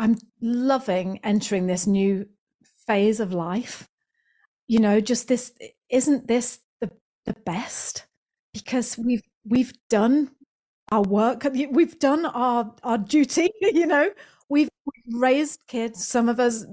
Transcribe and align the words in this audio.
I'm 0.00 0.16
loving 0.40 1.20
entering 1.22 1.66
this 1.66 1.86
new 1.86 2.26
phase 2.86 3.20
of 3.20 3.34
life. 3.34 3.86
You 4.66 4.78
know, 4.78 4.98
just 5.00 5.28
this 5.28 5.52
isn't 5.90 6.26
this 6.26 6.58
the 6.80 6.90
the 7.26 7.34
best? 7.44 8.06
Because 8.54 8.96
we've 8.96 9.22
we've 9.44 9.74
done 9.90 10.30
our 10.90 11.02
work 11.02 11.46
we've 11.70 11.98
done 11.98 12.24
our 12.24 12.74
our 12.82 12.96
duty 12.96 13.50
you 13.60 13.86
know? 13.86 14.10
We've, 14.48 14.70
we've 14.84 15.20
raised 15.20 15.60
kids. 15.68 16.04
Some 16.04 16.28
of 16.28 16.40
us 16.40 16.64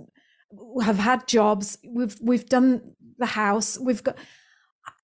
have 0.82 0.98
had 0.98 1.28
jobs. 1.28 1.78
We've 1.86 2.18
we've 2.22 2.48
done 2.48 2.96
the 3.20 3.26
house. 3.26 3.78
We've 3.78 4.04
got 4.04 4.18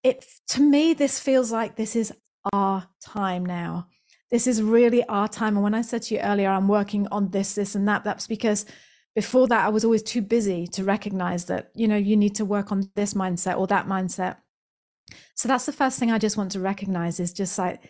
it 0.02 0.26
to 0.48 0.62
me 0.62 0.94
this 0.94 1.20
feels 1.20 1.52
like 1.52 1.76
this 1.76 1.96
is 1.96 2.14
our 2.54 2.88
time 3.02 3.46
now 3.46 3.88
this 4.34 4.48
is 4.48 4.64
really 4.64 5.04
our 5.06 5.28
time. 5.28 5.56
And 5.56 5.64
when 5.64 5.76
i 5.76 5.82
said 5.82 6.02
to 6.04 6.16
you 6.16 6.20
earlier 6.20 6.50
i'm 6.50 6.68
working 6.68 7.08
on 7.12 7.30
this 7.30 7.54
this 7.54 7.76
and 7.76 7.88
that 7.88 8.04
that's 8.04 8.28
because 8.28 8.66
before 9.16 9.48
that 9.48 9.66
i 9.66 9.70
was 9.70 9.86
always 9.86 10.02
too 10.02 10.24
busy 10.24 10.66
to 10.68 10.84
recognize 10.84 11.46
that 11.46 11.70
you 11.76 11.88
know 11.88 11.96
you 11.96 12.18
need 12.18 12.36
to 12.36 12.44
work 12.44 12.72
on 12.72 12.90
this 12.96 13.14
mindset 13.14 13.58
or 13.58 13.68
that 13.68 13.88
mindset. 13.88 14.38
So 15.36 15.48
that's 15.48 15.68
the 15.68 15.72
first 15.72 16.00
thing 16.00 16.12
i 16.12 16.18
just 16.18 16.36
want 16.36 16.52
to 16.54 16.60
recognize 16.60 17.20
is 17.20 17.32
just 17.32 17.58
like 17.60 17.84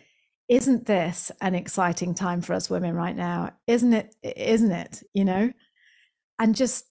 isn't 0.50 0.84
this 0.84 1.32
an 1.40 1.54
exciting 1.54 2.14
time 2.14 2.42
for 2.42 2.52
us 2.52 2.68
women 2.68 2.94
right 2.94 3.16
now? 3.16 3.54
Isn't 3.66 3.94
it 3.94 4.14
isn't 4.22 4.72
it 4.72 5.02
you 5.14 5.24
know? 5.24 5.50
And 6.38 6.54
just 6.54 6.84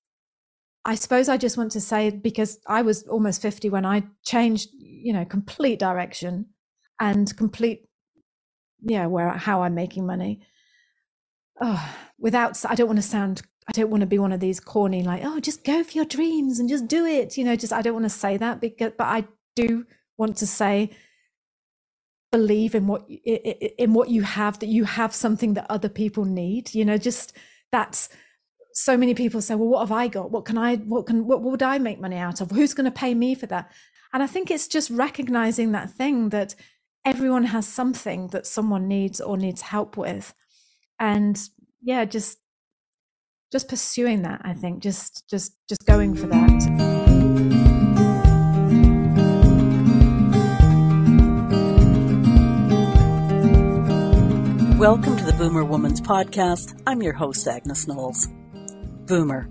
i 0.83 0.95
suppose 0.95 1.29
i 1.29 1.37
just 1.37 1.57
want 1.57 1.71
to 1.73 1.81
say 1.81 2.09
because 2.09 2.59
i 2.65 2.81
was 2.81 3.03
almost 3.07 3.41
50 3.41 3.69
when 3.69 3.85
i 3.85 4.03
changed 4.25 4.69
you 4.73 5.13
know 5.13 5.25
complete 5.25 5.79
direction 5.79 6.47
and 6.99 7.37
complete 7.37 7.87
yeah 8.83 9.05
where 9.05 9.29
how 9.29 9.63
i'm 9.63 9.75
making 9.75 10.05
money. 10.05 10.41
Oh 11.61 11.95
without 12.19 12.63
i 12.65 12.75
don't 12.75 12.87
want 12.87 12.97
to 12.99 13.03
sound 13.03 13.41
i 13.67 13.71
don't 13.71 13.89
want 13.89 14.01
to 14.01 14.07
be 14.07 14.19
one 14.19 14.31
of 14.31 14.39
these 14.39 14.59
corny 14.59 15.03
like 15.03 15.23
oh 15.23 15.39
just 15.39 15.63
go 15.63 15.83
for 15.83 15.91
your 15.91 16.05
dreams 16.05 16.59
and 16.59 16.69
just 16.69 16.87
do 16.87 17.05
it 17.05 17.37
you 17.37 17.43
know 17.43 17.55
just 17.55 17.73
i 17.73 17.81
don't 17.81 17.93
want 17.93 18.05
to 18.05 18.09
say 18.09 18.37
that 18.37 18.61
because 18.61 18.91
but 18.97 19.07
i 19.07 19.25
do 19.55 19.85
want 20.17 20.37
to 20.37 20.47
say 20.47 20.89
believe 22.31 22.73
in 22.73 22.87
what 22.87 23.07
in 23.09 23.93
what 23.93 24.09
you 24.09 24.23
have 24.23 24.57
that 24.59 24.67
you 24.67 24.83
have 24.85 25.13
something 25.13 25.53
that 25.53 25.65
other 25.69 25.89
people 25.89 26.25
need 26.25 26.73
you 26.73 26.83
know 26.83 26.97
just 26.97 27.33
that's 27.71 28.09
so 28.73 28.97
many 28.97 29.13
people 29.13 29.41
say 29.41 29.55
well 29.55 29.67
what 29.67 29.79
have 29.81 29.91
i 29.91 30.07
got? 30.07 30.31
What 30.31 30.45
can 30.45 30.57
i 30.57 30.75
what 30.77 31.05
can 31.05 31.25
what 31.25 31.41
would 31.41 31.63
i 31.63 31.77
make 31.77 31.99
money 31.99 32.17
out 32.17 32.41
of? 32.41 32.51
Who's 32.51 32.73
going 32.73 32.85
to 32.85 32.91
pay 32.91 33.13
me 33.13 33.35
for 33.35 33.45
that? 33.47 33.71
And 34.11 34.21
i 34.21 34.27
think 34.27 34.51
it's 34.51 34.67
just 34.67 34.89
recognizing 34.89 35.71
that 35.71 35.91
thing 35.91 36.29
that 36.29 36.55
everyone 37.05 37.43
has 37.43 37.67
something 37.67 38.27
that 38.29 38.47
someone 38.47 38.87
needs 38.87 39.19
or 39.19 39.35
needs 39.35 39.61
help 39.61 39.97
with 39.97 40.33
and 40.99 41.49
yeah 41.81 42.05
just 42.05 42.37
just 43.51 43.67
pursuing 43.67 44.21
that 44.21 44.39
i 44.45 44.53
think 44.53 44.81
just 44.81 45.29
just 45.29 45.53
just 45.67 45.85
going 45.85 46.15
for 46.15 46.27
that 46.27 47.03
Welcome 54.79 55.15
to 55.15 55.23
the 55.23 55.31
Boomer 55.37 55.63
Woman's 55.63 56.01
Podcast. 56.01 56.77
I'm 56.85 57.01
your 57.01 57.13
host, 57.13 57.47
Agnes 57.47 57.87
Knowles. 57.87 58.27
Boomer. 59.05 59.47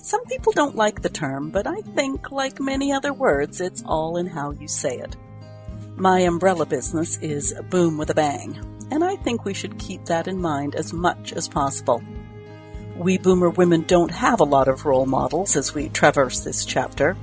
Some 0.00 0.24
people 0.26 0.52
don't 0.52 0.76
like 0.76 1.02
the 1.02 1.08
term, 1.08 1.50
but 1.50 1.66
I 1.66 1.80
think, 1.80 2.30
like 2.30 2.60
many 2.60 2.92
other 2.92 3.12
words, 3.12 3.60
it's 3.60 3.82
all 3.84 4.18
in 4.18 4.28
how 4.28 4.52
you 4.52 4.68
say 4.68 4.98
it. 4.98 5.16
My 6.02 6.18
umbrella 6.22 6.66
business 6.66 7.16
is 7.18 7.54
Boom 7.70 7.96
with 7.96 8.10
a 8.10 8.14
Bang, 8.14 8.58
and 8.90 9.04
I 9.04 9.14
think 9.14 9.44
we 9.44 9.54
should 9.54 9.78
keep 9.78 10.04
that 10.06 10.26
in 10.26 10.36
mind 10.36 10.74
as 10.74 10.92
much 10.92 11.32
as 11.32 11.46
possible. 11.48 12.02
We 12.96 13.18
Boomer 13.18 13.50
women 13.50 13.82
don't 13.82 14.10
have 14.10 14.40
a 14.40 14.44
lot 14.44 14.66
of 14.66 14.84
role 14.84 15.06
models 15.06 15.54
as 15.54 15.76
we 15.76 15.90
traverse 15.90 16.40
this 16.40 16.64
chapter, 16.64 17.16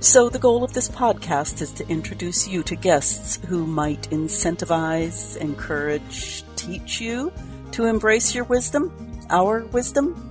so, 0.00 0.28
the 0.28 0.40
goal 0.40 0.64
of 0.64 0.72
this 0.72 0.88
podcast 0.88 1.62
is 1.62 1.70
to 1.74 1.88
introduce 1.88 2.48
you 2.48 2.64
to 2.64 2.74
guests 2.74 3.38
who 3.46 3.64
might 3.64 4.10
incentivize, 4.10 5.36
encourage, 5.36 6.42
teach 6.56 7.00
you 7.00 7.32
to 7.70 7.84
embrace 7.84 8.34
your 8.34 8.44
wisdom, 8.46 8.90
our 9.30 9.64
wisdom. 9.66 10.24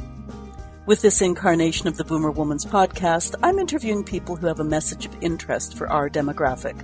With 0.86 1.02
this 1.02 1.22
incarnation 1.22 1.88
of 1.88 1.96
the 1.96 2.04
Boomer 2.04 2.32
Woman's 2.32 2.66
podcast, 2.66 3.36
I'm 3.42 3.60
interviewing 3.60 4.04
people 4.04 4.36
who 4.36 4.48
have 4.48 4.60
a 4.60 4.66
message 4.66 5.06
of 5.06 5.16
interest 5.24 5.78
for 5.78 5.90
our 5.90 6.10
demographic. 6.10 6.76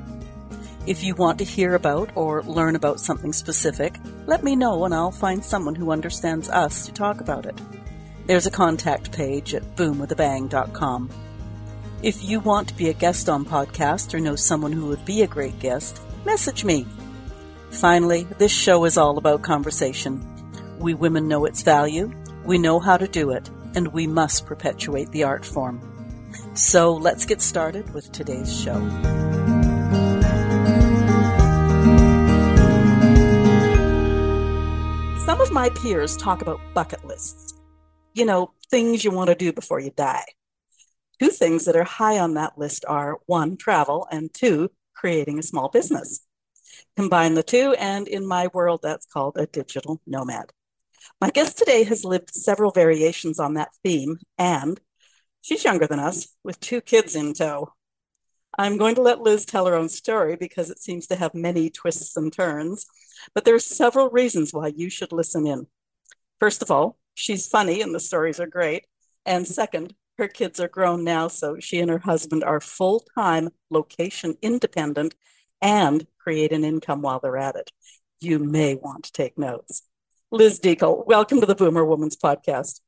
If 0.86 1.02
you 1.02 1.16
want 1.16 1.40
to 1.40 1.46
hear 1.46 1.76
about 1.76 2.12
or 2.16 2.44
learn 2.44 2.76
about 2.76 3.00
something 3.00 3.32
specific, 3.32 3.96
let 4.26 4.44
me 4.44 4.56
know 4.56 4.84
and 4.84 4.94
I'll 4.94 5.12
find 5.12 5.44
someone 5.44 5.76
who 5.76 5.92
understands 5.92 6.50
us 6.50 6.86
to 6.86 6.92
talk 6.92 7.22
about 7.22 7.46
it. 7.46 7.58
There's 8.28 8.48
a 8.48 8.52
contact 8.52 9.14
page 9.14 9.56
at 9.56 9.78
boomwithabang.com. 9.78 11.10
If 12.02 12.22
you 12.22 12.42
want 12.42 12.68
to 12.68 12.74
be 12.74 12.90
a 12.90 12.94
guest 12.94 13.30
on 13.30 13.46
podcast 13.46 14.14
or 14.14 14.20
know 14.20 14.36
someone 14.36 14.74
who 14.74 14.88
would 14.88 15.06
be 15.06 15.22
a 15.22 15.28
great 15.28 15.58
guest, 15.60 16.02
message 16.26 16.66
me. 16.66 16.86
Finally, 17.72 18.28
this 18.38 18.52
show 18.52 18.84
is 18.84 18.98
all 18.98 19.18
about 19.18 19.42
conversation. 19.42 20.22
We 20.80 20.96
women 20.96 21.30
know 21.30 21.46
its 21.46 21.62
value, 21.62 22.12
we 22.44 22.58
know 22.58 22.82
how 22.82 22.98
to 22.98 23.08
do 23.08 23.32
it, 23.32 23.50
and 23.74 23.88
we 23.94 24.06
must 24.06 24.46
perpetuate 24.46 25.12
the 25.12 25.24
art 25.24 25.46
form. 25.46 25.80
So 26.56 26.94
let's 26.94 27.26
get 27.26 27.42
started 27.42 27.94
with 27.94 28.12
today's 28.12 28.54
show. 28.54 29.33
Some 35.26 35.40
of 35.40 35.54
my 35.54 35.70
peers 35.70 36.18
talk 36.18 36.42
about 36.42 36.60
bucket 36.74 37.06
lists. 37.06 37.54
You 38.14 38.26
know, 38.26 38.52
things 38.70 39.06
you 39.06 39.12
want 39.12 39.30
to 39.30 39.36
do 39.36 39.54
before 39.54 39.80
you 39.80 39.90
die. 39.96 40.26
Two 41.18 41.30
things 41.30 41.64
that 41.64 41.78
are 41.78 41.86
high 41.86 42.20
on 42.20 42.34
that 42.34 42.58
list 42.58 42.84
are 42.90 43.20
one, 43.26 43.56
travel, 43.56 44.06
and 44.12 44.34
two, 44.34 44.70
creating 44.94 45.40
a 45.40 45.44
small 45.44 45.70
business. 45.70 46.28
Combine 46.98 47.36
the 47.36 47.42
two, 47.42 47.74
and 47.80 48.10
in 48.10 48.28
my 48.28 48.48
world, 48.48 48.82
that's 48.84 49.06
called 49.06 49.38
a 49.38 49.46
digital 49.46 50.02
nomad. 50.06 50.52
My 51.22 51.30
guest 51.30 51.58
today 51.58 51.84
has 51.86 52.04
lived 52.04 52.36
several 52.36 52.72
variations 52.72 53.40
on 53.40 53.54
that 53.54 53.70
theme, 53.82 54.18
and 54.38 54.78
she's 55.40 55.64
younger 55.64 55.88
than 55.88 56.02
us 56.02 56.36
with 56.44 56.60
two 56.60 56.82
kids 56.82 57.16
in 57.16 57.34
tow. 57.34 57.72
I'm 58.58 58.78
going 58.78 58.96
to 58.96 59.02
let 59.02 59.22
Liz 59.22 59.46
tell 59.46 59.66
her 59.66 59.76
own 59.76 59.90
story 59.90 60.36
because 60.36 60.70
it 60.70 60.80
seems 60.80 61.08
to 61.08 61.16
have 61.16 61.34
many 61.34 61.70
twists 61.70 62.16
and 62.16 62.32
turns, 62.32 62.86
but 63.34 63.46
there 63.46 63.56
are 63.56 63.60
several 63.60 64.10
reasons 64.10 64.54
why 64.54 64.68
you 64.68 64.90
should 64.90 65.12
listen 65.12 65.48
in. 65.48 65.68
First 66.40 66.62
of 66.62 66.70
all, 66.70 66.98
she's 67.16 67.48
funny 67.48 67.82
and 67.82 67.96
the 67.96 68.00
stories 68.00 68.40
are 68.40 68.48
great. 68.48 68.86
And 69.26 69.48
second, 69.48 69.96
her 70.20 70.28
kids 70.28 70.60
are 70.60 70.68
grown 70.68 71.04
now, 71.04 71.28
so 71.30 71.58
she 71.60 71.80
and 71.80 71.90
her 71.90 72.00
husband 72.00 72.44
are 72.44 72.60
full 72.60 73.04
time 73.16 73.50
location 73.72 74.36
independent 74.42 75.16
and 75.62 76.06
create 76.20 76.52
an 76.52 76.64
income 76.64 77.02
while 77.02 77.20
they're 77.20 77.38
at 77.38 77.56
it. 77.56 77.72
You 78.20 78.38
may 78.38 78.76
want 78.76 79.06
to 79.06 79.12
take 79.12 79.38
notes. 79.38 79.84
Liz 80.30 80.60
Deacle, 80.60 81.06
welcome 81.08 81.40
to 81.40 81.48
the 81.48 81.56
Boomer 81.56 81.86
Woman's 81.86 82.18
podcast. 82.18 82.82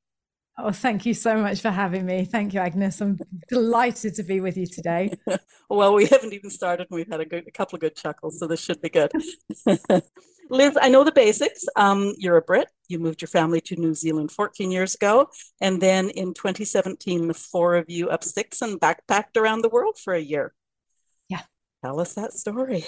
Oh, 0.58 0.72
thank 0.72 1.06
you 1.06 1.14
so 1.14 1.42
much 1.42 1.60
for 1.60 1.70
having 1.70 2.06
me. 2.06 2.24
Thank 2.24 2.54
you, 2.54 2.62
Agnes. 2.62 3.02
I'm 3.02 3.20
delighted 3.50 4.16
to 4.16 4.24
be 4.24 4.40
with 4.40 4.56
you 4.56 4.66
today. 4.66 5.14
well, 5.70 5.94
we 5.94 6.06
haven't 6.06 6.34
even 6.34 6.50
started 6.50 6.88
and 6.90 6.96
we've 6.96 7.12
had 7.12 7.20
a, 7.20 7.26
good, 7.26 7.46
a 7.46 7.52
couple 7.52 7.76
of 7.76 7.82
good 7.82 7.96
chuckles, 7.96 8.40
so 8.40 8.48
this 8.48 8.62
should 8.62 8.82
be 8.82 8.90
good. 8.90 9.12
Liz, 10.50 10.78
I 10.80 10.90
know 10.90 11.04
the 11.04 11.12
basics. 11.12 11.66
Um, 11.76 12.14
you're 12.18 12.38
a 12.38 12.42
Brit. 12.42 12.70
You 12.88 13.00
moved 13.00 13.22
your 13.22 13.28
family 13.28 13.60
to 13.62 13.76
New 13.76 13.94
Zealand 13.94 14.32
14 14.32 14.72
years 14.72 14.96
ago. 14.96 15.30
And 15.60 15.82
then 15.82 16.10
in 16.10 16.34
2017, 16.34 17.28
the 17.28 17.34
four 17.34 17.76
of 17.76 17.90
you 17.90 18.10
up 18.10 18.24
sticks 18.24 18.62
and 18.62 18.80
backpacked 18.80 19.38
around 19.38 19.62
the 19.62 19.70
world 19.70 19.98
for 20.02 20.14
a 20.14 20.22
year. 20.22 20.54
Yeah. 21.28 21.42
Tell 21.84 22.00
us 22.00 22.14
that 22.14 22.34
story. 22.34 22.86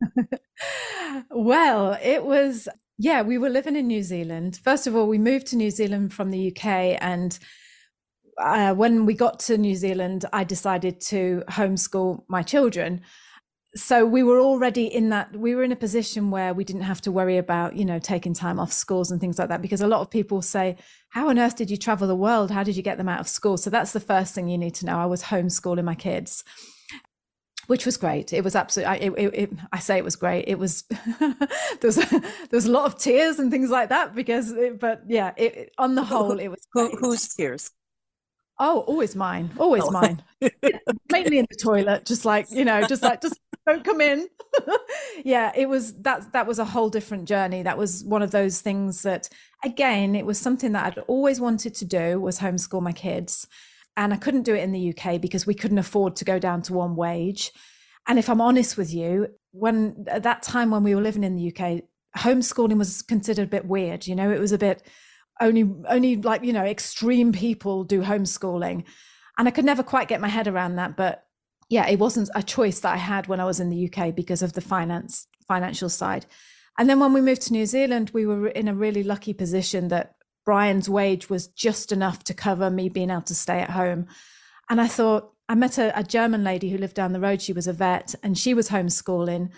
well, 1.30 1.98
it 2.00 2.22
was, 2.22 2.68
yeah, 2.98 3.22
we 3.22 3.38
were 3.38 3.48
living 3.48 3.76
in 3.76 3.86
New 3.86 4.02
Zealand. 4.02 4.60
First 4.62 4.86
of 4.86 4.94
all, 4.94 5.06
we 5.06 5.18
moved 5.18 5.46
to 5.48 5.56
New 5.56 5.70
Zealand 5.70 6.12
from 6.12 6.30
the 6.30 6.52
UK. 6.52 6.98
And 7.00 7.38
uh, 8.38 8.74
when 8.74 9.06
we 9.06 9.14
got 9.14 9.38
to 9.40 9.56
New 9.56 9.74
Zealand, 9.74 10.24
I 10.32 10.44
decided 10.44 11.00
to 11.02 11.44
homeschool 11.48 12.24
my 12.28 12.42
children 12.42 13.02
so 13.74 14.06
we 14.06 14.22
were 14.22 14.40
already 14.40 14.86
in 14.86 15.10
that 15.10 15.34
we 15.36 15.54
were 15.54 15.62
in 15.62 15.72
a 15.72 15.76
position 15.76 16.30
where 16.30 16.54
we 16.54 16.64
didn't 16.64 16.82
have 16.82 17.00
to 17.02 17.12
worry 17.12 17.36
about 17.36 17.76
you 17.76 17.84
know 17.84 17.98
taking 17.98 18.32
time 18.32 18.58
off 18.58 18.72
schools 18.72 19.10
and 19.10 19.20
things 19.20 19.38
like 19.38 19.48
that 19.48 19.60
because 19.60 19.82
a 19.82 19.86
lot 19.86 20.00
of 20.00 20.10
people 20.10 20.40
say 20.40 20.76
how 21.10 21.28
on 21.28 21.38
earth 21.38 21.56
did 21.56 21.70
you 21.70 21.76
travel 21.76 22.08
the 22.08 22.16
world 22.16 22.50
how 22.50 22.62
did 22.62 22.76
you 22.76 22.82
get 22.82 22.96
them 22.96 23.08
out 23.08 23.20
of 23.20 23.28
school 23.28 23.56
so 23.56 23.68
that's 23.68 23.92
the 23.92 24.00
first 24.00 24.34
thing 24.34 24.48
you 24.48 24.56
need 24.56 24.74
to 24.74 24.86
know 24.86 24.98
i 24.98 25.04
was 25.04 25.24
homeschooling 25.24 25.84
my 25.84 25.94
kids 25.94 26.44
which 27.68 27.86
was 27.86 27.96
great 27.96 28.32
it 28.32 28.42
was 28.42 28.56
absolutely 28.56 28.92
I, 28.92 28.96
it, 28.96 29.34
it, 29.34 29.50
I 29.72 29.78
say 29.78 29.96
it 29.96 30.04
was 30.04 30.16
great 30.16 30.44
it 30.48 30.58
was 30.58 30.82
there 31.20 31.38
was 31.82 31.96
there 31.96 32.22
was 32.50 32.66
a 32.66 32.70
lot 32.70 32.86
of 32.86 32.98
tears 32.98 33.38
and 33.38 33.50
things 33.50 33.70
like 33.70 33.90
that 33.90 34.14
because 34.14 34.50
it, 34.50 34.80
but 34.80 35.02
yeah 35.06 35.32
on 35.78 35.94
the 35.94 36.02
whole 36.02 36.38
it 36.38 36.48
was 36.48 36.66
Who, 36.72 36.90
whose 36.96 37.28
tears 37.34 37.70
Oh, 38.60 38.80
always 38.80 39.14
mine, 39.14 39.50
always 39.56 39.84
oh. 39.86 39.90
mine. 39.92 40.22
Mainly 41.12 41.38
in 41.38 41.46
the 41.48 41.56
toilet, 41.56 42.04
just 42.04 42.24
like 42.24 42.50
you 42.50 42.64
know, 42.64 42.82
just 42.82 43.04
like 43.04 43.20
just 43.20 43.38
don't 43.68 43.84
come 43.84 44.00
in. 44.00 44.26
yeah, 45.24 45.52
it 45.54 45.68
was 45.68 45.94
that 46.02 46.32
that 46.32 46.46
was 46.46 46.58
a 46.58 46.64
whole 46.64 46.90
different 46.90 47.28
journey. 47.28 47.62
That 47.62 47.78
was 47.78 48.02
one 48.02 48.20
of 48.20 48.32
those 48.32 48.60
things 48.60 49.02
that 49.02 49.28
again, 49.64 50.16
it 50.16 50.26
was 50.26 50.38
something 50.40 50.72
that 50.72 50.86
I'd 50.86 51.04
always 51.06 51.40
wanted 51.40 51.74
to 51.76 51.84
do 51.84 52.20
was 52.20 52.40
homeschool 52.40 52.82
my 52.82 52.92
kids. 52.92 53.46
And 53.98 54.14
I 54.14 54.16
couldn't 54.16 54.44
do 54.44 54.54
it 54.54 54.62
in 54.62 54.70
the 54.70 54.94
UK 54.96 55.20
because 55.20 55.44
we 55.44 55.54
couldn't 55.54 55.78
afford 55.78 56.14
to 56.16 56.24
go 56.24 56.38
down 56.38 56.62
to 56.62 56.72
one 56.72 56.94
wage. 56.94 57.50
And 58.06 58.16
if 58.16 58.30
I'm 58.30 58.40
honest 58.40 58.78
with 58.78 58.94
you, 58.94 59.26
when 59.50 60.06
at 60.06 60.22
that 60.22 60.42
time 60.42 60.70
when 60.70 60.84
we 60.84 60.94
were 60.94 61.02
living 61.02 61.24
in 61.24 61.34
the 61.34 61.52
UK, 61.52 61.82
homeschooling 62.16 62.78
was 62.78 63.02
considered 63.02 63.48
a 63.48 63.50
bit 63.50 63.66
weird. 63.66 64.06
You 64.06 64.14
know, 64.14 64.30
it 64.30 64.38
was 64.38 64.52
a 64.52 64.58
bit 64.58 64.84
only 65.40 65.68
only 65.88 66.16
like 66.16 66.44
you 66.44 66.52
know 66.52 66.64
extreme 66.64 67.32
people 67.32 67.82
do 67.82 68.02
homeschooling, 68.02 68.84
and 69.36 69.48
I 69.48 69.50
could 69.50 69.64
never 69.64 69.82
quite 69.82 70.08
get 70.08 70.20
my 70.20 70.28
head 70.28 70.46
around 70.46 70.76
that. 70.76 70.96
But 70.96 71.24
yeah, 71.68 71.88
it 71.88 71.98
wasn't 71.98 72.30
a 72.36 72.42
choice 72.42 72.80
that 72.80 72.94
I 72.94 72.98
had 72.98 73.26
when 73.26 73.40
I 73.40 73.44
was 73.44 73.58
in 73.58 73.68
the 73.68 73.90
UK 73.92 74.14
because 74.14 74.42
of 74.42 74.52
the 74.52 74.60
finance 74.60 75.26
financial 75.48 75.88
side. 75.88 76.24
And 76.78 76.88
then 76.88 77.00
when 77.00 77.12
we 77.12 77.20
moved 77.20 77.42
to 77.42 77.52
New 77.52 77.66
Zealand, 77.66 78.10
we 78.14 78.26
were 78.26 78.46
in 78.46 78.68
a 78.68 78.74
really 78.74 79.02
lucky 79.02 79.34
position 79.34 79.88
that 79.88 80.14
Brian's 80.48 80.88
wage 80.88 81.28
was 81.28 81.48
just 81.48 81.92
enough 81.92 82.24
to 82.24 82.32
cover 82.32 82.70
me 82.70 82.88
being 82.88 83.10
able 83.10 83.20
to 83.20 83.34
stay 83.34 83.60
at 83.60 83.68
home. 83.68 84.06
And 84.70 84.80
I 84.80 84.86
thought, 84.86 85.34
I 85.46 85.54
met 85.54 85.76
a, 85.76 85.92
a 85.94 86.02
German 86.02 86.42
lady 86.42 86.70
who 86.70 86.78
lived 86.78 86.94
down 86.94 87.12
the 87.12 87.20
road. 87.20 87.42
She 87.42 87.52
was 87.52 87.66
a 87.66 87.72
vet 87.74 88.14
and 88.22 88.38
she 88.38 88.54
was 88.54 88.70
homeschooling. 88.70 89.50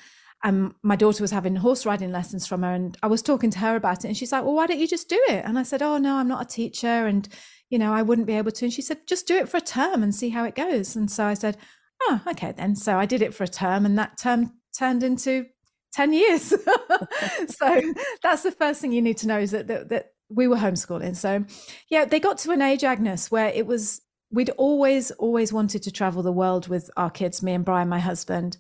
And 0.43 0.75
my 0.83 0.97
daughter 0.97 1.23
was 1.23 1.31
having 1.31 1.55
horse 1.55 1.87
riding 1.87 2.11
lessons 2.11 2.45
from 2.45 2.65
her. 2.65 2.73
And 2.73 2.99
I 3.05 3.07
was 3.07 3.23
talking 3.23 3.51
to 3.51 3.61
her 3.61 3.77
about 3.77 4.05
it. 4.05 4.09
And 4.09 4.17
she's 4.17 4.33
like, 4.33 4.43
Well, 4.43 4.55
why 4.55 4.67
don't 4.67 4.81
you 4.81 4.89
just 4.89 5.09
do 5.09 5.23
it? 5.29 5.45
And 5.45 5.61
I 5.61 5.63
said, 5.63 5.81
Oh, 5.81 5.97
no, 5.97 6.17
I'm 6.17 6.27
not 6.27 6.43
a 6.43 6.49
teacher. 6.49 6.89
And, 6.89 7.29
you 7.69 7.79
know, 7.79 7.93
I 7.93 8.03
wouldn't 8.03 8.27
be 8.27 8.35
able 8.35 8.51
to. 8.51 8.65
And 8.65 8.73
she 8.73 8.83
said, 8.83 9.07
Just 9.07 9.29
do 9.29 9.37
it 9.37 9.49
for 9.49 9.59
a 9.59 9.61
term 9.61 10.03
and 10.03 10.13
see 10.13 10.31
how 10.31 10.43
it 10.43 10.57
goes. 10.57 10.97
And 10.97 11.09
so 11.09 11.25
I 11.25 11.35
said, 11.35 11.57
Oh, 12.03 12.21
okay, 12.33 12.51
then. 12.51 12.75
So 12.75 12.99
I 12.99 13.07
did 13.07 13.23
it 13.23 13.33
for 13.33 13.45
a 13.45 13.49
term. 13.49 13.87
And 13.87 13.97
that 13.97 14.19
term 14.19 14.55
turned 14.77 15.05
into 15.05 15.47
10 15.93 16.15
years. 16.15 16.43
so 17.47 17.83
that's 18.25 18.43
the 18.43 18.51
first 18.59 18.81
thing 18.81 18.91
you 18.91 19.03
need 19.03 19.19
to 19.19 19.29
know 19.29 19.39
is 19.39 19.53
that, 19.53 19.69
that, 19.69 19.89
that 19.91 20.07
we 20.31 20.49
were 20.49 20.57
homeschooling. 20.57 21.17
So, 21.17 21.45
yeah, 21.89 22.05
they 22.05 22.21
got 22.21 22.39
to 22.39 22.53
an 22.53 22.63
age, 22.63 22.85
Agnes, 22.85 23.31
where 23.31 23.49
it 23.49 23.67
was 23.67 24.01
we'd 24.31 24.51
always 24.51 25.11
always 25.13 25.53
wanted 25.53 25.83
to 25.83 25.91
travel 25.91 26.23
the 26.23 26.33
world 26.33 26.69
with 26.69 26.91
our 26.97 27.11
kids 27.11 27.43
me 27.43 27.53
and 27.53 27.65
brian 27.65 27.89
my 27.89 27.99
husband. 27.99 28.57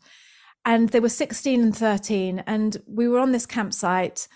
And 0.64 0.90
they 0.90 1.00
were 1.00 1.08
16 1.08 1.62
and 1.62 1.76
13 1.76 2.40
and 2.46 2.76
we 2.87 3.08
were 3.08 3.19
on 3.19 3.32
this 3.32 3.46
campsite. 3.46 4.28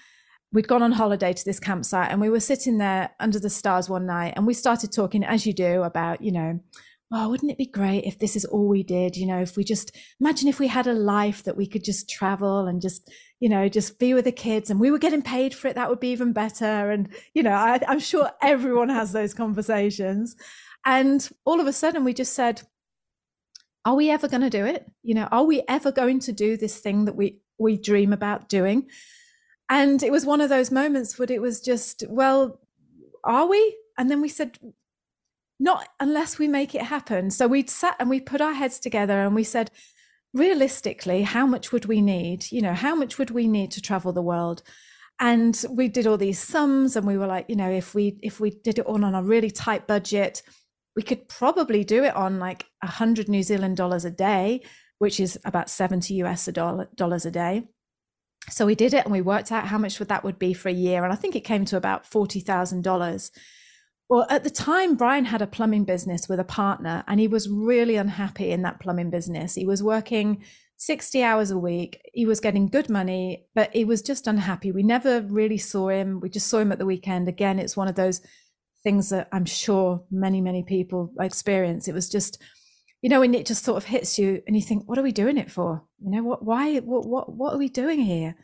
We'd 0.53 0.69
gone 0.69 0.83
on 0.83 0.93
holiday 0.93 1.33
to 1.33 1.45
this 1.45 1.61
campsite 1.61 2.11
and 2.11 2.21
we 2.21 2.31
were 2.31 2.41
sitting 2.41 2.79
there 2.79 3.11
under 3.21 3.39
the 3.39 3.51
stars 3.51 3.89
one 3.89 4.07
night 4.07 4.35
and 4.37 4.47
we 4.47 4.55
started 4.55 4.93
talking 4.93 5.25
as 5.25 5.47
you 5.47 5.53
do 5.53 5.83
about 5.83 6.23
you 6.23 6.33
know 6.33 6.61
oh 7.13 7.29
wouldn't 7.29 7.53
it 7.53 7.59
be 7.59 7.67
great 7.67 8.05
if 8.05 8.19
this 8.19 8.37
is 8.37 8.45
all 8.45 8.69
we 8.69 8.83
did? 8.83 9.17
You 9.17 9.27
know 9.27 9.41
if 9.41 9.57
we 9.57 9.65
just 9.65 9.97
imagine 10.21 10.49
if 10.49 10.61
we 10.61 10.69
had 10.69 10.87
a 10.87 10.95
life 10.95 11.43
that 11.43 11.57
we 11.57 11.67
could 11.67 11.85
just 11.85 12.09
travel 12.09 12.67
and 12.67 12.81
just 12.81 13.11
you 13.45 13.49
know 13.51 13.69
just 13.69 13.99
be 13.99 14.15
with 14.15 14.25
the 14.25 14.33
kids 14.33 14.71
and 14.71 14.81
we 14.81 14.91
were 14.91 14.99
getting 14.99 15.23
paid 15.23 15.55
for 15.55 15.69
it 15.69 15.75
that 15.75 15.91
would 15.91 16.01
be 16.01 16.13
even 16.13 16.33
better 16.33 16.91
and 16.91 17.09
you 17.35 17.43
know 17.43 17.53
I, 17.53 17.79
i'm 17.89 17.99
sure 17.99 18.31
everyone 18.41 18.89
has 18.89 19.13
those 19.13 19.35
conversations 19.35 20.37
and 20.85 21.29
all 21.45 21.61
of 21.61 21.67
a 21.67 21.73
sudden, 21.73 22.05
we 22.05 22.13
just 22.13 22.35
said, 22.35 22.63
Are 23.85 23.95
we 23.95 24.11
ever 24.11 24.29
going 24.29 24.43
to 24.43 24.51
do 24.51 24.65
it? 24.65 24.91
You 25.03 25.15
know, 25.15 25.29
are 25.31 25.45
we 25.45 25.63
ever 25.69 25.91
going 25.91 26.21
to 26.21 26.33
do 26.33 26.57
this 26.57 26.79
thing 26.79 27.07
that 27.07 27.17
we, 27.17 27.39
we 27.59 27.77
dream 27.77 28.13
about 28.13 28.49
doing? 28.49 28.89
And 29.71 30.03
it 30.03 30.13
was 30.13 30.27
one 30.27 30.43
of 30.43 30.51
those 30.51 30.71
moments 30.71 31.19
where 31.19 31.31
it 31.31 31.41
was 31.41 31.61
just, 31.61 32.05
Well, 32.09 32.61
are 33.25 33.47
we? 33.47 33.77
And 33.97 34.11
then 34.11 34.21
we 34.21 34.29
said, 34.29 34.59
Not 35.59 35.89
unless 35.99 36.39
we 36.39 36.49
make 36.49 36.75
it 36.75 36.83
happen. 36.83 37.31
So 37.31 37.47
we 37.47 37.67
sat 37.67 37.97
and 37.99 38.11
we 38.11 38.21
put 38.21 38.43
our 38.43 38.53
heads 38.53 38.79
together 38.79 39.23
and 39.23 39.35
we 39.35 39.45
said, 39.45 39.71
Realistically, 40.35 41.23
how 41.23 41.47
much 41.47 41.73
would 41.73 41.87
we 41.87 42.03
need? 42.03 42.53
You 42.53 42.61
know, 42.61 42.75
how 42.75 42.95
much 42.95 43.19
would 43.19 43.31
we 43.31 43.49
need 43.49 43.71
to 43.73 43.81
travel 43.81 44.13
the 44.13 44.23
world? 44.23 44.63
and 45.21 45.65
we 45.71 45.87
did 45.87 46.09
all 46.09 46.17
these 46.17 46.41
sums 46.41 46.97
and 46.97 47.07
we 47.07 47.17
were 47.17 47.29
like 47.29 47.47
you 47.49 47.55
know 47.55 47.71
if 47.71 47.95
we 47.95 48.19
if 48.21 48.41
we 48.41 48.51
did 48.51 48.81
it 48.81 48.85
all 48.85 49.05
on 49.05 49.15
a 49.15 49.23
really 49.23 49.49
tight 49.49 49.87
budget 49.87 50.43
we 50.97 51.03
could 51.03 51.29
probably 51.29 51.85
do 51.85 52.05
it 52.05 52.15
on 52.15 52.39
like 52.39 52.67
100 52.83 53.29
New 53.29 53.43
Zealand 53.43 53.77
dollars 53.77 54.05
a 54.05 54.11
day, 54.11 54.63
which 54.99 55.19
is 55.19 55.39
about 55.45 55.71
70 55.71 56.15
US 56.15 56.47
dollars 56.47 57.27
a 57.27 57.31
day. 57.31 57.65
So 58.51 58.67
we 58.67 58.75
did 58.75 58.95
it 58.95 59.05
and 59.05 59.13
we 59.13 59.21
worked 59.21 59.51
out 59.51 59.67
how 59.67 59.79
much 59.79 59.99
would 59.99 60.09
that 60.09 60.23
would 60.23 60.39
be 60.39 60.53
for 60.53 60.69
a 60.69 60.73
year. 60.73 61.03
And 61.03 61.13
I 61.13 61.17
think 61.17 61.35
it 61.35 61.41
came 61.41 61.65
to 61.67 61.77
about 61.77 62.09
$40,000. 62.09 63.31
Well, 64.09 64.27
at 64.29 64.45
the 64.45 64.51
time, 64.51 64.97
Brian 64.97 65.25
had 65.25 65.41
a 65.41 65.47
plumbing 65.47 65.85
business 65.85 66.29
with 66.29 66.39
a 66.39 66.45
partner 66.45 67.05
and 67.09 67.19
he 67.19 67.29
was 67.29 67.49
really 67.49 67.97
unhappy 67.97 68.51
in 68.51 68.63
that 68.63 68.81
plumbing 68.81 69.11
business. 69.11 69.55
He 69.55 69.65
was 69.65 69.83
working 69.83 70.45
60 70.77 71.23
hours 71.23 71.51
a 71.51 71.59
week. 71.59 72.01
He 72.13 72.27
was 72.27 72.41
getting 72.41 72.67
good 72.67 72.91
money, 72.91 73.47
but 73.55 73.73
he 73.73 73.85
was 73.85 74.03
just 74.03 74.27
unhappy. 74.27 74.73
We 74.73 74.83
never 74.83 75.23
really 75.23 75.57
saw 75.57 75.89
him. 75.89 76.21
We 76.21 76.29
just 76.29 76.49
saw 76.49 76.59
him 76.59 76.73
at 76.73 76.79
the 76.79 76.87
weekend. 76.87 77.29
Again, 77.29 77.59
it's 77.59 77.77
one 77.77 77.89
of 77.89 77.95
those 77.95 78.21
things 78.83 79.09
that 79.09 79.29
I'm 79.33 79.47
sure 79.47 80.05
many, 80.11 80.43
many 80.43 80.63
people 80.63 81.11
experience. 81.19 81.89
It 81.89 81.95
was 81.95 82.11
just, 82.11 82.43
you 83.01 83.09
know, 83.09 83.21
when 83.21 83.35
it 83.35 83.47
just 83.47 83.65
sort 83.65 83.79
of 83.79 83.85
hits 83.85 84.19
you 84.19 84.43
and 84.47 84.55
you 84.55 84.61
think, 84.61 84.87
what 84.87 84.99
are 84.99 85.03
we 85.03 85.13
doing 85.13 85.39
it 85.39 85.51
for? 85.51 85.83
You 86.05 86.11
know, 86.11 86.23
what, 86.23 86.45
why, 86.45 86.79
what, 86.81 87.07
what, 87.07 87.35
what 87.35 87.55
are 87.55 87.59
we 87.59 87.71
doing 87.71 88.01
here? 88.01 88.37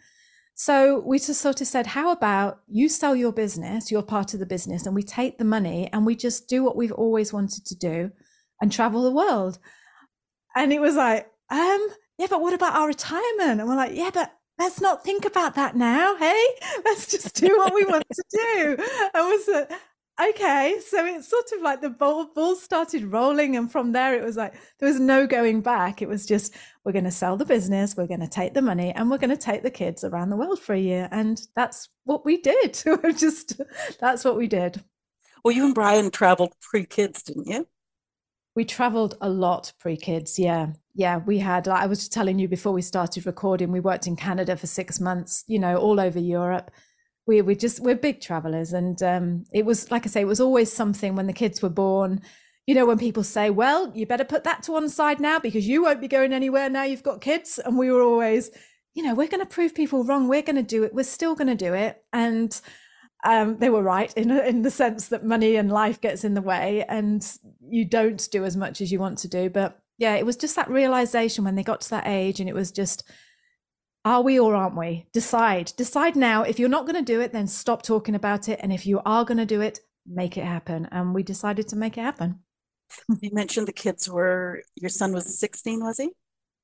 So 0.63 0.99
we 1.07 1.19
just 1.19 1.41
sort 1.41 1.63
of 1.63 1.67
said, 1.67 1.87
how 1.87 2.11
about 2.11 2.61
you 2.69 2.91
sell 2.91 3.17
your 3.17 3.33
business, 3.33 3.91
you're 3.91 4.03
part 4.03 4.35
of 4.35 4.41
the 4.41 4.45
business, 4.45 4.85
and 4.85 4.95
we 4.95 5.03
take 5.03 5.39
the 5.39 5.45
money 5.47 5.89
and 5.91 6.05
we 6.05 6.15
just 6.15 6.51
do 6.51 6.63
what 6.63 6.77
we've 6.77 6.93
always 6.93 7.33
wanted 7.33 7.65
to 7.65 7.75
do 7.75 8.11
and 8.61 8.71
travel 8.71 9.03
the 9.03 9.11
world. 9.11 9.59
And 10.55 10.71
it 10.71 10.83
was 10.83 10.97
like, 10.97 11.27
um, 11.49 11.89
yeah, 12.19 12.27
but 12.29 12.43
what 12.43 12.53
about 12.53 12.75
our 12.75 12.89
retirement? 12.89 13.59
And 13.59 13.67
we're 13.71 13.75
like, 13.75 13.97
yeah, 13.97 14.11
but 14.13 14.35
let's 14.59 14.83
not 14.83 15.03
think 15.03 15.25
about 15.25 15.55
that 15.55 15.77
now. 15.77 16.15
Hey, 16.17 16.45
let's 16.85 17.07
just 17.07 17.37
do 17.37 17.57
what 17.57 17.73
we 17.73 17.87
want 17.87 18.05
to 18.13 18.25
do. 18.31 18.77
And 19.15 19.27
was 19.29 19.49
like, 19.51 19.71
okay 20.21 20.79
so 20.87 21.05
it's 21.07 21.29
sort 21.29 21.51
of 21.57 21.63
like 21.63 21.81
the 21.81 21.89
ball 21.89 22.27
ball 22.35 22.55
started 22.55 23.05
rolling 23.05 23.57
and 23.57 23.73
from 23.73 23.93
there 23.93 24.15
it 24.15 24.23
was 24.23 24.37
like 24.37 24.53
there 24.79 24.89
was 24.89 25.01
no 25.01 25.27
going 25.27 25.61
back 25.61 26.03
it 26.03 26.09
was 26.09 26.27
just 26.27 26.55
we're 26.85 26.93
going 26.93 27.05
to 27.05 27.11
sell 27.11 27.37
the 27.37 27.45
business 27.45 27.97
we're 27.97 28.07
going 28.07 28.21
to 28.21 28.29
take 28.29 28.55
the 28.55 28.63
money 28.63 28.93
and 28.93 29.11
we're 29.11 29.19
going 29.19 29.31
to 29.31 29.37
take 29.37 29.63
the 29.63 29.71
kids 29.71 30.05
around 30.05 30.31
the 30.31 30.37
world 30.37 30.59
for 30.59 30.75
a 30.75 30.81
year 30.81 31.09
and 31.11 31.43
that's 31.55 31.89
what 32.05 32.25
we 32.25 32.39
did. 32.39 32.83
We 33.03 33.13
just 33.13 33.61
that's 34.01 34.25
what 34.25 34.37
we 34.37 34.47
did. 34.47 34.83
Well 35.45 35.55
you 35.55 35.65
and 35.65 35.75
brian 35.75 36.11
traveled 36.11 36.55
pre-kids 36.61 37.23
didn't 37.23 37.47
you? 37.47 37.67
We 38.57 38.65
traveled 38.65 39.17
a 39.21 39.29
lot 39.29 39.73
pre-kids 39.79 40.39
yeah. 40.39 40.69
Yeah 40.95 41.19
we 41.19 41.39
had 41.39 41.67
like 41.67 41.83
i 41.83 41.87
was 41.87 42.09
telling 42.09 42.39
you 42.39 42.49
before 42.49 42.73
we 42.73 42.83
started 42.83 43.27
recording 43.27 43.73
we 43.73 43.81
worked 43.81 44.07
in 44.07 44.17
canada 44.17 44.57
for 44.57 44.67
six 44.67 45.01
months 45.01 45.45
you 45.47 45.59
know 45.59 45.77
all 45.77 46.01
over 46.01 46.19
europe. 46.19 46.71
We 47.27 47.43
we 47.43 47.55
just 47.55 47.81
we're 47.81 47.95
big 47.95 48.21
travelers 48.21 48.73
and 48.73 49.01
um, 49.03 49.45
it 49.53 49.65
was 49.65 49.91
like 49.91 50.05
i 50.05 50.09
say 50.09 50.23
it 50.23 50.27
was 50.27 50.41
always 50.41 50.73
something 50.73 51.15
when 51.15 51.27
the 51.27 51.33
kids 51.33 51.63
were 51.63 51.69
born 51.69 52.23
you 52.71 52.77
know 52.77 52.87
when 52.87 52.99
people 52.99 53.25
say 53.25 53.51
well 53.51 53.91
you 53.97 54.07
better 54.07 54.23
put 54.23 54.45
that 54.45 54.63
to 54.63 54.71
one 54.71 54.89
side 54.89 55.19
now 55.19 55.41
because 55.41 55.67
you 55.67 55.83
won't 55.83 56.01
be 56.01 56.07
going 56.07 56.33
anywhere 56.33 56.71
now 56.71 56.85
you've 56.85 57.03
got 57.03 57.21
kids 57.21 57.59
and 57.59 57.77
we 57.77 57.91
were 57.91 58.01
always 58.01 58.49
you 58.95 59.03
know 59.03 59.13
we're 59.13 59.27
going 59.27 59.45
to 59.45 59.55
prove 59.55 59.75
people 59.75 60.05
wrong 60.05 60.29
we're 60.29 60.41
going 60.41 60.55
to 60.55 60.63
do 60.63 60.85
it 60.85 60.95
we're 60.95 61.03
still 61.03 61.35
going 61.35 61.49
to 61.49 61.57
do 61.57 61.75
it 61.75 62.05
and 62.13 62.61
um, 63.25 63.59
they 63.59 63.71
were 63.71 63.83
right 63.83 64.15
in 64.17 64.31
in 64.31 64.63
the 64.63 64.71
sense 64.71 65.09
that 65.09 65.27
money 65.27 65.57
and 65.57 65.73
life 65.73 66.01
gets 66.01 66.23
in 66.23 66.35
the 66.35 66.41
way 66.41 66.85
and 66.89 67.37
you 67.61 67.85
don't 67.85 68.29
do 68.31 68.45
as 68.45 68.57
much 68.57 68.81
as 68.81 68.93
you 68.93 69.01
want 69.01 69.19
to 69.19 69.27
do 69.27 69.51
but 69.51 69.83
yeah 69.99 70.15
it 70.15 70.25
was 70.25 70.37
just 70.37 70.55
that 70.55 70.71
realization 70.71 71.43
when 71.43 71.57
they 71.57 71.65
got 71.65 71.81
to 71.81 71.91
that 71.91 72.07
age 72.07 72.39
and 72.39 72.49
it 72.49 72.55
was 72.55 72.71
just 72.71 73.03
are 74.03 74.23
we 74.23 74.41
or 74.41 74.55
aren't 74.55 74.79
we? 74.79 75.07
Decide. 75.13 75.75
Decide 75.77 76.17
now. 76.17 76.43
If 76.43 76.59
you're 76.59 76.71
not 76.71 76.87
going 76.87 76.97
to 76.97 77.03
do 77.03 77.21
it, 77.21 77.35
then 77.35 77.47
stop 77.47 77.83
talking 77.83 78.15
about 78.15 78.49
it. 78.49 78.59
And 78.63 78.73
if 78.73 78.87
you 78.87 79.03
are 79.05 79.27
going 79.27 79.37
to 79.37 79.45
do 79.45 79.61
it, 79.61 79.81
make 80.07 80.39
it 80.39 80.45
happen. 80.45 80.89
And 80.91 81.15
we 81.15 81.23
decided 81.23 81.69
to 81.69 81.77
make 81.77 81.99
it 81.99 82.01
happen. 82.01 82.41
You 83.21 83.31
mentioned 83.33 83.69
the 83.69 83.73
kids 83.73 84.09
were, 84.09 84.63
your 84.77 84.89
son 84.89 85.13
was 85.13 85.39
16, 85.39 85.83
was 85.83 85.99
he? 85.99 86.11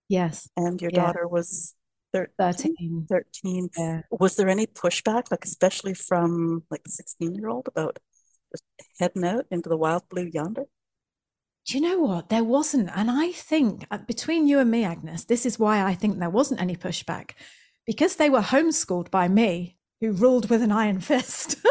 Yes. 0.09 0.49
And 0.57 0.81
your 0.81 0.91
yeah. 0.93 1.07
daughter 1.07 1.29
was 1.29 1.75
13. 2.13 2.37
13. 2.39 3.07
13. 3.09 3.69
Yeah. 3.77 4.01
Was 4.11 4.37
there 4.37 4.49
any 4.49 4.67
pushback, 4.67 5.31
like 5.31 5.45
especially 5.45 5.95
from 5.95 6.63
like 6.71 6.85
the 6.85 6.91
16 6.91 7.35
year 7.35 7.49
old 7.49 7.69
about 7.69 7.99
just 8.53 8.65
heading 8.99 9.25
out 9.25 9.47
into 9.51 9.69
the 9.69 9.77
wild 9.77 10.09
blue 10.09 10.31
yonder? 10.33 10.65
do 11.67 11.77
you 11.77 11.81
know 11.81 11.99
what? 11.99 12.29
There 12.29 12.45
wasn't. 12.45 12.91
And 12.95 13.11
I 13.11 13.33
think 13.33 13.87
uh, 13.91 13.99
between 13.99 14.47
you 14.47 14.61
and 14.61 14.71
me, 14.71 14.85
Agnes, 14.85 15.25
this 15.25 15.45
is 15.45 15.59
why 15.59 15.83
I 15.83 15.95
think 15.95 16.19
there 16.19 16.31
wasn't 16.31 16.61
any 16.61 16.77
pushback 16.77 17.33
because 17.87 18.17
they 18.17 18.31
were 18.31 18.41
homeschooled 18.41 19.11
by 19.11 19.27
me, 19.27 19.77
who 20.01 20.13
ruled 20.13 20.49
with 20.49 20.63
an 20.63 20.71
iron 20.71 21.01
fist. 21.01 21.57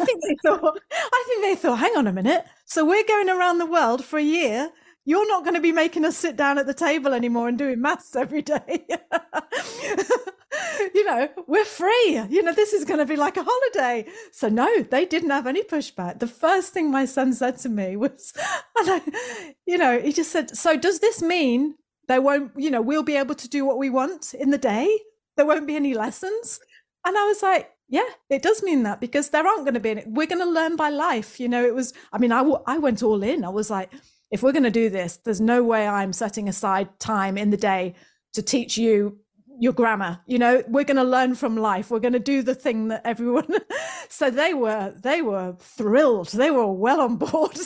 I 0.00 0.04
think 0.04 0.22
they 0.22 0.36
thought, 0.42 0.78
I 0.92 1.24
think 1.26 1.42
they 1.42 1.54
thought, 1.56 1.78
hang 1.78 1.96
on 1.96 2.06
a 2.06 2.12
minute. 2.12 2.44
So 2.64 2.84
we're 2.84 3.06
going 3.06 3.28
around 3.28 3.58
the 3.58 3.66
world 3.66 4.04
for 4.04 4.18
a 4.18 4.22
year. 4.22 4.70
You're 5.04 5.28
not 5.28 5.42
going 5.42 5.54
to 5.54 5.60
be 5.60 5.72
making 5.72 6.04
us 6.04 6.16
sit 6.16 6.36
down 6.36 6.58
at 6.58 6.66
the 6.66 6.74
table 6.74 7.14
anymore 7.14 7.48
and 7.48 7.56
doing 7.56 7.80
maths 7.80 8.14
every 8.14 8.42
day. 8.42 8.86
you 10.94 11.04
know, 11.04 11.28
we're 11.46 11.64
free. 11.64 12.20
You 12.28 12.42
know, 12.42 12.52
this 12.52 12.72
is 12.72 12.84
going 12.84 12.98
to 12.98 13.06
be 13.06 13.16
like 13.16 13.36
a 13.36 13.44
holiday. 13.46 14.06
So, 14.32 14.48
no, 14.48 14.82
they 14.82 15.06
didn't 15.06 15.30
have 15.30 15.46
any 15.46 15.62
pushback. 15.62 16.18
The 16.18 16.26
first 16.26 16.72
thing 16.72 16.90
my 16.90 17.04
son 17.04 17.32
said 17.32 17.58
to 17.58 17.68
me 17.68 17.96
was, 17.96 18.32
and 18.78 18.90
I, 18.90 19.52
you 19.66 19.78
know, 19.78 19.98
he 19.98 20.12
just 20.12 20.30
said, 20.30 20.56
So, 20.56 20.76
does 20.76 21.00
this 21.00 21.22
mean 21.22 21.74
they 22.06 22.18
won't, 22.18 22.52
you 22.56 22.70
know, 22.70 22.82
we'll 22.82 23.02
be 23.02 23.16
able 23.16 23.34
to 23.36 23.48
do 23.48 23.64
what 23.64 23.78
we 23.78 23.90
want 23.90 24.34
in 24.34 24.50
the 24.50 24.58
day? 24.58 24.98
There 25.36 25.46
won't 25.46 25.66
be 25.66 25.76
any 25.76 25.94
lessons? 25.94 26.60
And 27.04 27.16
I 27.16 27.24
was 27.24 27.42
like, 27.42 27.70
yeah, 27.88 28.08
it 28.28 28.42
does 28.42 28.62
mean 28.62 28.82
that 28.82 29.00
because 29.00 29.30
there 29.30 29.46
aren't 29.46 29.64
going 29.64 29.74
to 29.74 29.80
be 29.80 29.90
any, 29.90 30.04
we're 30.06 30.26
going 30.26 30.44
to 30.44 30.50
learn 30.50 30.76
by 30.76 30.90
life. 30.90 31.40
You 31.40 31.48
know, 31.48 31.64
it 31.64 31.74
was, 31.74 31.94
I 32.12 32.18
mean, 32.18 32.32
I, 32.32 32.42
I 32.66 32.78
went 32.78 33.02
all 33.02 33.22
in. 33.22 33.44
I 33.44 33.48
was 33.48 33.70
like, 33.70 33.90
if 34.30 34.42
we're 34.42 34.52
going 34.52 34.64
to 34.64 34.70
do 34.70 34.90
this, 34.90 35.16
there's 35.16 35.40
no 35.40 35.64
way 35.64 35.88
I'm 35.88 36.12
setting 36.12 36.48
aside 36.48 37.00
time 37.00 37.38
in 37.38 37.50
the 37.50 37.56
day 37.56 37.94
to 38.34 38.42
teach 38.42 38.76
you 38.76 39.18
your 39.58 39.72
grammar 39.72 40.20
you 40.26 40.38
know? 40.38 40.62
We're 40.68 40.84
going 40.84 40.96
to 40.96 41.04
learn 41.04 41.34
from 41.34 41.56
life. 41.56 41.90
We're 41.90 41.98
going 42.00 42.12
to 42.12 42.18
do 42.18 42.42
the 42.42 42.54
thing 42.54 42.88
that 42.88 43.02
everyone 43.04 43.46
so 44.08 44.30
they 44.30 44.54
were 44.54 44.94
they 44.96 45.22
were 45.22 45.56
thrilled. 45.58 46.28
They 46.28 46.50
were 46.50 46.70
well 46.70 47.00
on 47.00 47.16
board. 47.16 47.52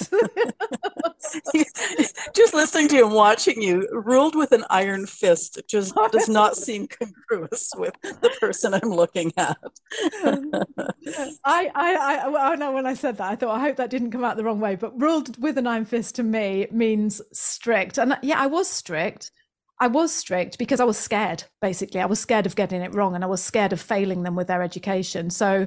Just 2.34 2.54
listening 2.54 2.88
to 2.88 2.96
you 2.96 3.06
and 3.06 3.14
watching 3.14 3.62
you 3.62 3.88
ruled 3.92 4.34
with 4.34 4.52
an 4.52 4.64
iron 4.70 5.06
fist 5.06 5.60
just 5.68 5.94
does 6.12 6.28
not 6.28 6.56
seem 6.56 6.88
congruous 6.88 7.72
with 7.76 7.94
the 8.02 8.30
person 8.40 8.74
i'm 8.74 8.90
looking 8.90 9.32
at. 9.36 9.56
I, 11.44 11.70
I 11.74 11.94
i 11.94 12.52
i 12.52 12.54
know 12.56 12.72
when 12.72 12.86
i 12.86 12.94
said 12.94 13.16
that 13.18 13.30
i 13.30 13.36
thought 13.36 13.56
i 13.56 13.60
hope 13.60 13.76
that 13.76 13.90
didn't 13.90 14.10
come 14.10 14.24
out 14.24 14.36
the 14.36 14.44
wrong 14.44 14.60
way 14.60 14.76
but 14.76 15.00
ruled 15.00 15.40
with 15.40 15.58
an 15.58 15.66
iron 15.66 15.84
fist 15.84 16.16
to 16.16 16.22
me 16.22 16.66
means 16.70 17.20
strict. 17.32 17.98
And 17.98 18.16
yeah 18.22 18.40
i 18.40 18.46
was 18.46 18.68
strict 18.68 19.30
I 19.82 19.88
was 19.88 20.14
strict 20.14 20.58
because 20.58 20.78
I 20.78 20.84
was 20.84 20.96
scared, 20.96 21.42
basically. 21.60 22.00
I 22.00 22.06
was 22.06 22.20
scared 22.20 22.46
of 22.46 22.54
getting 22.54 22.82
it 22.82 22.94
wrong 22.94 23.16
and 23.16 23.24
I 23.24 23.26
was 23.26 23.42
scared 23.42 23.72
of 23.72 23.80
failing 23.80 24.22
them 24.22 24.36
with 24.36 24.46
their 24.46 24.62
education. 24.62 25.28
So 25.28 25.66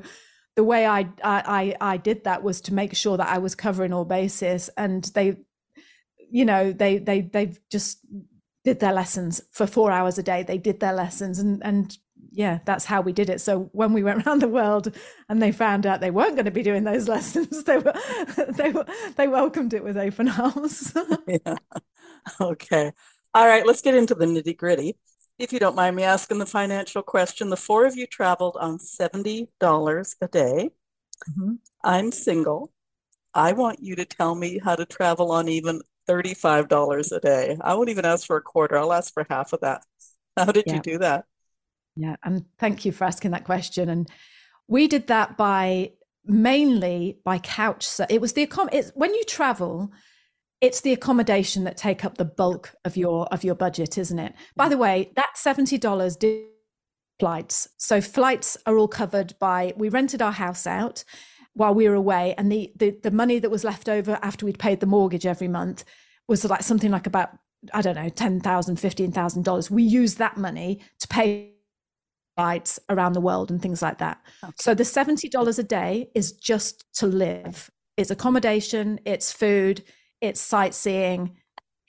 the 0.56 0.64
way 0.64 0.86
I 0.86 1.10
I 1.22 1.76
I 1.82 1.98
did 1.98 2.24
that 2.24 2.42
was 2.42 2.62
to 2.62 2.74
make 2.74 2.96
sure 2.96 3.18
that 3.18 3.28
I 3.28 3.40
was 3.40 3.56
covering 3.56 3.92
all 3.92 4.06
bases 4.06 4.70
and 4.78 5.04
they 5.16 5.36
you 6.32 6.46
know 6.46 6.72
they 6.72 6.98
they 6.98 7.22
they 7.24 7.58
just 7.70 8.00
did 8.64 8.80
their 8.80 8.94
lessons 8.94 9.42
for 9.52 9.68
4 9.68 9.92
hours 9.92 10.18
a 10.18 10.24
day. 10.24 10.44
They 10.44 10.60
did 10.60 10.80
their 10.80 10.94
lessons 10.94 11.38
and 11.38 11.62
and 11.66 11.98
yeah, 12.32 12.60
that's 12.64 12.86
how 12.86 13.02
we 13.02 13.12
did 13.12 13.30
it. 13.30 13.42
So 13.42 13.70
when 13.74 13.92
we 13.92 14.02
went 14.02 14.26
around 14.26 14.42
the 14.42 14.48
world 14.48 14.96
and 15.28 15.42
they 15.42 15.52
found 15.52 15.86
out 15.86 16.00
they 16.00 16.10
weren't 16.10 16.36
going 16.36 16.46
to 16.46 16.52
be 16.52 16.64
doing 16.64 16.86
those 16.86 17.10
lessons, 17.16 17.66
they 17.66 17.80
were 17.80 17.94
they 18.56 18.72
were 18.72 18.86
they 19.18 19.28
welcomed 19.28 19.74
it 19.74 19.84
with 19.84 19.98
open 19.98 20.30
arms. 20.30 20.94
yeah. 21.28 21.58
Okay. 22.40 22.94
All 23.36 23.46
right, 23.46 23.68
let's 23.68 23.82
get 23.82 23.96
into 23.96 24.16
the 24.16 24.26
nitty 24.26 24.56
gritty. 24.56 24.96
If 25.38 25.52
you 25.52 25.60
don't 25.60 25.76
mind 25.76 25.98
me 25.98 26.04
asking 26.04 26.38
the 26.38 26.46
financial 26.46 27.04
question, 27.04 27.50
the 27.50 27.58
four 27.58 27.86
of 27.86 27.98
you 27.98 28.08
traveled 28.08 28.56
on 28.58 28.78
$70 28.78 30.16
a 30.22 30.28
day. 30.30 30.70
Mm-hmm. 31.30 31.56
I'm 31.84 32.14
single. 32.14 32.72
I 33.34 33.52
want 33.52 33.80
you 33.82 33.98
to 33.98 34.06
tell 34.06 34.36
me 34.36 34.60
how 34.64 34.78
to 34.78 34.86
travel 34.86 35.34
on 35.34 35.50
even 35.50 35.82
$35 36.08 37.12
a 37.12 37.20
day. 37.20 37.58
I 37.60 37.74
won't 37.74 37.90
even 37.90 38.06
ask 38.06 38.26
for 38.26 38.38
a 38.38 38.42
quarter, 38.42 38.78
I'll 38.78 38.94
ask 38.94 39.14
for 39.14 39.26
half 39.30 39.52
of 39.52 39.60
that. 39.60 39.84
How 40.38 40.54
did 40.54 40.64
yeah. 40.68 40.76
you 40.76 40.80
do 40.80 40.98
that? 41.00 41.26
Yeah, 41.98 42.16
and 42.24 42.46
thank 42.58 42.86
you 42.86 42.94
for 42.94 43.04
asking 43.04 43.32
that 43.32 43.44
question. 43.44 43.90
And 43.90 44.10
we 44.70 44.88
did 44.88 45.08
that 45.08 45.36
by 45.36 45.92
mainly 46.24 47.20
by 47.26 47.40
couch. 47.40 47.86
So 47.86 48.06
it 48.10 48.22
was 48.22 48.32
the 48.32 48.48
it's 48.72 48.92
when 48.96 49.14
you 49.14 49.26
travel, 49.26 49.92
it's 50.62 50.82
the 50.82 50.94
accommodation 50.94 51.64
that 51.66 51.78
take 51.78 52.06
up 52.06 52.18
the 52.18 52.26
bulk 52.26 52.76
of 52.86 52.98
your 52.98 53.28
of 53.28 53.44
your 53.44 53.56
budget 53.56 53.98
isn't 53.98 54.20
it? 54.20 54.34
By 54.56 54.70
the 54.70 54.78
way 54.78 55.12
that 55.16 55.36
$70 55.38 56.20
did 56.20 56.46
flights. 57.20 57.70
So 57.78 58.02
flights 58.02 58.58
are 58.66 58.78
all 58.78 58.88
covered 58.88 59.36
by 59.40 59.74
we 59.78 59.90
rented 59.90 60.22
our 60.22 60.32
house 60.32 60.68
out 60.68 61.04
while 61.54 61.74
we 61.74 61.88
were 61.88 61.96
away 61.96 62.36
and 62.38 62.52
the 62.52 62.72
the, 62.76 62.98
the 63.04 63.12
money 63.12 63.40
that 63.40 63.52
was 63.52 63.64
left 63.64 63.88
over 63.88 64.20
after 64.22 64.46
we'd 64.46 64.60
paid 64.60 64.80
the 64.80 64.86
mortgage 64.86 65.26
every 65.26 65.48
month 65.48 65.86
was 66.28 66.44
like 66.44 66.64
something 66.64 66.92
like 66.92 67.08
about 67.08 67.30
i 67.74 67.82
don't 67.82 67.96
know 67.96 68.10
$10000 68.10 68.42
$15000 68.42 69.72
we 69.72 69.84
used 69.84 70.18
that 70.18 70.36
money 70.36 70.82
to 71.00 71.08
pay 71.08 71.56
flights 72.36 72.80
around 72.90 73.14
the 73.14 73.22
world 73.22 73.50
and 73.50 73.62
things 73.62 73.82
like 73.82 74.00
that. 74.00 74.20
Okay. 74.44 74.54
so 74.60 74.74
the 74.74 74.84
$70 74.84 75.60
a 75.60 75.64
day 75.64 76.10
is 76.14 76.34
just 76.34 76.84
to 76.96 77.08
live. 77.08 77.72
It's 77.98 78.12
accommodation 78.12 79.00
it's 79.06 79.32
food 79.32 79.84
it's 80.22 80.42
sightseeing, 80.42 81.38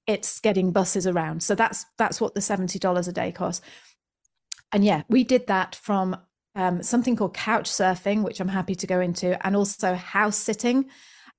it's 0.07 0.41
getting 0.41 0.71
buses 0.73 1.07
around. 1.07 1.43
So 1.43 1.55
that's 1.55 1.87
that's 1.99 2.21
what 2.21 2.35
the 2.35 2.41
seventy 2.41 2.79
dollars 2.79 3.09
a 3.09 3.13
day 3.13 3.33
costs. 3.33 3.65
And 4.73 4.85
yeah, 4.85 5.03
we 5.09 5.25
did 5.25 5.47
that 5.47 5.75
from 5.75 6.17
um, 6.55 6.83
something 6.83 7.17
called 7.17 7.35
couch 7.35 7.71
surfing, 7.71 8.23
which 8.23 8.41
I'm 8.41 8.49
happy 8.49 8.75
to 8.75 8.87
go 8.87 9.01
into, 9.01 9.45
and 9.47 9.57
also 9.57 9.95
house 9.95 10.37
sitting. 10.37 10.87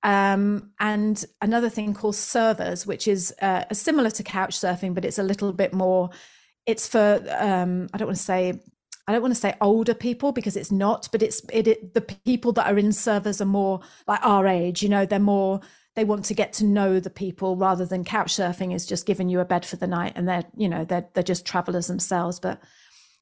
Um, 0.03 0.71
and 0.79 1.23
another 1.41 1.69
thing 1.69 1.93
called 1.93 2.15
Servas, 2.15 2.85
which 2.85 3.07
is 3.07 3.33
uh, 3.41 3.63
similar 3.73 4.11
to 4.11 4.23
couch 4.23 4.57
surfing, 4.57 4.93
but 4.93 5.05
it's 5.05 5.19
a 5.19 5.23
little 5.23 5.51
bit 5.53 5.73
more. 5.73 6.09
It's 6.65 6.87
for 6.87 7.23
um, 7.39 7.89
I 7.93 7.97
don't 7.97 8.07
want 8.07 8.17
to 8.17 8.23
say 8.23 8.59
I 9.07 9.13
don't 9.13 9.21
want 9.21 9.33
to 9.33 9.39
say 9.39 9.55
older 9.61 9.93
people 9.93 10.33
because 10.33 10.57
it's 10.57 10.71
not, 10.71 11.07
but 11.11 11.21
it's 11.23 11.41
it, 11.51 11.67
it, 11.67 11.93
the 11.93 12.01
people 12.01 12.51
that 12.53 12.67
are 12.67 12.77
in 12.77 12.89
Servas 12.89 13.39
are 13.41 13.45
more 13.45 13.79
like 14.05 14.19
our 14.21 14.45
age. 14.45 14.83
You 14.83 14.89
know, 14.89 15.05
they're 15.05 15.19
more 15.19 15.61
they 15.97 16.05
want 16.05 16.25
to 16.25 16.35
get 16.35 16.53
to 16.53 16.63
know 16.63 16.99
the 16.99 17.09
people 17.09 17.57
rather 17.57 17.83
than 17.83 18.03
couch 18.03 18.35
surfing 18.35 18.71
is 18.73 18.85
just 18.85 19.07
giving 19.07 19.29
you 19.29 19.39
a 19.39 19.45
bed 19.45 19.65
for 19.65 19.77
the 19.77 19.87
night 19.87 20.13
and 20.15 20.27
they're 20.27 20.45
you 20.55 20.69
know 20.69 20.85
they're 20.85 21.09
they're 21.13 21.23
just 21.23 21.43
travelers 21.45 21.87
themselves. 21.87 22.39
But 22.39 22.61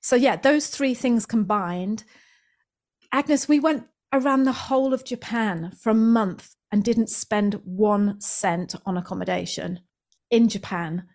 so 0.01 0.17
yeah 0.17 0.35
those 0.35 0.67
three 0.67 0.93
things 0.93 1.25
combined 1.25 2.03
agnes 3.13 3.47
we 3.47 3.61
went 3.61 3.85
around 4.11 4.43
the 4.43 4.51
whole 4.51 4.93
of 4.93 5.05
japan 5.05 5.71
for 5.81 5.89
a 5.89 5.95
month 5.95 6.53
and 6.69 6.83
didn't 6.83 7.09
spend 7.09 7.53
one 7.63 8.19
cent 8.19 8.75
on 8.85 8.97
accommodation 8.97 9.79
in 10.29 10.49
japan. 10.49 11.05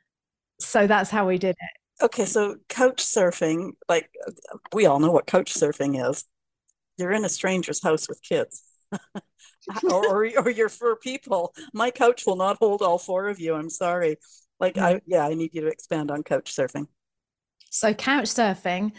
So 0.60 0.86
that's 0.86 1.10
how 1.10 1.28
we 1.28 1.36
did 1.36 1.56
it. 1.60 2.04
Okay 2.04 2.24
so 2.24 2.56
couch 2.70 3.04
surfing 3.04 3.72
like 3.86 4.08
we 4.72 4.86
all 4.86 4.98
know 4.98 5.12
what 5.12 5.26
couch 5.26 5.52
surfing 5.52 6.10
is. 6.10 6.24
You're 6.96 7.12
in 7.12 7.26
a 7.26 7.28
stranger's 7.28 7.82
house 7.82 8.08
with 8.08 8.22
kids 8.22 8.62
or, 9.84 10.06
or, 10.06 10.30
or 10.38 10.50
you're 10.50 10.68
for 10.68 10.96
people. 10.96 11.54
My 11.72 11.90
couch 11.90 12.24
will 12.26 12.36
not 12.36 12.58
hold 12.58 12.82
all 12.82 12.98
four 12.98 13.28
of 13.28 13.40
you. 13.40 13.54
I'm 13.54 13.70
sorry. 13.70 14.16
Like 14.58 14.78
I 14.78 14.94
mm. 14.94 15.00
yeah, 15.06 15.26
I 15.26 15.34
need 15.34 15.54
you 15.54 15.62
to 15.62 15.66
expand 15.68 16.10
on 16.10 16.22
couch 16.22 16.54
surfing. 16.54 16.86
So 17.70 17.94
couch 17.94 18.26
surfing 18.26 18.92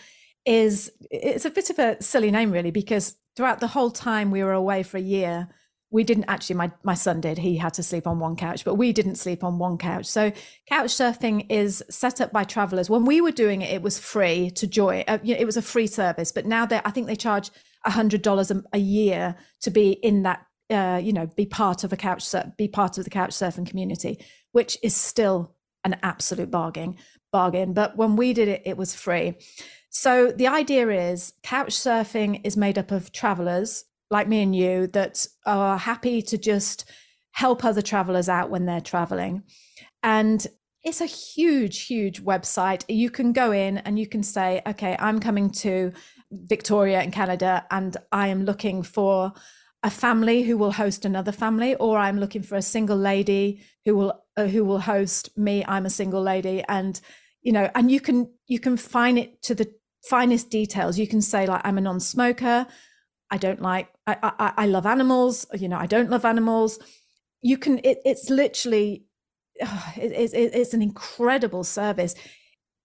is 0.45 0.91
it's 1.11 1.45
a 1.45 1.51
bit 1.51 1.69
of 1.69 1.79
a 1.79 2.01
silly 2.01 2.31
name 2.31 2.51
really 2.51 2.71
because 2.71 3.15
throughout 3.35 3.59
the 3.59 3.67
whole 3.67 3.91
time 3.91 4.31
we 4.31 4.43
were 4.43 4.53
away 4.53 4.81
for 4.81 4.97
a 4.97 5.01
year 5.01 5.47
we 5.91 6.03
didn't 6.03 6.25
actually 6.27 6.55
my 6.55 6.71
my 6.83 6.95
son 6.95 7.21
did 7.21 7.37
he 7.37 7.57
had 7.57 7.75
to 7.75 7.83
sleep 7.83 8.07
on 8.07 8.17
one 8.17 8.35
couch 8.35 8.65
but 8.65 8.73
we 8.73 8.91
didn't 8.91 9.15
sleep 9.15 9.43
on 9.43 9.59
one 9.59 9.77
couch 9.77 10.07
so 10.07 10.31
couch 10.67 10.89
surfing 10.89 11.45
is 11.49 11.83
set 11.91 12.19
up 12.19 12.31
by 12.31 12.43
travelers 12.43 12.89
when 12.89 13.05
we 13.05 13.21
were 13.21 13.31
doing 13.31 13.61
it 13.61 13.71
it 13.71 13.83
was 13.83 13.99
free 13.99 14.49
to 14.49 14.65
join 14.65 15.03
uh, 15.07 15.19
you 15.21 15.35
know, 15.35 15.39
it 15.39 15.45
was 15.45 15.57
a 15.57 15.61
free 15.61 15.85
service 15.85 16.31
but 16.31 16.47
now 16.47 16.65
they 16.65 16.81
i 16.85 16.89
think 16.89 17.05
they 17.05 17.15
charge 17.15 17.51
a 17.85 17.91
hundred 17.91 18.23
dollars 18.23 18.51
a 18.73 18.77
year 18.79 19.35
to 19.59 19.69
be 19.69 19.91
in 19.91 20.23
that 20.23 20.43
uh, 20.71 20.97
you 20.97 21.13
know, 21.13 21.27
be 21.27 21.45
part 21.45 21.83
of 21.83 21.93
a 21.93 21.97
couch, 21.97 22.33
be 22.57 22.67
part 22.67 22.97
of 22.97 23.03
the 23.03 23.09
couch 23.09 23.31
surfing 23.31 23.67
community, 23.67 24.23
which 24.51 24.77
is 24.81 24.95
still 24.95 25.55
an 25.83 25.97
absolute 26.03 26.51
bargain. 26.51 26.95
Bargain, 27.31 27.73
but 27.73 27.95
when 27.95 28.17
we 28.17 28.33
did 28.33 28.49
it, 28.49 28.61
it 28.65 28.75
was 28.75 28.93
free. 28.93 29.35
So 29.89 30.31
the 30.31 30.47
idea 30.47 30.89
is 30.89 31.33
couch 31.43 31.71
surfing 31.71 32.41
is 32.43 32.57
made 32.57 32.77
up 32.77 32.91
of 32.91 33.11
travelers 33.11 33.85
like 34.09 34.27
me 34.27 34.41
and 34.41 34.55
you 34.55 34.87
that 34.87 35.25
are 35.45 35.77
happy 35.77 36.21
to 36.23 36.37
just 36.37 36.89
help 37.31 37.63
other 37.63 37.81
travelers 37.81 38.27
out 38.27 38.49
when 38.49 38.65
they're 38.65 38.81
traveling. 38.81 39.43
And 40.03 40.45
it's 40.83 41.01
a 41.01 41.05
huge, 41.05 41.83
huge 41.83 42.23
website. 42.23 42.83
You 42.89 43.09
can 43.09 43.33
go 43.33 43.51
in 43.51 43.77
and 43.79 43.97
you 43.97 44.07
can 44.07 44.23
say, 44.23 44.61
okay, 44.67 44.97
I'm 44.99 45.19
coming 45.19 45.49
to 45.51 45.93
Victoria 46.31 47.01
in 47.01 47.11
Canada 47.11 47.65
and 47.71 47.95
I 48.11 48.27
am 48.27 48.43
looking 48.45 48.83
for 48.83 49.33
a 49.83 49.89
family 49.89 50.43
who 50.43 50.57
will 50.57 50.71
host 50.71 51.05
another 51.05 51.31
family 51.31 51.75
or 51.75 51.97
i'm 51.97 52.19
looking 52.19 52.43
for 52.43 52.55
a 52.55 52.61
single 52.61 52.97
lady 52.97 53.61
who 53.85 53.95
will 53.95 54.23
uh, 54.37 54.45
who 54.45 54.63
will 54.63 54.79
host 54.79 55.35
me 55.37 55.65
i'm 55.67 55.85
a 55.85 55.89
single 55.89 56.21
lady. 56.21 56.63
And 56.67 56.99
you 57.41 57.51
know 57.51 57.69
and 57.75 57.91
you 57.91 57.99
can 57.99 58.31
you 58.47 58.59
can 58.59 58.77
find 58.77 59.17
it 59.17 59.41
to 59.43 59.55
the 59.55 59.71
finest 60.03 60.49
details. 60.49 60.97
You 60.97 61.07
can 61.07 61.21
say 61.21 61.45
like 61.47 61.61
i'm 61.63 61.77
a 61.77 61.81
non-smoker. 61.81 62.67
I 63.29 63.37
don't 63.37 63.61
like 63.61 63.89
i 64.07 64.17
i, 64.21 64.53
I 64.57 64.65
love 64.67 64.85
animals. 64.85 65.45
You 65.53 65.69
know 65.69 65.77
i 65.77 65.87
don't 65.87 66.09
love 66.09 66.25
animals. 66.25 66.79
You 67.41 67.57
can 67.57 67.79
it, 67.79 67.99
it's 68.05 68.29
literally 68.29 69.05
oh, 69.63 69.93
it, 69.97 70.11
it, 70.11 70.53
it's 70.53 70.73
an 70.73 70.81
incredible 70.81 71.63
service. 71.63 72.15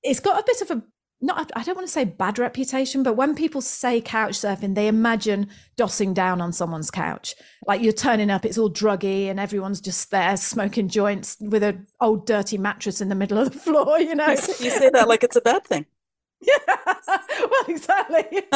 It's 0.03 0.21
got 0.21 0.41
a 0.41 0.45
bit 0.47 0.62
of 0.62 0.71
a 0.71 0.83
not 1.26 1.50
I 1.54 1.62
don't 1.62 1.76
want 1.76 1.87
to 1.87 1.92
say 1.92 2.04
bad 2.04 2.38
reputation, 2.38 3.02
but 3.02 3.14
when 3.14 3.35
people 3.35 3.61
say 3.61 4.00
couch 4.00 4.35
surfing, 4.35 4.75
they 4.75 4.88
imagine 4.88 5.49
dossing 5.76 6.14
down 6.14 6.40
on 6.40 6.52
someone's 6.52 6.90
couch. 6.90 7.35
Like 7.66 7.83
you're 7.83 7.92
turning 7.92 8.30
up, 8.30 8.45
it's 8.45 8.59
all 8.59 8.71
druggy, 8.71 9.26
and 9.26 9.38
everyone's 9.38 9.80
just 9.80 10.11
there 10.11 10.37
smoking 10.37 10.88
joints 10.88 11.37
with 11.40 11.62
an 11.62 11.87
old 12.00 12.26
dirty 12.26 12.56
mattress 12.59 13.00
in 13.00 13.09
the 13.09 13.14
middle 13.14 13.38
of 13.38 13.52
the 13.52 13.59
floor. 13.59 13.99
You 13.99 14.14
know, 14.14 14.28
you 14.28 14.37
say, 14.37 14.64
you 14.64 14.71
say 14.71 14.90
that 14.90 15.09
like 15.09 15.23
it's 15.25 15.37
a 15.37 15.40
bad 15.40 15.64
thing. 15.64 15.87
Yeah, 16.42 16.59
well, 17.40 17.64
exactly. 17.66 18.42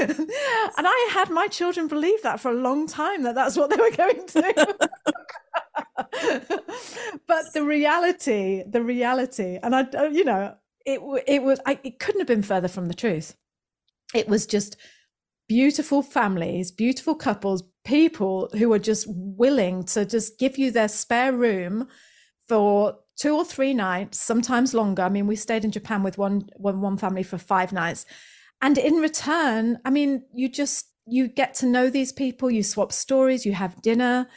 and 0.00 0.86
I 0.86 1.10
had 1.12 1.30
my 1.30 1.48
children 1.48 1.86
believe 1.86 2.22
that 2.22 2.40
for 2.40 2.50
a 2.50 2.54
long 2.54 2.86
time 2.86 3.22
that 3.24 3.34
that's 3.34 3.56
what 3.56 3.70
they 3.70 3.76
were 3.76 3.90
going 3.90 4.26
to. 4.28 4.76
but 7.26 7.44
the 7.52 7.62
reality, 7.62 8.62
the 8.66 8.82
reality, 8.82 9.58
and 9.62 9.76
I, 9.76 9.86
you 10.08 10.24
know, 10.24 10.54
it 10.84 11.00
it 11.26 11.42
was 11.42 11.60
I, 11.66 11.78
it 11.82 11.98
couldn't 11.98 12.20
have 12.20 12.28
been 12.28 12.42
further 12.42 12.68
from 12.68 12.86
the 12.86 12.94
truth. 12.94 13.34
It 14.14 14.28
was 14.28 14.46
just 14.46 14.76
beautiful 15.48 16.02
families, 16.02 16.70
beautiful 16.70 17.14
couples, 17.14 17.62
people 17.84 18.48
who 18.56 18.68
were 18.68 18.78
just 18.78 19.06
willing 19.08 19.84
to 19.84 20.04
just 20.04 20.38
give 20.38 20.58
you 20.58 20.70
their 20.70 20.88
spare 20.88 21.32
room 21.32 21.88
for 22.48 22.98
two 23.16 23.36
or 23.36 23.44
three 23.44 23.74
nights, 23.74 24.20
sometimes 24.20 24.74
longer. 24.74 25.02
I 25.02 25.08
mean, 25.08 25.26
we 25.26 25.36
stayed 25.36 25.64
in 25.64 25.70
Japan 25.70 26.02
with 26.02 26.18
one 26.18 26.48
one, 26.56 26.80
one 26.80 26.96
family 26.96 27.22
for 27.22 27.38
five 27.38 27.72
nights. 27.72 28.06
And 28.60 28.78
in 28.78 28.94
return, 28.94 29.78
I 29.84 29.90
mean, 29.90 30.24
you 30.34 30.48
just 30.48 30.86
you 31.06 31.28
get 31.28 31.54
to 31.54 31.66
know 31.66 31.90
these 31.90 32.12
people, 32.12 32.50
you 32.50 32.62
swap 32.62 32.92
stories, 32.92 33.44
you 33.44 33.52
have 33.52 33.82
dinner. 33.82 34.28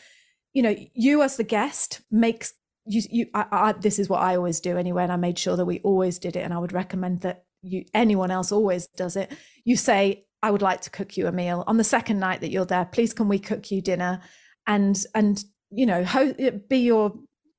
You 0.53 0.63
know, 0.63 0.75
you 0.93 1.21
as 1.21 1.37
the 1.37 1.43
guest 1.43 2.01
makes 2.09 2.53
you 2.87 3.01
you 3.09 3.27
I, 3.33 3.45
I, 3.51 3.71
this 3.73 3.99
is 3.99 4.09
what 4.09 4.21
I 4.21 4.35
always 4.35 4.59
do 4.59 4.77
anyway, 4.77 5.03
and 5.03 5.11
I 5.11 5.17
made 5.17 5.37
sure 5.37 5.55
that 5.55 5.65
we 5.65 5.79
always 5.79 6.19
did 6.19 6.35
it, 6.35 6.41
and 6.41 6.53
I 6.53 6.57
would 6.57 6.73
recommend 6.73 7.21
that 7.21 7.43
you 7.61 7.85
anyone 7.93 8.31
else 8.31 8.51
always 8.51 8.87
does 8.87 9.15
it. 9.15 9.31
You 9.65 9.75
say, 9.75 10.25
I 10.41 10.51
would 10.51 10.61
like 10.61 10.81
to 10.81 10.89
cook 10.89 11.17
you 11.17 11.27
a 11.27 11.31
meal 11.31 11.63
on 11.67 11.77
the 11.77 11.83
second 11.83 12.19
night 12.19 12.41
that 12.41 12.51
you're 12.51 12.65
there. 12.65 12.85
Please, 12.85 13.13
can 13.13 13.27
we 13.27 13.39
cook 13.39 13.71
you 13.71 13.81
dinner? 13.81 14.21
And 14.65 15.01
and 15.15 15.43
you 15.69 15.85
know, 15.85 16.03
ho- 16.03 16.33
be 16.69 16.79
your 16.79 17.13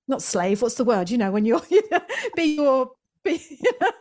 not 0.07 0.23
slave. 0.23 0.63
What's 0.63 0.77
the 0.77 0.85
word? 0.85 1.11
You 1.11 1.19
know, 1.19 1.31
when 1.31 1.45
you're 1.45 1.63
you 1.71 1.83
know, 1.91 2.01
be 2.37 2.57
your 2.57 2.91
be. 3.23 3.41
You 3.61 3.73
know, 3.81 3.93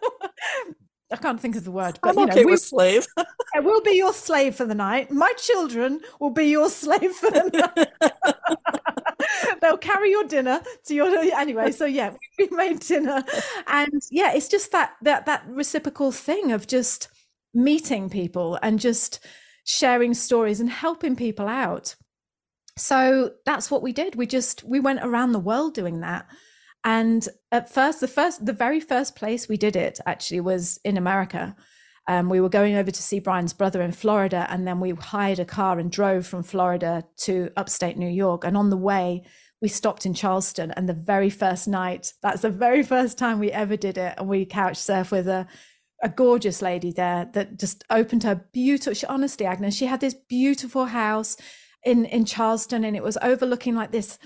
I 1.10 1.16
can't 1.16 1.40
think 1.40 1.56
of 1.56 1.64
the 1.64 1.72
word, 1.72 2.00
but 2.02 2.10
I'm 2.10 2.18
you 2.18 2.24
okay 2.26 2.44
know, 2.44 2.52
with 2.52 2.62
slave. 2.62 3.08
we 3.56 3.62
will 3.62 3.82
be 3.82 3.92
your 3.92 4.12
slave 4.12 4.56
for 4.56 4.66
the 4.66 4.76
night. 4.76 5.10
My 5.10 5.32
children 5.38 6.02
will 6.20 6.32
be 6.32 6.46
your 6.46 6.70
slave 6.70 7.14
for 7.14 7.32
the 7.32 7.72
night. 7.78 9.07
They'll 9.62 9.78
carry 9.78 10.12
your 10.12 10.24
dinner 10.26 10.62
to 10.86 10.94
your 10.96 11.08
anyway. 11.36 11.72
So 11.72 11.86
yeah, 11.86 12.14
we 12.40 12.48
made 12.52 12.80
dinner, 12.80 13.24
and 13.68 14.02
yeah, 14.12 14.34
it's 14.34 14.48
just 14.48 14.72
that 14.72 14.94
that 15.02 15.26
that 15.26 15.46
reciprocal 15.48 16.12
thing 16.12 16.52
of 16.52 16.68
just 16.68 17.10
meeting 17.54 18.10
people 18.10 18.60
and 18.62 18.80
just 18.80 19.26
sharing 19.64 20.14
stories 20.14 20.60
and 20.60 20.70
helping 20.70 21.16
people 21.16 21.48
out. 21.48 21.96
So 22.78 23.32
that's 23.46 23.72
what 23.72 23.82
we 23.82 23.92
did. 23.92 24.16
We 24.16 24.28
just 24.28 24.64
we 24.64 24.80
went 24.80 25.00
around 25.02 25.32
the 25.32 25.40
world 25.40 25.74
doing 25.74 26.02
that. 26.02 26.28
And 26.84 27.28
at 27.52 27.74
first 27.74 28.00
the 28.00 28.08
first 28.08 28.46
the 28.46 28.54
very 28.54 28.80
first 28.80 29.16
place 29.16 29.50
we 29.50 29.58
did 29.58 29.76
it 29.76 30.00
actually 30.06 30.40
was 30.40 30.80
in 30.84 30.98
america 30.98 31.56
um, 32.08 32.30
we 32.30 32.40
were 32.40 32.50
going 32.50 32.76
over 32.76 32.92
to 32.92 33.04
see 33.04 33.20
brian's 33.20 33.54
brother 33.54 33.82
in 33.82 33.92
florida 33.92 34.48
and 34.50 34.68
then 34.68 34.80
we 34.80 34.92
hired 34.92 35.40
a 35.40 35.46
car 35.46 35.80
and 35.80 35.92
drove 35.92 36.26
from 36.26 36.44
florida 36.44 37.04
to 37.18 37.50
upstate 37.58 37.98
new 37.98 38.10
york. 38.10 38.44
And 38.44 38.58
on 38.58 38.70
the 38.70 38.78
way 38.78 39.24
we 39.62 39.68
stopped 39.68 40.06
in 40.06 40.14
charleston 40.14 40.72
and 40.72 40.88
the 40.88 40.94
very 40.94 41.30
first 41.30 41.68
night 41.68 42.14
that's 42.22 42.42
the 42.42 42.50
very 42.50 42.84
first 42.84 43.18
time 43.18 43.40
we 43.40 43.52
ever 43.52 43.76
did 43.76 43.98
it 43.98 44.16
and 44.18 44.28
we 44.28 44.46
couch 44.46 44.78
surf 44.78 45.12
with 45.12 45.28
a 45.28 45.48
a 46.04 46.10
gorgeous 46.10 46.62
lady 46.62 46.92
there 46.92 47.28
that 47.34 47.58
just 47.58 47.84
opened 47.90 48.24
her 48.24 48.36
beautiful 48.54 48.94
she, 48.94 49.06
honestly 49.08 49.46
agnes 49.46 49.76
she 49.76 49.86
had 49.86 50.00
this 50.00 50.14
beautiful 50.14 50.86
house 50.86 51.38
in 51.84 52.06
in 52.06 52.24
charleston 52.26 52.84
and 52.84 52.96
it 52.96 53.04
was 53.04 53.18
overlooking 53.22 53.76
like 53.76 53.92
this 53.92 54.20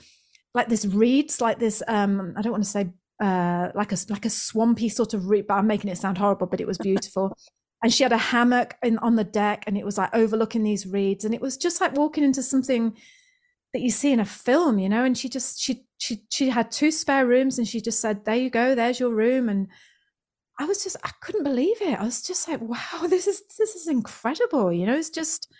like 0.54 0.68
this 0.68 0.86
reeds 0.86 1.40
like 1.40 1.60
this 1.60 1.82
um 1.88 2.34
i 2.36 2.42
don't 2.42 2.52
want 2.52 2.64
to 2.64 2.70
say 2.70 2.90
uh 3.22 3.70
like 3.74 3.92
a 3.92 3.98
like 4.10 4.26
a 4.26 4.30
swampy 4.30 4.90
sort 4.90 5.14
of 5.14 5.28
reed 5.28 5.48
but 5.48 5.56
i'm 5.56 5.68
making 5.68 5.90
it 5.90 5.98
sound 5.98 6.18
horrible 6.18 6.48
but 6.48 6.60
it 6.60 6.68
was 6.68 6.78
beautiful 6.90 7.36
and 7.84 7.94
she 7.94 8.04
had 8.04 8.12
a 8.12 8.18
hammock 8.18 8.76
in, 8.84 8.98
on 9.00 9.16
the 9.16 9.24
deck 9.24 9.64
and 9.68 9.78
it 9.78 9.86
was 9.86 9.98
like 9.98 10.14
overlooking 10.14 10.64
these 10.64 10.86
reeds 10.86 11.26
and 11.26 11.34
it 11.34 11.42
was 11.42 11.58
just 11.58 11.82
like 11.82 11.96
walking 11.96 12.24
into 12.24 12.44
something 12.44 12.96
that 13.74 13.82
you 13.82 13.90
see 13.90 14.12
in 14.12 14.20
a 14.20 14.26
film 14.26 14.80
you 14.80 14.90
know 14.90 15.04
and 15.04 15.18
she 15.18 15.30
just 15.30 15.62
she 15.62 15.86
she 15.98 16.24
she 16.30 16.50
had 16.50 16.72
two 16.72 16.92
spare 16.92 17.26
rooms 17.26 17.58
and 17.58 17.68
she 17.68 17.80
just 17.80 18.00
said 18.00 18.26
there 18.26 18.36
you 18.36 18.50
go 18.50 18.76
there's 18.76 19.00
your 19.00 19.12
room 19.12 19.50
and 19.50 19.68
I 20.62 20.66
was 20.66 20.84
just 20.84 20.98
I 21.04 21.10
couldn't 21.22 21.44
believe 21.44 21.82
it. 21.82 22.00
I 22.00 22.04
was 22.04 22.22
just 22.22 22.48
like, 22.48 22.62
wow, 22.62 23.08
this 23.08 23.26
is 23.26 23.42
this 23.58 23.76
is 23.76 23.88
incredible. 23.88 24.72
You 24.72 24.86
know, 24.86 24.96
it's 24.96 25.10
just 25.10 25.52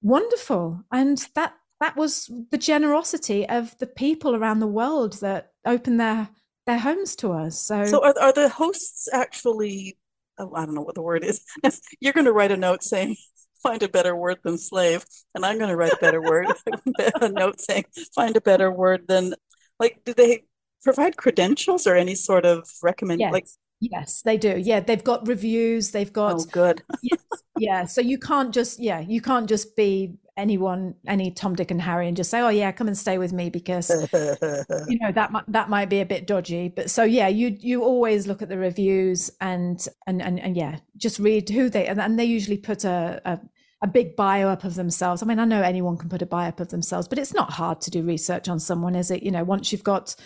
wonderful. 0.00 0.82
And 0.90 1.18
that 1.34 1.54
that 1.80 1.96
was 1.96 2.30
the 2.50 2.58
generosity 2.58 3.48
of 3.48 3.76
the 3.78 3.86
people 3.86 4.34
around 4.34 4.60
the 4.60 4.66
world 4.66 5.14
that 5.20 5.52
opened 5.66 6.00
their 6.00 6.30
their 6.66 6.78
homes 6.78 7.14
to 7.16 7.32
us. 7.32 7.60
So 7.60 7.84
So 7.84 8.04
are 8.04 8.14
are 8.18 8.32
the 8.32 8.48
hosts 8.48 9.08
actually 9.12 9.98
oh, 10.38 10.52
I 10.54 10.64
don't 10.64 10.74
know 10.74 10.82
what 10.82 10.94
the 10.94 11.02
word 11.02 11.24
is. 11.24 11.42
You're 12.00 12.12
going 12.12 12.26
to 12.26 12.32
write 12.32 12.52
a 12.52 12.56
note 12.56 12.82
saying 12.82 13.16
find 13.62 13.82
a 13.82 13.88
better 13.88 14.14
word 14.14 14.38
than 14.44 14.56
slave 14.56 15.04
and 15.34 15.44
I'm 15.44 15.58
going 15.58 15.70
to 15.70 15.76
write 15.76 15.92
a 15.92 15.96
better 15.96 16.22
word 16.22 16.46
a 17.20 17.28
note 17.28 17.60
saying 17.60 17.86
find 18.14 18.36
a 18.36 18.40
better 18.40 18.70
word 18.70 19.08
than 19.08 19.34
like 19.80 20.00
do 20.04 20.14
they 20.14 20.44
provide 20.84 21.16
credentials 21.16 21.84
or 21.84 21.96
any 21.96 22.14
sort 22.14 22.46
of 22.46 22.68
recommend 22.84 23.18
yes. 23.20 23.32
like 23.32 23.46
Yes, 23.80 24.22
they 24.22 24.36
do. 24.36 24.56
Yeah, 24.58 24.80
they've 24.80 25.04
got 25.04 25.28
reviews. 25.28 25.92
They've 25.92 26.12
got 26.12 26.34
oh, 26.34 26.44
good. 26.50 26.82
yes, 27.02 27.20
yeah, 27.58 27.84
so 27.84 28.00
you 28.00 28.18
can't 28.18 28.52
just 28.52 28.80
yeah, 28.80 29.00
you 29.00 29.20
can't 29.20 29.48
just 29.48 29.76
be 29.76 30.14
anyone, 30.38 30.94
any 31.06 31.30
Tom, 31.30 31.54
Dick, 31.54 31.70
and 31.70 31.82
Harry, 31.82 32.08
and 32.08 32.16
just 32.16 32.30
say, 32.30 32.40
"Oh 32.40 32.48
yeah, 32.48 32.72
come 32.72 32.86
and 32.86 32.96
stay 32.96 33.18
with 33.18 33.32
me," 33.32 33.50
because 33.50 33.90
you 34.88 34.98
know 35.00 35.12
that 35.12 35.32
might 35.32 35.44
that 35.48 35.68
might 35.68 35.90
be 35.90 36.00
a 36.00 36.06
bit 36.06 36.26
dodgy. 36.26 36.68
But 36.68 36.90
so 36.90 37.02
yeah, 37.02 37.28
you 37.28 37.56
you 37.58 37.82
always 37.82 38.26
look 38.26 38.40
at 38.40 38.48
the 38.48 38.56
reviews 38.56 39.30
and 39.40 39.86
and 40.06 40.22
and, 40.22 40.40
and 40.40 40.56
yeah, 40.56 40.78
just 40.96 41.18
read 41.18 41.48
who 41.50 41.68
they 41.68 41.86
and, 41.86 42.00
and 42.00 42.18
they 42.18 42.24
usually 42.24 42.56
put 42.56 42.84
a, 42.84 43.20
a 43.24 43.40
a 43.82 43.86
big 43.86 44.16
bio 44.16 44.48
up 44.48 44.64
of 44.64 44.76
themselves. 44.76 45.22
I 45.22 45.26
mean, 45.26 45.38
I 45.38 45.44
know 45.44 45.62
anyone 45.62 45.98
can 45.98 46.08
put 46.08 46.22
a 46.22 46.26
bio 46.26 46.48
up 46.48 46.60
of 46.60 46.70
themselves, 46.70 47.08
but 47.08 47.18
it's 47.18 47.34
not 47.34 47.50
hard 47.52 47.80
to 47.82 47.90
do 47.90 48.02
research 48.02 48.48
on 48.48 48.58
someone, 48.58 48.94
is 48.94 49.10
it? 49.10 49.22
You 49.22 49.30
know, 49.30 49.44
once 49.44 49.72
you've 49.72 49.84
got 49.84 50.16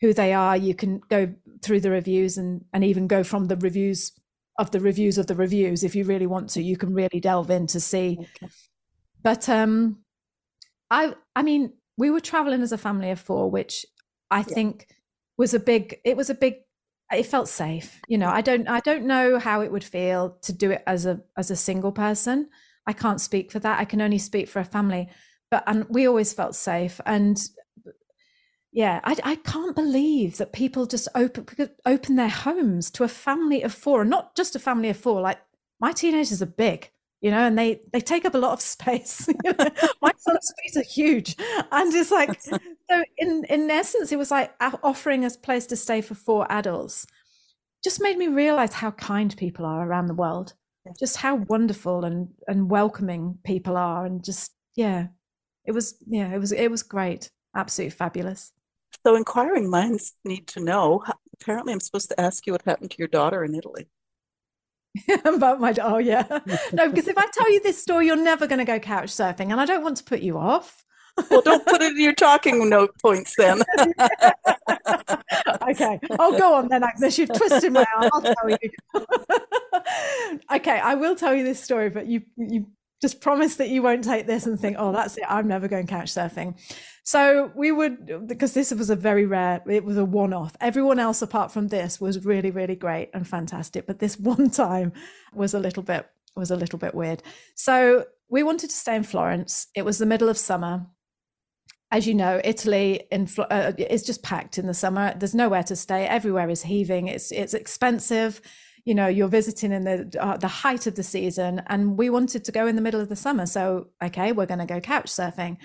who 0.00 0.12
they 0.12 0.32
are, 0.32 0.56
you 0.56 0.74
can 0.74 1.00
go 1.08 1.32
through 1.62 1.80
the 1.80 1.90
reviews 1.90 2.38
and 2.38 2.64
and 2.72 2.82
even 2.82 3.06
go 3.06 3.22
from 3.22 3.46
the 3.46 3.56
reviews 3.56 4.12
of 4.58 4.70
the 4.72 4.80
reviews 4.80 5.16
of 5.16 5.26
the 5.26 5.34
reviews 5.34 5.82
if 5.82 5.94
you 5.94 6.04
really 6.04 6.26
want 6.26 6.50
to 6.50 6.62
you 6.62 6.76
can 6.76 6.92
really 6.92 7.18
delve 7.18 7.50
in 7.50 7.66
to 7.66 7.80
see 7.80 8.18
okay. 8.20 8.52
But 9.22 9.48
um 9.48 9.98
i 10.90 11.14
i 11.36 11.42
mean 11.42 11.72
we 11.96 12.10
were 12.10 12.20
traveling 12.20 12.62
as 12.62 12.72
a 12.72 12.78
family 12.78 13.10
of 13.10 13.20
four 13.20 13.50
which 13.50 13.86
i 14.30 14.38
yeah. 14.38 14.44
think 14.44 14.88
was 15.36 15.54
a 15.54 15.60
big 15.60 15.98
it 16.04 16.16
was 16.16 16.30
a 16.30 16.34
big 16.34 16.54
it 17.12 17.26
felt 17.26 17.48
safe 17.48 18.00
you 18.08 18.18
know 18.18 18.28
i 18.28 18.40
don't 18.40 18.68
i 18.68 18.80
don't 18.80 19.04
know 19.04 19.38
how 19.38 19.60
it 19.60 19.72
would 19.72 19.84
feel 19.84 20.36
to 20.42 20.52
do 20.52 20.70
it 20.70 20.82
as 20.86 21.06
a 21.06 21.20
as 21.36 21.50
a 21.50 21.56
single 21.56 21.92
person 21.92 22.48
i 22.86 22.92
can't 22.92 23.20
speak 23.20 23.50
for 23.50 23.58
that 23.58 23.80
i 23.80 23.84
can 23.84 24.00
only 24.00 24.18
speak 24.18 24.48
for 24.48 24.60
a 24.60 24.64
family 24.64 25.08
but 25.50 25.64
and 25.66 25.86
we 25.88 26.06
always 26.06 26.32
felt 26.32 26.54
safe 26.54 27.00
and 27.06 27.50
yeah, 28.72 29.00
I, 29.02 29.16
I 29.24 29.34
can't 29.36 29.74
believe 29.74 30.36
that 30.36 30.52
people 30.52 30.86
just 30.86 31.08
open 31.14 31.46
open 31.84 32.16
their 32.16 32.28
homes 32.28 32.90
to 32.92 33.04
a 33.04 33.08
family 33.08 33.62
of 33.62 33.74
four, 33.74 34.02
and 34.02 34.10
not 34.10 34.36
just 34.36 34.54
a 34.54 34.60
family 34.60 34.88
of 34.90 34.96
four. 34.96 35.20
Like 35.20 35.38
my 35.80 35.92
teenagers 35.92 36.40
are 36.40 36.46
big, 36.46 36.90
you 37.20 37.30
know, 37.30 37.46
and 37.46 37.58
they 37.58 37.80
they 37.92 38.00
take 38.00 38.24
up 38.24 38.34
a 38.34 38.38
lot 38.38 38.52
of 38.52 38.60
space. 38.60 39.28
my 40.02 40.12
son's 40.16 40.52
feet 40.62 40.76
are 40.76 40.82
huge, 40.82 41.36
and 41.70 41.94
it's 41.94 42.10
like 42.10 42.40
so. 42.42 42.58
In 43.18 43.44
in 43.48 43.70
essence, 43.70 44.10
it 44.10 44.16
was 44.16 44.30
like 44.30 44.52
offering 44.82 45.24
us 45.24 45.36
place 45.36 45.66
to 45.66 45.76
stay 45.76 46.00
for 46.00 46.14
four 46.14 46.50
adults. 46.50 47.06
Just 47.84 48.02
made 48.02 48.18
me 48.18 48.28
realize 48.28 48.72
how 48.72 48.90
kind 48.92 49.34
people 49.36 49.64
are 49.66 49.86
around 49.86 50.06
the 50.06 50.14
world. 50.14 50.54
Just 50.98 51.18
how 51.18 51.36
wonderful 51.36 52.04
and 52.04 52.28
and 52.48 52.70
welcoming 52.70 53.38
people 53.44 53.76
are, 53.76 54.06
and 54.06 54.24
just 54.24 54.52
yeah, 54.74 55.08
it 55.66 55.72
was 55.72 55.96
yeah, 56.06 56.32
it 56.32 56.38
was 56.38 56.52
it 56.52 56.70
was 56.70 56.82
great, 56.82 57.30
absolutely 57.54 57.90
fabulous. 57.90 58.52
So 59.06 59.14
inquiring 59.14 59.70
minds 59.70 60.14
need 60.24 60.46
to 60.48 60.60
know. 60.60 61.04
Apparently, 61.34 61.72
I'm 61.72 61.80
supposed 61.80 62.08
to 62.08 62.20
ask 62.20 62.46
you 62.46 62.52
what 62.52 62.62
happened 62.62 62.90
to 62.92 62.98
your 62.98 63.08
daughter 63.08 63.44
in 63.44 63.54
Italy. 63.54 63.88
About 65.24 65.60
my 65.60 65.74
oh 65.82 65.98
yeah 65.98 66.24
no 66.72 66.88
because 66.88 67.06
if 67.06 67.16
I 67.16 67.26
tell 67.32 67.50
you 67.50 67.60
this 67.62 67.80
story, 67.80 68.06
you're 68.06 68.16
never 68.16 68.46
going 68.46 68.58
to 68.58 68.64
go 68.64 68.78
couch 68.78 69.10
surfing, 69.10 69.50
and 69.50 69.60
I 69.60 69.64
don't 69.64 69.82
want 69.82 69.96
to 69.98 70.04
put 70.04 70.20
you 70.20 70.36
off. 70.38 70.84
well, 71.30 71.42
don't 71.42 71.64
put 71.64 71.82
it 71.82 71.92
in 71.92 72.00
your 72.00 72.14
talking 72.14 72.68
note 72.68 72.90
points 73.00 73.34
then. 73.36 73.62
okay, 75.68 76.00
I'll 76.18 76.36
go 76.36 76.54
on 76.54 76.68
then, 76.68 76.82
Agnes. 76.82 77.18
You've 77.18 77.32
twisted 77.32 77.72
my 77.72 77.84
arm. 77.96 78.10
I'll 78.12 78.22
tell 78.22 78.50
you. 78.50 78.58
okay, 80.54 80.80
I 80.80 80.94
will 80.94 81.14
tell 81.14 81.34
you 81.34 81.44
this 81.44 81.62
story, 81.62 81.90
but 81.90 82.06
you 82.06 82.22
you 82.36 82.66
just 83.00 83.20
promise 83.20 83.56
that 83.56 83.68
you 83.68 83.82
won't 83.82 84.04
take 84.04 84.26
this 84.26 84.46
and 84.46 84.58
think, 84.60 84.76
oh, 84.78 84.92
that's 84.92 85.16
it. 85.16 85.24
I'm 85.28 85.48
never 85.48 85.68
going 85.68 85.86
couch 85.86 86.12
surfing. 86.12 86.54
So 87.02 87.50
we 87.54 87.72
would, 87.72 88.28
because 88.28 88.52
this 88.52 88.70
was 88.72 88.90
a 88.90 88.96
very 88.96 89.24
rare, 89.24 89.62
it 89.68 89.84
was 89.84 89.96
a 89.96 90.04
one 90.04 90.34
off. 90.34 90.54
Everyone 90.60 90.98
else 90.98 91.22
apart 91.22 91.50
from 91.50 91.68
this 91.68 92.00
was 92.00 92.24
really, 92.24 92.50
really 92.50 92.76
great 92.76 93.10
and 93.14 93.26
fantastic. 93.26 93.86
But 93.86 93.98
this 93.98 94.18
one 94.18 94.50
time 94.50 94.92
was 95.32 95.54
a 95.54 95.60
little 95.60 95.82
bit, 95.82 96.06
was 96.36 96.50
a 96.50 96.56
little 96.56 96.78
bit 96.78 96.94
weird. 96.94 97.22
So 97.54 98.04
we 98.28 98.42
wanted 98.42 98.70
to 98.70 98.76
stay 98.76 98.96
in 98.96 99.02
Florence. 99.02 99.66
It 99.74 99.84
was 99.84 99.98
the 99.98 100.06
middle 100.06 100.28
of 100.28 100.38
summer. 100.38 100.86
As 101.92 102.06
you 102.06 102.14
know, 102.14 102.40
Italy 102.44 103.02
in, 103.10 103.28
uh, 103.38 103.72
is 103.76 104.04
just 104.04 104.22
packed 104.22 104.58
in 104.58 104.66
the 104.66 104.74
summer. 104.74 105.12
There's 105.16 105.34
nowhere 105.34 105.64
to 105.64 105.74
stay. 105.74 106.06
Everywhere 106.06 106.48
is 106.48 106.62
heaving. 106.62 107.08
It's 107.08 107.32
it's 107.32 107.52
expensive 107.52 108.40
you 108.84 108.94
know 108.94 109.06
you're 109.06 109.28
visiting 109.28 109.72
in 109.72 109.84
the 109.84 110.16
uh, 110.20 110.36
the 110.36 110.48
height 110.48 110.86
of 110.86 110.94
the 110.94 111.02
season 111.02 111.62
and 111.66 111.98
we 111.98 112.10
wanted 112.10 112.44
to 112.44 112.52
go 112.52 112.66
in 112.66 112.76
the 112.76 112.82
middle 112.82 113.00
of 113.00 113.08
the 113.08 113.16
summer 113.16 113.46
so 113.46 113.88
okay 114.02 114.32
we're 114.32 114.46
going 114.46 114.60
to 114.60 114.66
go 114.66 114.80
couch 114.80 115.06
surfing. 115.06 115.56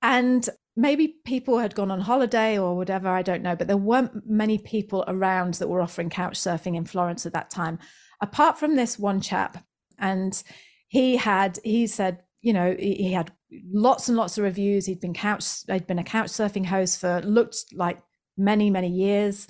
And 0.00 0.48
maybe 0.76 1.16
people 1.24 1.58
had 1.58 1.74
gone 1.74 1.90
on 1.90 2.00
holiday 2.00 2.56
or 2.56 2.76
whatever 2.76 3.08
i 3.08 3.20
don't 3.20 3.42
know 3.42 3.56
but 3.56 3.66
there 3.66 3.76
weren't 3.76 4.24
many 4.24 4.58
people 4.58 5.02
around 5.08 5.54
that 5.54 5.68
were 5.68 5.80
offering 5.80 6.08
couch 6.08 6.38
surfing 6.38 6.76
in 6.76 6.84
florence 6.84 7.26
at 7.26 7.32
that 7.32 7.50
time 7.50 7.80
apart 8.20 8.58
from 8.58 8.76
this 8.76 8.98
one 8.98 9.20
chap. 9.20 9.64
And 9.98 10.40
he 10.88 11.16
had 11.16 11.58
he 11.64 11.86
said 11.86 12.22
you 12.40 12.52
know 12.52 12.74
he, 12.78 13.12
had 13.12 13.32
lots 13.72 14.08
and 14.08 14.16
lots 14.16 14.38
of 14.38 14.44
reviews. 14.44 14.86
He'd 14.86 15.00
been 15.00 15.14
couch 15.14 15.44
he'd 15.66 15.86
been 15.86 15.98
a 15.98 16.04
couch 16.04 16.28
surfing 16.28 16.66
host 16.66 17.00
for 17.00 17.20
looked 17.22 17.64
like 17.72 17.98
many 18.36 18.70
many 18.70 18.88
years 18.88 19.48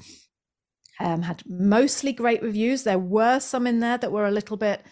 um, 1.00 1.22
had 1.22 1.42
mostly 1.46 2.12
great 2.12 2.42
reviews. 2.42 2.82
There 2.82 2.98
were 2.98 3.40
some 3.40 3.66
in 3.66 3.80
there 3.80 3.98
that 3.98 4.12
were 4.12 4.26
a 4.26 4.32
little 4.32 4.56
bit 4.56 4.82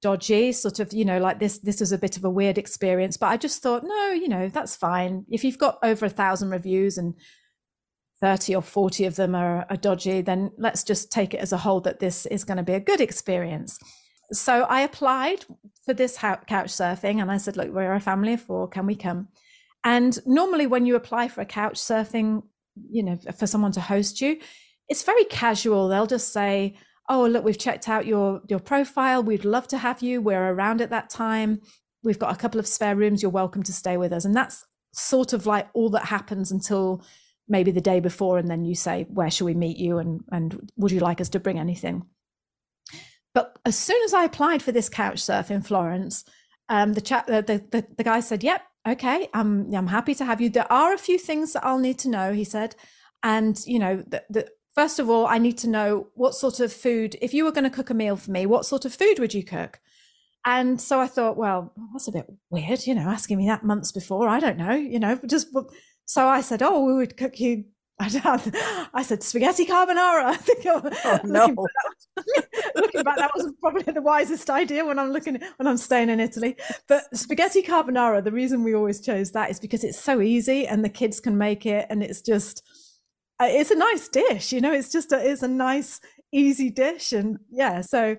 dodgy, 0.00 0.52
sort 0.52 0.80
of, 0.80 0.92
you 0.92 1.04
know, 1.04 1.18
like 1.18 1.38
this. 1.38 1.58
This 1.58 1.80
was 1.80 1.92
a 1.92 1.98
bit 1.98 2.16
of 2.16 2.24
a 2.24 2.30
weird 2.30 2.58
experience, 2.58 3.16
but 3.16 3.26
I 3.26 3.36
just 3.36 3.62
thought, 3.62 3.84
no, 3.84 4.10
you 4.10 4.28
know, 4.28 4.48
that's 4.48 4.76
fine. 4.76 5.24
If 5.28 5.44
you've 5.44 5.58
got 5.58 5.78
over 5.82 6.06
a 6.06 6.10
thousand 6.10 6.50
reviews 6.50 6.98
and 6.98 7.14
30 8.20 8.56
or 8.56 8.62
40 8.62 9.04
of 9.06 9.16
them 9.16 9.34
are, 9.34 9.66
are 9.70 9.76
dodgy, 9.76 10.20
then 10.20 10.50
let's 10.58 10.82
just 10.82 11.10
take 11.12 11.34
it 11.34 11.40
as 11.40 11.52
a 11.52 11.58
whole 11.58 11.80
that 11.82 12.00
this 12.00 12.26
is 12.26 12.44
going 12.44 12.56
to 12.56 12.62
be 12.62 12.74
a 12.74 12.80
good 12.80 13.00
experience. 13.00 13.78
So 14.32 14.64
I 14.64 14.80
applied 14.80 15.44
for 15.84 15.94
this 15.94 16.18
couch 16.18 16.42
surfing 16.48 17.22
and 17.22 17.30
I 17.30 17.38
said, 17.38 17.56
look, 17.56 17.70
we're 17.72 17.94
a 17.94 18.00
family 18.00 18.34
of 18.34 18.42
four. 18.42 18.68
Can 18.68 18.86
we 18.86 18.94
come? 18.94 19.28
And 19.84 20.18
normally, 20.26 20.66
when 20.66 20.86
you 20.86 20.96
apply 20.96 21.28
for 21.28 21.40
a 21.40 21.46
couch 21.46 21.76
surfing, 21.76 22.42
you 22.90 23.02
know, 23.02 23.18
for 23.38 23.46
someone 23.46 23.72
to 23.72 23.80
host 23.80 24.20
you, 24.20 24.38
it's 24.88 25.02
very 25.02 25.24
casual. 25.24 25.88
They'll 25.88 26.06
just 26.06 26.32
say, 26.32 26.76
"Oh, 27.08 27.26
look, 27.26 27.44
we've 27.44 27.58
checked 27.58 27.88
out 27.88 28.06
your 28.06 28.40
your 28.48 28.60
profile. 28.60 29.22
We'd 29.22 29.44
love 29.44 29.68
to 29.68 29.78
have 29.78 30.02
you. 30.02 30.20
We're 30.20 30.52
around 30.52 30.80
at 30.80 30.90
that 30.90 31.10
time. 31.10 31.60
We've 32.02 32.18
got 32.18 32.34
a 32.34 32.38
couple 32.38 32.60
of 32.60 32.66
spare 32.66 32.96
rooms. 32.96 33.22
You're 33.22 33.30
welcome 33.30 33.62
to 33.64 33.72
stay 33.72 33.96
with 33.96 34.12
us." 34.12 34.24
And 34.24 34.34
that's 34.34 34.64
sort 34.92 35.32
of 35.32 35.46
like 35.46 35.68
all 35.74 35.90
that 35.90 36.06
happens 36.06 36.50
until 36.50 37.04
maybe 37.48 37.70
the 37.70 37.80
day 37.80 38.00
before, 38.00 38.38
and 38.38 38.48
then 38.48 38.64
you 38.64 38.74
say, 38.74 39.06
"Where 39.10 39.30
shall 39.30 39.46
we 39.46 39.54
meet 39.54 39.76
you?" 39.78 39.98
and 39.98 40.22
and 40.32 40.70
would 40.76 40.92
you 40.92 41.00
like 41.00 41.20
us 41.20 41.28
to 41.30 41.40
bring 41.40 41.58
anything? 41.58 42.06
But 43.34 43.58
as 43.64 43.78
soon 43.78 44.02
as 44.04 44.14
I 44.14 44.24
applied 44.24 44.62
for 44.62 44.72
this 44.72 44.88
couch 44.88 45.20
surf 45.20 45.50
in 45.50 45.62
Florence, 45.62 46.24
um, 46.68 46.94
the 46.94 47.00
chat 47.00 47.26
the, 47.26 47.42
the 47.42 47.86
the 47.96 48.04
guy 48.04 48.20
said, 48.20 48.42
"Yep, 48.42 48.62
okay, 48.88 49.28
I'm 49.34 49.72
I'm 49.74 49.88
happy 49.88 50.14
to 50.14 50.24
have 50.24 50.40
you. 50.40 50.48
There 50.48 50.72
are 50.72 50.94
a 50.94 50.98
few 50.98 51.18
things 51.18 51.52
that 51.52 51.64
I'll 51.64 51.78
need 51.78 51.98
to 52.00 52.08
know." 52.08 52.32
He 52.32 52.44
said, 52.44 52.74
and 53.22 53.60
you 53.66 53.78
know 53.78 54.02
the, 54.06 54.22
the 54.30 54.48
first 54.78 55.00
of 55.00 55.10
all, 55.10 55.26
I 55.26 55.38
need 55.38 55.58
to 55.58 55.68
know 55.68 56.06
what 56.14 56.36
sort 56.36 56.60
of 56.60 56.72
food, 56.72 57.16
if 57.20 57.34
you 57.34 57.44
were 57.44 57.50
going 57.50 57.64
to 57.64 57.76
cook 57.78 57.90
a 57.90 57.94
meal 57.94 58.14
for 58.14 58.30
me, 58.30 58.46
what 58.46 58.64
sort 58.64 58.84
of 58.84 58.94
food 58.94 59.18
would 59.18 59.34
you 59.34 59.42
cook? 59.42 59.80
And 60.44 60.80
so 60.80 61.00
I 61.00 61.08
thought, 61.08 61.36
well, 61.36 61.72
that's 61.92 62.06
a 62.06 62.12
bit 62.12 62.26
weird, 62.48 62.86
you 62.86 62.94
know, 62.94 63.08
asking 63.08 63.38
me 63.38 63.48
that 63.48 63.64
months 63.64 63.90
before. 63.90 64.28
I 64.28 64.38
don't 64.38 64.56
know, 64.56 64.76
you 64.76 65.00
know, 65.00 65.18
just 65.26 65.48
so 66.04 66.28
I 66.28 66.42
said, 66.42 66.62
oh, 66.62 66.84
we 66.84 66.94
would 66.94 67.16
cook 67.16 67.40
you. 67.40 67.64
I 68.00 69.02
said 69.02 69.24
spaghetti 69.24 69.66
carbonara. 69.66 70.26
I 70.26 70.36
think 70.36 70.64
oh, 70.66 71.20
no. 71.24 71.46
looking, 71.46 71.56
back, 72.16 72.74
looking 72.76 73.02
back, 73.02 73.16
that 73.16 73.32
was 73.34 73.52
probably 73.60 73.92
the 73.92 74.00
wisest 74.00 74.48
idea 74.48 74.84
when 74.84 75.00
I'm 75.00 75.10
looking 75.10 75.40
when 75.56 75.66
I'm 75.66 75.76
staying 75.76 76.08
in 76.08 76.20
Italy. 76.20 76.56
But 76.86 77.02
spaghetti 77.16 77.64
carbonara, 77.64 78.22
the 78.22 78.30
reason 78.30 78.62
we 78.62 78.76
always 78.76 79.00
chose 79.00 79.32
that 79.32 79.50
is 79.50 79.58
because 79.58 79.82
it's 79.82 79.98
so 79.98 80.20
easy 80.20 80.68
and 80.68 80.84
the 80.84 80.88
kids 80.88 81.18
can 81.18 81.36
make 81.36 81.66
it, 81.66 81.86
and 81.90 82.00
it's 82.00 82.20
just 82.20 82.62
Uh, 83.40 83.46
it's 83.48 83.70
a 83.70 83.76
nice 83.76 84.08
dish 84.08 84.52
you 84.52 84.60
know 84.60 84.72
it's 84.72 84.90
just 84.90 85.12
a, 85.12 85.30
it's 85.30 85.42
a 85.42 85.48
nice 85.48 86.00
easy 86.32 86.70
dish 86.70 87.12
and 87.12 87.38
yeah 87.50 87.80
so 87.80 88.16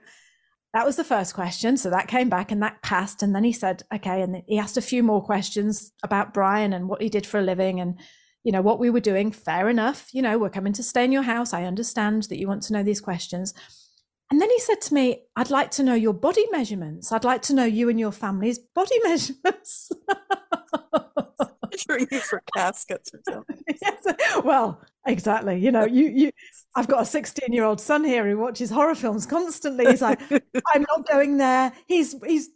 that 0.74 0.86
was 0.86 0.96
the 0.96 1.04
first 1.04 1.34
question 1.34 1.76
so 1.76 1.90
that 1.90 2.08
came 2.08 2.30
back 2.30 2.52
and 2.52 2.64
that 2.64 2.82
passed 2.84 3.22
and 3.22 3.36
then 3.36 3.44
he 3.44 3.52
said 3.52 3.84
okay 3.94 4.22
and 4.22 4.44
he 4.48 4.58
asked 4.58 4.78
a 4.78 4.82
few 4.82 5.04
more 5.04 5.22
questions 5.22 5.92
about 6.04 6.34
brian 6.34 6.72
and 6.72 6.88
what 6.88 7.02
he 7.02 7.10
did 7.10 7.26
for 7.26 7.40
a 7.40 7.44
living 7.44 7.82
and 7.82 8.00
you 8.44 8.52
know 8.52 8.62
what 8.62 8.80
we 8.80 8.90
were 8.90 9.02
doing 9.02 9.32
fair 9.32 9.68
enough 9.68 10.08
you 10.14 10.22
know 10.22 10.38
we're 10.38 10.50
coming 10.50 10.74
to 10.74 10.84
stay 10.84 11.04
in 11.04 11.12
your 11.12 11.24
house 11.24 11.54
i 11.54 11.66
understand 11.66 12.24
that 12.24 12.40
you 12.40 12.48
want 12.48 12.64
to 12.64 12.74
know 12.74 12.84
these 12.84 13.02
questions 13.02 13.54
and 14.32 14.40
then 14.40 14.50
he 14.50 14.60
said 14.60 14.80
to 14.80 14.94
me 14.94 15.24
i'd 15.36 15.50
like 15.50 15.70
to 15.72 15.84
know 15.84 15.96
your 15.96 16.14
body 16.14 16.46
measurements 16.52 17.12
i'd 17.12 17.26
like 17.26 17.42
to 17.42 17.54
know 17.54 17.66
you 17.66 17.90
and 17.90 18.00
your 18.00 18.12
family's 18.12 18.60
body 18.60 19.00
measurements 19.04 19.92
you 22.12 22.20
for 22.20 22.42
caskets 22.56 23.12
or 23.14 23.20
something. 23.30 23.64
yes. 23.82 24.06
Well, 24.44 24.82
exactly. 25.06 25.60
You 25.60 25.72
know, 25.72 25.86
you 25.86 26.10
you 26.10 26.32
I've 26.76 26.88
got 26.88 27.02
a 27.02 27.06
16 27.06 27.52
year 27.52 27.64
old 27.64 27.82
son 27.82 28.04
here 28.04 28.28
who 28.28 28.38
watches 28.38 28.70
horror 28.70 28.96
films 28.96 29.26
constantly. 29.26 29.86
He's 29.86 30.02
like, 30.02 30.22
I'm 30.32 30.86
not 30.88 31.08
going 31.08 31.38
there. 31.38 31.74
He's 31.88 32.16
he's 32.26 32.50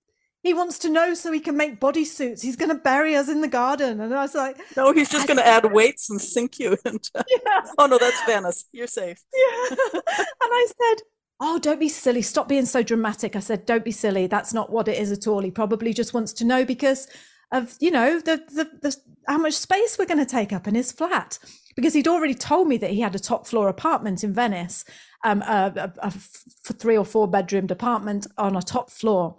he 0.43 0.53
wants 0.53 0.77
to 0.79 0.89
know 0.89 1.13
so 1.13 1.31
he 1.31 1.39
can 1.39 1.55
make 1.55 1.79
bodysuits. 1.79 2.41
He's 2.41 2.57
going 2.57 2.69
to 2.69 2.75
bury 2.75 3.15
us 3.15 3.29
in 3.29 3.39
the 3.39 3.47
garden. 3.47 4.01
And 4.01 4.13
I 4.13 4.21
was 4.23 4.35
like, 4.35 4.57
No, 4.75 4.91
he's 4.91 5.09
just 5.09 5.25
going 5.25 5.37
to 5.37 5.47
add 5.47 5.71
weights 5.71 6.09
and 6.09 6.21
sink 6.21 6.59
you 6.59 6.77
into. 6.85 7.11
Yeah. 7.29 7.61
Oh 7.77 7.85
no, 7.85 7.97
that's 7.97 8.21
Venice. 8.25 8.65
You're 8.73 8.87
safe. 8.87 9.21
Yeah. 9.33 9.75
and 9.93 10.01
I 10.41 10.67
said, 10.67 11.03
Oh, 11.39 11.59
don't 11.59 11.79
be 11.79 11.89
silly. 11.89 12.21
Stop 12.21 12.47
being 12.47 12.65
so 12.65 12.83
dramatic. 12.83 13.35
I 13.35 13.39
said, 13.39 13.65
Don't 13.65 13.85
be 13.85 13.91
silly. 13.91 14.27
That's 14.27 14.53
not 14.53 14.69
what 14.69 14.87
it 14.87 14.99
is 14.99 15.11
at 15.11 15.27
all. 15.27 15.41
He 15.41 15.51
probably 15.51 15.93
just 15.93 16.13
wants 16.13 16.33
to 16.33 16.45
know 16.45 16.65
because 16.65 17.07
of 17.53 17.77
you 17.79 17.91
know 17.91 18.19
the 18.19 18.37
the, 18.49 18.69
the 18.81 18.97
how 19.27 19.37
much 19.37 19.53
space 19.53 19.97
we're 19.97 20.05
going 20.05 20.17
to 20.17 20.25
take 20.25 20.51
up 20.51 20.67
in 20.67 20.75
his 20.75 20.91
flat 20.91 21.39
because 21.75 21.93
he'd 21.93 22.07
already 22.07 22.33
told 22.33 22.67
me 22.67 22.77
that 22.77 22.91
he 22.91 22.99
had 22.99 23.15
a 23.15 23.19
top 23.19 23.47
floor 23.47 23.67
apartment 23.67 24.23
in 24.23 24.33
Venice, 24.33 24.85
um, 25.23 25.41
a, 25.41 26.11
three 26.11 26.97
or 26.97 27.05
four 27.05 27.27
bedroomed 27.27 27.71
apartment 27.71 28.27
on 28.37 28.55
a 28.55 28.61
top 28.61 28.91
floor. 28.91 29.37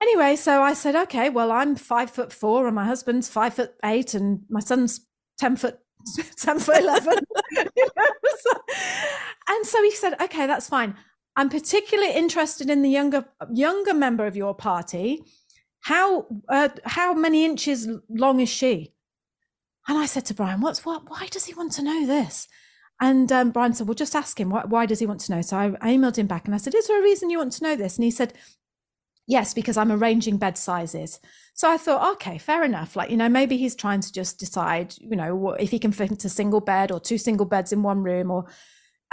Anyway, 0.00 0.36
so 0.36 0.62
I 0.62 0.72
said, 0.72 0.94
okay, 0.94 1.28
well, 1.28 1.50
I'm 1.50 1.74
five 1.74 2.10
foot 2.10 2.32
four, 2.32 2.66
and 2.66 2.74
my 2.74 2.84
husband's 2.84 3.28
five 3.28 3.54
foot 3.54 3.74
eight, 3.84 4.14
and 4.14 4.42
my 4.48 4.60
son's 4.60 5.00
ten 5.38 5.56
foot 5.56 5.78
ten 6.36 6.58
foot 6.58 6.78
eleven. 6.78 7.18
you 7.52 7.64
know? 7.96 8.06
so, 8.38 8.50
and 9.48 9.66
so 9.66 9.82
he 9.82 9.90
said, 9.90 10.20
okay, 10.20 10.46
that's 10.46 10.68
fine. 10.68 10.94
I'm 11.34 11.48
particularly 11.50 12.14
interested 12.14 12.70
in 12.70 12.82
the 12.82 12.90
younger 12.90 13.26
younger 13.52 13.94
member 13.94 14.26
of 14.26 14.36
your 14.36 14.54
party 14.54 15.22
how 15.86 16.26
uh, 16.48 16.68
how 16.84 17.14
many 17.14 17.44
inches 17.44 17.88
long 18.08 18.40
is 18.40 18.48
she? 18.48 18.92
And 19.86 19.96
I 19.96 20.06
said 20.06 20.24
to 20.26 20.34
Brian, 20.34 20.60
what's 20.60 20.84
what? 20.84 21.08
Why 21.08 21.28
does 21.30 21.44
he 21.44 21.54
want 21.54 21.70
to 21.72 21.82
know 21.82 22.04
this? 22.04 22.48
And 23.00 23.30
um, 23.30 23.52
Brian 23.52 23.72
said, 23.72 23.86
well, 23.86 23.94
just 23.94 24.16
ask 24.16 24.40
him. 24.40 24.50
Why, 24.50 24.64
why 24.64 24.86
does 24.86 24.98
he 24.98 25.06
want 25.06 25.20
to 25.20 25.32
know? 25.32 25.42
So 25.42 25.56
I, 25.56 25.66
I 25.80 25.94
emailed 25.94 26.16
him 26.16 26.26
back 26.26 26.46
and 26.46 26.56
I 26.56 26.58
said, 26.58 26.74
is 26.74 26.88
there 26.88 26.98
a 26.98 27.04
reason 27.04 27.30
you 27.30 27.38
want 27.38 27.52
to 27.52 27.62
know 27.62 27.76
this? 27.76 27.96
And 27.96 28.04
he 28.04 28.10
said, 28.10 28.32
yes, 29.28 29.54
because 29.54 29.76
I'm 29.76 29.92
arranging 29.92 30.38
bed 30.38 30.58
sizes. 30.58 31.20
So 31.54 31.70
I 31.70 31.76
thought, 31.76 32.14
okay, 32.14 32.36
fair 32.36 32.64
enough. 32.64 32.96
Like, 32.96 33.10
you 33.10 33.16
know, 33.16 33.28
maybe 33.28 33.56
he's 33.56 33.76
trying 33.76 34.00
to 34.00 34.12
just 34.12 34.40
decide, 34.40 34.96
you 34.98 35.14
know, 35.14 35.52
if 35.52 35.70
he 35.70 35.78
can 35.78 35.92
fit 35.92 36.24
a 36.24 36.28
single 36.28 36.60
bed 36.60 36.90
or 36.90 36.98
two 36.98 37.18
single 37.18 37.46
beds 37.46 37.72
in 37.72 37.84
one 37.84 38.02
room 38.02 38.32
or, 38.32 38.46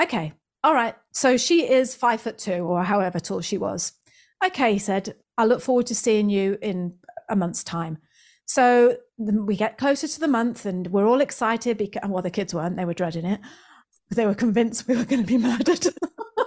okay, 0.01 0.33
all 0.63 0.73
right. 0.73 0.95
So 1.11 1.37
she 1.37 1.69
is 1.69 1.93
five 1.93 2.19
foot 2.19 2.39
two 2.39 2.63
or 2.65 2.83
however 2.83 3.19
tall 3.19 3.41
she 3.41 3.59
was. 3.59 3.93
Okay, 4.43 4.73
he 4.73 4.79
said, 4.79 5.15
I 5.37 5.45
look 5.45 5.61
forward 5.61 5.87
to 5.87 5.95
seeing 5.95 6.29
you 6.29 6.57
in 6.61 6.95
a 7.29 7.35
month's 7.35 7.63
time. 7.63 7.97
So 8.45 8.97
we 9.17 9.55
get 9.55 9.77
closer 9.77 10.07
to 10.07 10.19
the 10.19 10.27
month 10.27 10.65
and 10.65 10.87
we're 10.87 11.07
all 11.07 11.21
excited 11.21 11.77
because, 11.77 12.07
well, 12.09 12.21
the 12.21 12.29
kids 12.29 12.53
weren't, 12.53 12.75
they 12.75 12.85
were 12.85 12.93
dreading 12.93 13.25
it. 13.25 13.39
They 14.11 14.25
were 14.25 14.35
convinced 14.35 14.87
we 14.87 14.97
were 14.97 15.05
going 15.05 15.21
to 15.21 15.27
be 15.27 15.37
murdered. 15.37 15.87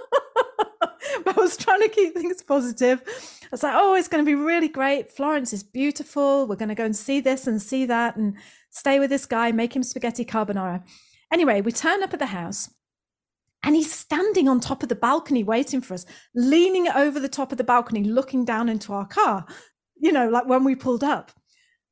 but 1.25 1.37
I 1.37 1.41
was 1.41 1.57
trying 1.57 1.81
to 1.81 1.89
keep 1.89 2.13
things 2.13 2.41
positive. 2.43 3.01
I 3.43 3.47
was 3.51 3.63
like, 3.63 3.73
oh, 3.75 3.95
it's 3.95 4.07
going 4.07 4.23
to 4.23 4.29
be 4.29 4.35
really 4.35 4.69
great. 4.69 5.09
Florence 5.09 5.53
is 5.53 5.63
beautiful. 5.63 6.47
We're 6.47 6.55
going 6.55 6.69
to 6.69 6.75
go 6.75 6.85
and 6.85 6.95
see 6.95 7.19
this 7.19 7.47
and 7.47 7.61
see 7.61 7.85
that 7.87 8.15
and 8.15 8.35
stay 8.69 8.99
with 8.99 9.09
this 9.09 9.25
guy, 9.25 9.51
make 9.51 9.75
him 9.75 9.83
spaghetti 9.83 10.23
carbonara. 10.23 10.83
Anyway, 11.31 11.61
we 11.61 11.71
turn 11.71 12.03
up 12.03 12.13
at 12.13 12.19
the 12.19 12.27
house 12.27 12.69
and 13.63 13.75
he's 13.75 13.91
standing 13.91 14.47
on 14.47 14.59
top 14.59 14.83
of 14.83 14.89
the 14.89 14.95
balcony 14.95 15.43
waiting 15.43 15.81
for 15.81 15.93
us, 15.93 16.05
leaning 16.35 16.87
over 16.89 17.19
the 17.19 17.29
top 17.29 17.51
of 17.51 17.57
the 17.57 17.63
balcony, 17.63 18.03
looking 18.03 18.45
down 18.45 18.69
into 18.69 18.93
our 18.93 19.05
car, 19.05 19.45
you 19.97 20.11
know, 20.11 20.29
like 20.29 20.47
when 20.47 20.63
we 20.63 20.75
pulled 20.75 21.03
up. 21.03 21.31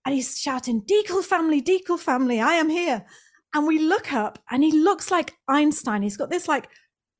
And 0.05 0.13
he's 0.13 0.39
shouting, 0.39 0.81
Deacle 0.81 1.23
family, 1.23 1.61
Deacle 1.61 1.99
family, 1.99 2.39
I 2.39 2.53
am 2.53 2.69
here. 2.69 3.05
And 3.53 3.65
we 3.65 3.79
look 3.79 4.13
up 4.13 4.37
and 4.51 4.63
he 4.63 4.71
looks 4.71 5.09
like 5.09 5.33
Einstein. 5.47 6.03
He's 6.03 6.17
got 6.17 6.29
this 6.29 6.47
like 6.47 6.69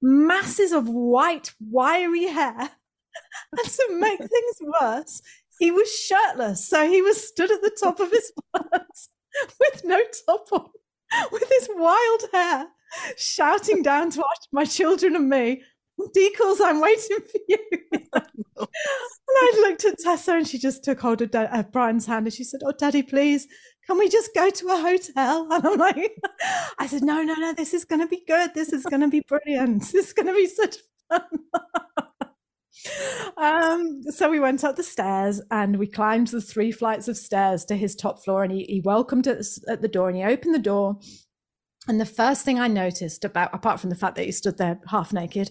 masses 0.02 0.72
of 0.72 0.88
white, 0.88 1.54
wiry 1.60 2.26
hair. 2.26 2.58
and 3.52 3.66
to 3.66 3.88
make 4.00 4.20
things 4.20 4.58
worse, 4.82 5.22
he 5.60 5.72
was 5.72 5.92
shirtless. 5.92 6.68
So 6.68 6.88
he 6.88 7.02
was 7.02 7.28
stood 7.28 7.52
at 7.52 7.62
the 7.62 7.76
top 7.82 8.00
of 8.00 8.12
his 8.12 8.32
bus 8.54 9.10
with 9.60 9.84
no 9.84 10.00
top 10.28 10.48
on, 10.52 10.70
with 11.32 11.50
his 11.50 11.70
wild 11.74 12.22
hair 12.32 12.68
shouting 13.18 13.82
down 13.82 14.10
to 14.12 14.24
my 14.52 14.66
children 14.66 15.16
and 15.16 15.30
me, 15.30 15.62
Deacles, 16.14 16.60
I'm 16.62 16.82
waiting 16.82 17.20
for 17.20 17.40
you. 17.48 17.58
and 18.58 18.68
I 19.38 19.52
looked 19.62 19.86
at 19.86 20.00
Tessa 20.00 20.34
and 20.34 20.48
she 20.48 20.58
just 20.58 20.84
took 20.84 21.00
hold 21.00 21.22
of 21.22 21.34
uh, 21.34 21.64
Brian's 21.72 22.06
hand 22.06 22.28
and 22.28 22.34
she 22.34 22.44
said, 22.44 22.62
Oh, 22.66 22.74
Daddy, 22.78 23.02
please, 23.02 23.48
can 23.88 23.98
we 23.98 24.10
just 24.10 24.32
go 24.36 24.50
to 24.50 24.68
a 24.68 24.78
hotel? 24.78 25.48
And 25.52 25.66
I'm 25.66 25.78
like, 25.78 26.12
I 26.80 26.88
said, 26.88 27.04
No, 27.04 27.24
no, 27.24 27.34
no, 27.36 27.54
this 27.54 27.74
is 27.74 27.86
going 27.86 28.02
to 28.02 28.08
be 28.08 28.24
good. 28.28 28.54
This 28.54 28.74
is 28.74 28.84
going 28.84 29.02
to 29.02 29.08
be 29.08 29.22
brilliant. 29.22 29.84
This 29.84 30.08
is 30.08 30.14
going 30.14 30.28
to 30.28 30.34
be 30.34 30.48
such 30.48 30.78
fun. 31.10 31.22
um, 33.38 34.04
so 34.10 34.30
we 34.30 34.40
went 34.40 34.64
up 34.64 34.76
the 34.76 34.84
stairs 34.84 35.42
and 35.50 35.78
we 35.78 35.88
climbed 35.88 36.28
the 36.28 36.42
three 36.42 36.72
flights 36.72 37.08
of 37.08 37.18
stairs 37.18 37.64
to 37.66 37.76
his 37.76 37.96
top 37.96 38.24
floor 38.24 38.44
and 38.44 38.52
he, 38.52 38.64
he 38.66 38.82
welcomed 38.82 39.28
us 39.28 39.60
at 39.70 39.82
the 39.82 39.88
door 39.88 40.10
and 40.10 40.18
he 40.18 40.24
opened 40.24 40.54
the 40.54 40.60
door 40.60 41.00
and 41.88 42.00
the 42.00 42.06
first 42.06 42.44
thing 42.44 42.60
i 42.60 42.68
noticed 42.68 43.24
about 43.26 43.54
apart 43.54 43.80
from 43.80 43.90
the 43.90 43.96
fact 43.96 44.16
that 44.16 44.26
he 44.26 44.32
stood 44.32 44.58
there 44.58 44.80
half 44.88 45.14
naked 45.14 45.50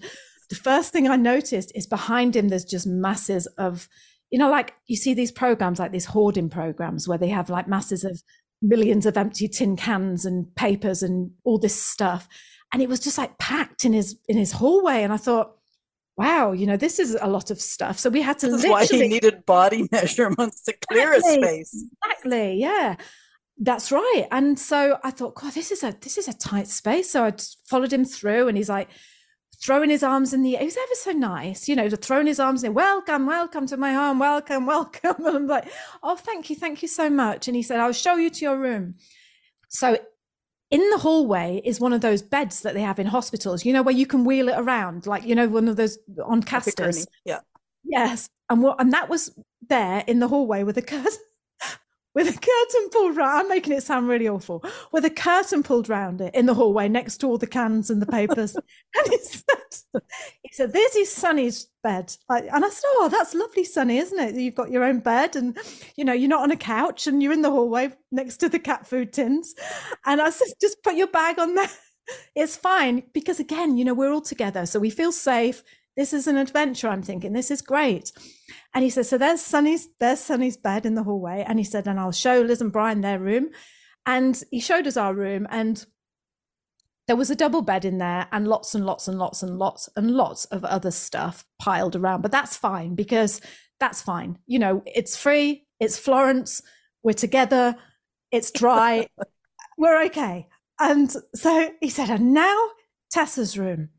the 0.50 0.54
first 0.54 0.92
thing 0.92 1.08
i 1.08 1.16
noticed 1.16 1.72
is 1.74 1.86
behind 1.86 2.34
him 2.34 2.48
there's 2.48 2.64
just 2.64 2.86
masses 2.86 3.46
of 3.58 3.88
you 4.30 4.38
know 4.38 4.50
like 4.50 4.74
you 4.86 4.96
see 4.96 5.14
these 5.14 5.32
programs 5.32 5.78
like 5.78 5.92
these 5.92 6.06
hoarding 6.06 6.48
programs 6.48 7.08
where 7.08 7.18
they 7.18 7.28
have 7.28 7.50
like 7.50 7.68
masses 7.68 8.04
of 8.04 8.22
millions 8.62 9.06
of 9.06 9.16
empty 9.16 9.48
tin 9.48 9.76
cans 9.76 10.24
and 10.24 10.54
papers 10.54 11.02
and 11.02 11.30
all 11.44 11.58
this 11.58 11.80
stuff 11.80 12.28
and 12.72 12.82
it 12.82 12.88
was 12.88 13.00
just 13.00 13.18
like 13.18 13.36
packed 13.38 13.84
in 13.84 13.92
his 13.92 14.18
in 14.28 14.36
his 14.36 14.52
hallway 14.52 15.02
and 15.02 15.12
i 15.12 15.16
thought 15.16 15.54
wow, 16.16 16.52
you 16.52 16.66
know, 16.66 16.76
this 16.76 16.98
is 16.98 17.16
a 17.20 17.26
lot 17.26 17.50
of 17.50 17.60
stuff. 17.60 17.98
So 17.98 18.10
we 18.10 18.22
had 18.22 18.38
to. 18.40 18.50
This 18.50 18.64
is 18.64 18.70
why 18.70 18.86
he 18.86 19.06
needed 19.08 19.44
body 19.46 19.88
measurements 19.92 20.62
to 20.64 20.74
clear 20.88 21.14
exactly, 21.14 21.42
a 21.42 21.46
space. 21.46 21.86
Exactly. 22.04 22.54
Yeah, 22.60 22.96
that's 23.58 23.92
right. 23.92 24.26
And 24.30 24.58
so 24.58 24.98
I 25.04 25.10
thought, 25.10 25.34
God, 25.34 25.52
this 25.52 25.70
is 25.70 25.82
a 25.82 25.94
this 26.00 26.18
is 26.18 26.28
a 26.28 26.32
tight 26.32 26.68
space. 26.68 27.10
So 27.10 27.24
I 27.24 27.32
followed 27.66 27.92
him 27.92 28.04
through, 28.04 28.48
and 28.48 28.56
he's 28.56 28.68
like 28.68 28.88
throwing 29.62 29.90
his 29.90 30.02
arms 30.02 30.34
in 30.34 30.42
the 30.42 30.56
air. 30.56 30.60
He 30.60 30.66
was 30.66 30.76
ever 30.76 30.94
so 30.94 31.12
nice, 31.12 31.68
you 31.68 31.76
know, 31.76 31.88
to 31.88 31.96
throwing 31.96 32.26
his 32.26 32.40
arms 32.40 32.64
in. 32.64 32.74
Welcome, 32.74 33.26
welcome 33.26 33.66
to 33.68 33.76
my 33.76 33.92
home. 33.92 34.18
Welcome, 34.18 34.66
welcome. 34.74 35.14
And 35.24 35.36
I'm 35.36 35.46
like, 35.46 35.68
oh, 36.02 36.16
thank 36.16 36.50
you, 36.50 36.56
thank 36.56 36.82
you 36.82 36.88
so 36.88 37.08
much. 37.08 37.48
And 37.48 37.56
he 37.56 37.62
said, 37.62 37.80
I'll 37.80 37.92
show 37.92 38.16
you 38.16 38.30
to 38.30 38.44
your 38.44 38.58
room. 38.58 38.96
So 39.68 39.98
in 40.70 40.90
the 40.90 40.98
hallway 40.98 41.62
is 41.64 41.80
one 41.80 41.92
of 41.92 42.00
those 42.00 42.22
beds 42.22 42.62
that 42.62 42.74
they 42.74 42.82
have 42.82 42.98
in 42.98 43.06
hospitals, 43.06 43.64
you 43.64 43.72
know, 43.72 43.82
where 43.82 43.94
you 43.94 44.06
can 44.06 44.24
wheel 44.24 44.48
it 44.48 44.58
around, 44.58 45.06
like, 45.06 45.24
you 45.24 45.34
know, 45.34 45.48
one 45.48 45.68
of 45.68 45.76
those 45.76 45.98
on 46.24 46.42
casters. 46.42 47.06
Yeah. 47.24 47.40
Yes. 47.84 48.28
And 48.50 48.62
what, 48.62 48.80
and 48.80 48.92
that 48.92 49.08
was 49.08 49.32
there 49.68 50.04
in 50.06 50.18
the 50.18 50.28
hallway 50.28 50.62
with 50.62 50.76
a 50.78 50.82
curtain 50.82 51.12
with 52.14 52.28
a 52.28 52.32
curtain 52.32 52.88
pulled 52.90 53.16
round. 53.16 53.40
I'm 53.40 53.48
making 53.48 53.72
it 53.72 53.82
sound 53.82 54.08
really 54.08 54.28
awful. 54.28 54.64
With 54.92 55.04
a 55.04 55.10
curtain 55.10 55.62
pulled 55.62 55.88
round 55.88 56.20
it 56.20 56.34
in 56.34 56.46
the 56.46 56.54
hallway 56.54 56.88
next 56.88 57.18
to 57.18 57.26
all 57.26 57.38
the 57.38 57.46
cans 57.46 57.90
and 57.90 58.00
the 58.00 58.06
papers. 58.06 58.54
and 58.94 59.08
he 59.08 59.18
said, 59.18 60.02
he 60.42 60.52
said, 60.52 60.72
"This 60.72 60.96
is 60.96 61.12
Sunny's 61.12 61.68
bed." 61.82 62.14
and 62.28 62.64
I 62.64 62.68
said, 62.68 62.86
"Oh, 62.86 63.08
that's 63.10 63.34
lovely, 63.34 63.64
Sunny, 63.64 63.98
isn't 63.98 64.18
it? 64.18 64.34
You've 64.34 64.54
got 64.54 64.70
your 64.70 64.84
own 64.84 65.00
bed, 65.00 65.36
and 65.36 65.58
you 65.96 66.04
know 66.04 66.12
you're 66.12 66.28
not 66.28 66.42
on 66.42 66.50
a 66.50 66.56
couch, 66.56 67.06
and 67.06 67.22
you're 67.22 67.32
in 67.32 67.42
the 67.42 67.50
hallway 67.50 67.92
next 68.12 68.38
to 68.38 68.48
the 68.48 68.58
cat 68.58 68.86
food 68.86 69.12
tins." 69.12 69.54
And 70.06 70.20
I 70.20 70.30
said, 70.30 70.48
"Just 70.60 70.82
put 70.82 70.94
your 70.94 71.08
bag 71.08 71.38
on 71.38 71.54
there." 71.54 71.68
It's 72.34 72.54
fine 72.54 73.04
because 73.14 73.40
again, 73.40 73.78
you 73.78 73.84
know, 73.86 73.94
we're 73.94 74.12
all 74.12 74.20
together, 74.20 74.66
so 74.66 74.78
we 74.78 74.90
feel 74.90 75.10
safe. 75.10 75.62
This 75.96 76.12
is 76.12 76.26
an 76.26 76.36
adventure. 76.36 76.88
I'm 76.88 77.02
thinking 77.02 77.32
this 77.32 77.50
is 77.50 77.62
great. 77.62 78.12
And 78.74 78.82
he 78.82 78.90
said, 78.90 79.06
so 79.06 79.16
there's 79.16 79.40
Sonny's, 79.40 79.88
there's 80.00 80.20
Sonny's 80.20 80.56
bed 80.56 80.84
in 80.84 80.94
the 80.94 81.04
hallway. 81.04 81.44
And 81.46 81.58
he 81.58 81.64
said, 81.64 81.86
and 81.86 81.98
I'll 81.98 82.12
show 82.12 82.40
Liz 82.40 82.60
and 82.60 82.72
Brian 82.72 83.00
their 83.00 83.20
room. 83.20 83.50
And 84.04 84.40
he 84.50 84.60
showed 84.60 84.86
us 84.86 84.96
our 84.96 85.14
room 85.14 85.46
and 85.50 85.84
there 87.06 87.16
was 87.16 87.30
a 87.30 87.36
double 87.36 87.62
bed 87.62 87.84
in 87.84 87.98
there 87.98 88.26
and 88.32 88.48
lots 88.48 88.74
and 88.74 88.86
lots 88.86 89.08
and 89.08 89.18
lots 89.18 89.42
and 89.42 89.58
lots 89.58 89.88
and 89.94 90.10
lots 90.10 90.46
of 90.46 90.64
other 90.64 90.90
stuff 90.90 91.44
piled 91.58 91.96
around. 91.96 92.22
But 92.22 92.32
that's 92.32 92.56
fine 92.56 92.94
because 92.94 93.40
that's 93.78 94.00
fine. 94.00 94.38
You 94.46 94.58
know, 94.58 94.82
it's 94.86 95.16
free, 95.16 95.66
it's 95.80 95.98
Florence, 95.98 96.62
we're 97.02 97.12
together, 97.12 97.76
it's 98.30 98.50
dry, 98.50 99.06
we're 99.78 100.04
okay. 100.06 100.48
And 100.80 101.14
so 101.34 101.70
he 101.80 101.90
said, 101.90 102.10
and 102.10 102.32
now 102.32 102.68
Tessa's 103.10 103.58
room. 103.58 103.90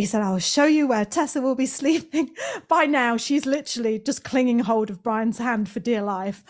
He 0.00 0.06
said, 0.06 0.22
I'll 0.22 0.38
show 0.38 0.64
you 0.64 0.86
where 0.86 1.04
Tessa 1.04 1.42
will 1.42 1.54
be 1.54 1.66
sleeping. 1.66 2.30
By 2.68 2.86
now, 2.86 3.18
she's 3.18 3.44
literally 3.44 3.98
just 3.98 4.24
clinging 4.24 4.60
hold 4.60 4.88
of 4.88 5.02
Brian's 5.02 5.36
hand 5.36 5.68
for 5.68 5.78
dear 5.78 6.00
life. 6.00 6.42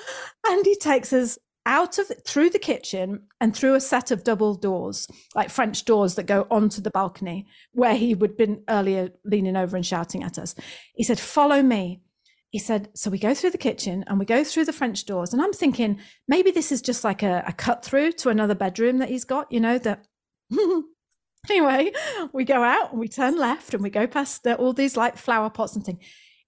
And 0.47 0.65
he 0.65 0.77
takes 0.77 1.13
us 1.13 1.37
out 1.67 1.99
of 1.99 2.13
through 2.25 2.51
the 2.51 2.61
kitchen 2.61 3.25
and 3.41 3.53
through 3.53 3.75
a 3.75 3.81
set 3.81 4.13
of 4.13 4.23
double 4.23 4.55
doors, 4.55 5.09
like 5.35 5.51
French 5.51 5.85
doors 5.85 6.15
that 6.15 6.27
go 6.27 6.47
onto 6.49 6.81
the 6.81 6.93
balcony 6.93 7.49
where 7.73 7.97
he 7.97 8.15
would 8.15 8.37
been 8.37 8.63
earlier 8.69 9.11
leaning 9.25 9.57
over 9.57 9.75
and 9.77 9.85
shouting 9.85 10.23
at 10.23 10.39
us. 10.39 10.55
He 10.95 11.03
said, 11.03 11.19
Follow 11.19 11.61
me. 11.61 12.03
He 12.51 12.61
said, 12.61 12.91
So 12.95 13.11
we 13.11 13.19
go 13.19 13.35
through 13.35 13.51
the 13.51 13.59
kitchen 13.59 14.05
and 14.07 14.21
we 14.21 14.27
go 14.27 14.45
through 14.45 14.67
the 14.67 14.73
French 14.73 15.07
doors. 15.07 15.33
And 15.33 15.43
I'm 15.43 15.53
thinking, 15.53 15.99
maybe 16.29 16.53
this 16.53 16.71
is 16.71 16.81
just 16.81 17.03
like 17.03 17.25
a, 17.25 17.43
a 17.49 17.53
cut 17.53 17.85
through 17.85 18.13
to 18.13 18.29
another 18.29 18.55
bedroom 18.55 18.99
that 18.99 19.09
he's 19.09 19.25
got, 19.25 19.51
you 19.51 19.59
know, 19.59 19.77
that 19.79 20.07
Anyway, 21.49 21.93
we 22.33 22.45
go 22.45 22.63
out 22.63 22.91
and 22.91 23.01
we 23.01 23.09
turn 23.09 23.39
left 23.39 23.75
and 23.75 23.83
we 23.83 23.91
go 23.91 24.07
past 24.07 24.43
the, 24.43 24.57
all 24.57 24.73
these 24.73 24.97
like 24.97 25.17
flower 25.17 25.51
pots 25.51 25.75
and 25.75 25.85
things. 25.85 26.05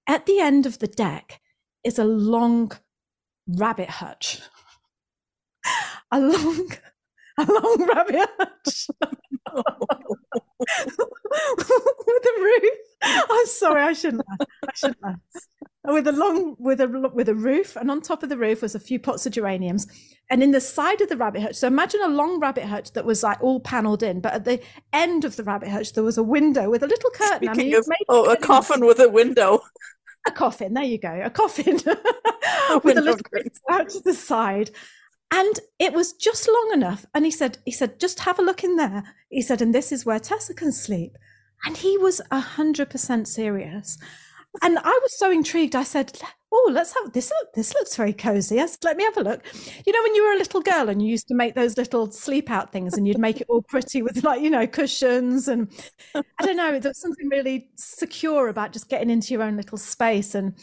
At 0.07 0.27
the 0.27 0.41
end 0.41 0.67
of 0.67 0.79
the 0.79 0.87
deck 0.87 1.41
is 1.85 1.99
a 1.99 2.05
long 2.05 2.73
rabbit 3.47 3.89
hutch. 3.89 4.41
A 6.11 6.21
long, 6.21 6.71
a 7.39 7.45
long 7.45 7.87
rabbit 7.89 8.29
hutch 8.39 8.89
with 9.55 9.65
a 12.27 12.39
roof. 12.39 12.79
I'm 13.03 13.47
sorry, 13.47 13.83
I 13.83 13.93
shouldn't. 13.95 14.23
Laugh. 14.29 14.49
I 14.69 14.73
shouldn't. 14.75 15.03
Laugh 15.03 15.17
with 15.85 16.07
a 16.07 16.13
long 16.13 16.55
with 16.59 16.81
a 16.81 16.87
with 17.13 17.29
a 17.29 17.35
roof 17.35 17.75
and 17.75 17.91
on 17.91 18.01
top 18.01 18.23
of 18.23 18.29
the 18.29 18.37
roof 18.37 18.63
was 18.63 18.75
a 18.75 18.81
few 18.81 19.01
pots 19.01 19.27
of 19.27 19.33
geraniums. 19.33 19.87
And 20.31 20.43
in 20.43 20.53
the 20.53 20.61
side 20.61 21.01
of 21.01 21.09
the 21.09 21.17
rabbit 21.17 21.43
hutch 21.43 21.57
so 21.57 21.67
imagine 21.67 22.01
a 22.03 22.09
long 22.09 22.39
rabbit 22.39 22.65
hutch 22.65 22.93
that 22.93 23.05
was 23.05 23.23
like 23.23 23.43
all 23.43 23.59
paneled 23.59 24.03
in 24.03 24.21
but 24.21 24.33
at 24.33 24.45
the 24.45 24.61
end 24.93 25.25
of 25.25 25.35
the 25.37 25.43
rabbit 25.43 25.69
hutch 25.69 25.93
there 25.93 26.05
was 26.05 26.19
a 26.19 26.23
window 26.23 26.71
with 26.71 26.83
a 26.85 26.87
little 26.87 27.11
curtain. 27.11 27.49
I 27.49 27.55
mean, 27.55 27.75
of, 27.75 27.87
oh 28.09 28.31
a 28.31 28.37
coffin 28.37 28.87
with 28.87 29.01
a 29.01 29.09
window. 29.09 29.61
A 30.27 30.31
coffin 30.31 30.75
there 30.75 30.85
you 30.85 30.99
go 30.99 31.21
a 31.25 31.31
coffin. 31.31 31.81
A 32.71 32.79
with 32.79 32.97
a 32.97 33.01
little 33.01 33.19
curtain. 33.19 33.51
out 33.71 33.89
to 33.91 34.01
the 34.01 34.15
side. 34.15 34.71
And 35.33 35.59
it 35.79 35.95
was 35.95 36.13
just 36.13 36.47
long 36.47 36.71
enough 36.75 37.07
and 37.13 37.25
he 37.25 37.31
said 37.33 37.59
he 37.65 37.73
said 37.73 37.99
just 37.99 38.21
have 38.21 38.39
a 38.39 38.43
look 38.43 38.63
in 38.63 38.77
there. 38.77 39.03
He 39.31 39.43
said 39.43 39.61
and 39.61 39.75
this 39.75 39.91
is 39.91 40.07
where 40.07 40.21
tessa 40.21 40.55
can 40.55 40.71
sleep. 40.71 41.19
And 41.65 41.77
he 41.77 41.99
was 41.99 42.21
a 42.31 42.41
hundred 42.41 42.89
percent 42.89 43.27
serious 43.27 43.99
and 44.61 44.79
I 44.79 44.99
was 45.03 45.19
so 45.19 45.31
intrigued. 45.31 45.75
I 45.75 45.83
said, 45.83 46.19
"Oh, 46.53 46.71
let's 46.73 46.93
have 46.95 47.13
this. 47.13 47.31
Look, 47.31 47.55
this 47.55 47.73
looks 47.73 47.97
very 47.97 48.13
cozy. 48.13 48.57
Let 48.85 48.97
me 48.97 49.05
have 49.05 49.17
a 49.17 49.23
look." 49.23 49.43
You 49.87 49.93
know, 49.93 50.03
when 50.03 50.15
you 50.15 50.25
were 50.25 50.35
a 50.35 50.39
little 50.39 50.61
girl 50.61 50.89
and 50.91 51.01
you 51.01 51.09
used 51.09 51.29
to 51.29 51.35
make 51.35 51.55
those 51.55 51.79
little 51.79 52.11
sleep 52.11 52.51
out 52.51 52.71
things, 52.71 52.95
and 52.95 53.09
you'd 53.09 53.19
make 53.19 53.41
it 53.41 53.47
all 53.49 53.63
pretty 53.63 54.03
with 54.03 54.23
like 54.25 54.43
you 54.43 54.51
know 54.51 54.67
cushions 54.67 55.49
and 55.49 55.71
I 56.15 56.23
don't 56.41 56.57
know. 56.57 56.79
There's 56.79 57.01
something 57.01 57.29
really 57.29 57.71
secure 57.77 58.49
about 58.49 58.73
just 58.73 58.91
getting 58.91 59.11
into 59.11 59.33
your 59.33 59.43
own 59.43 59.57
little 59.57 59.79
space. 59.79 60.35
And 60.35 60.55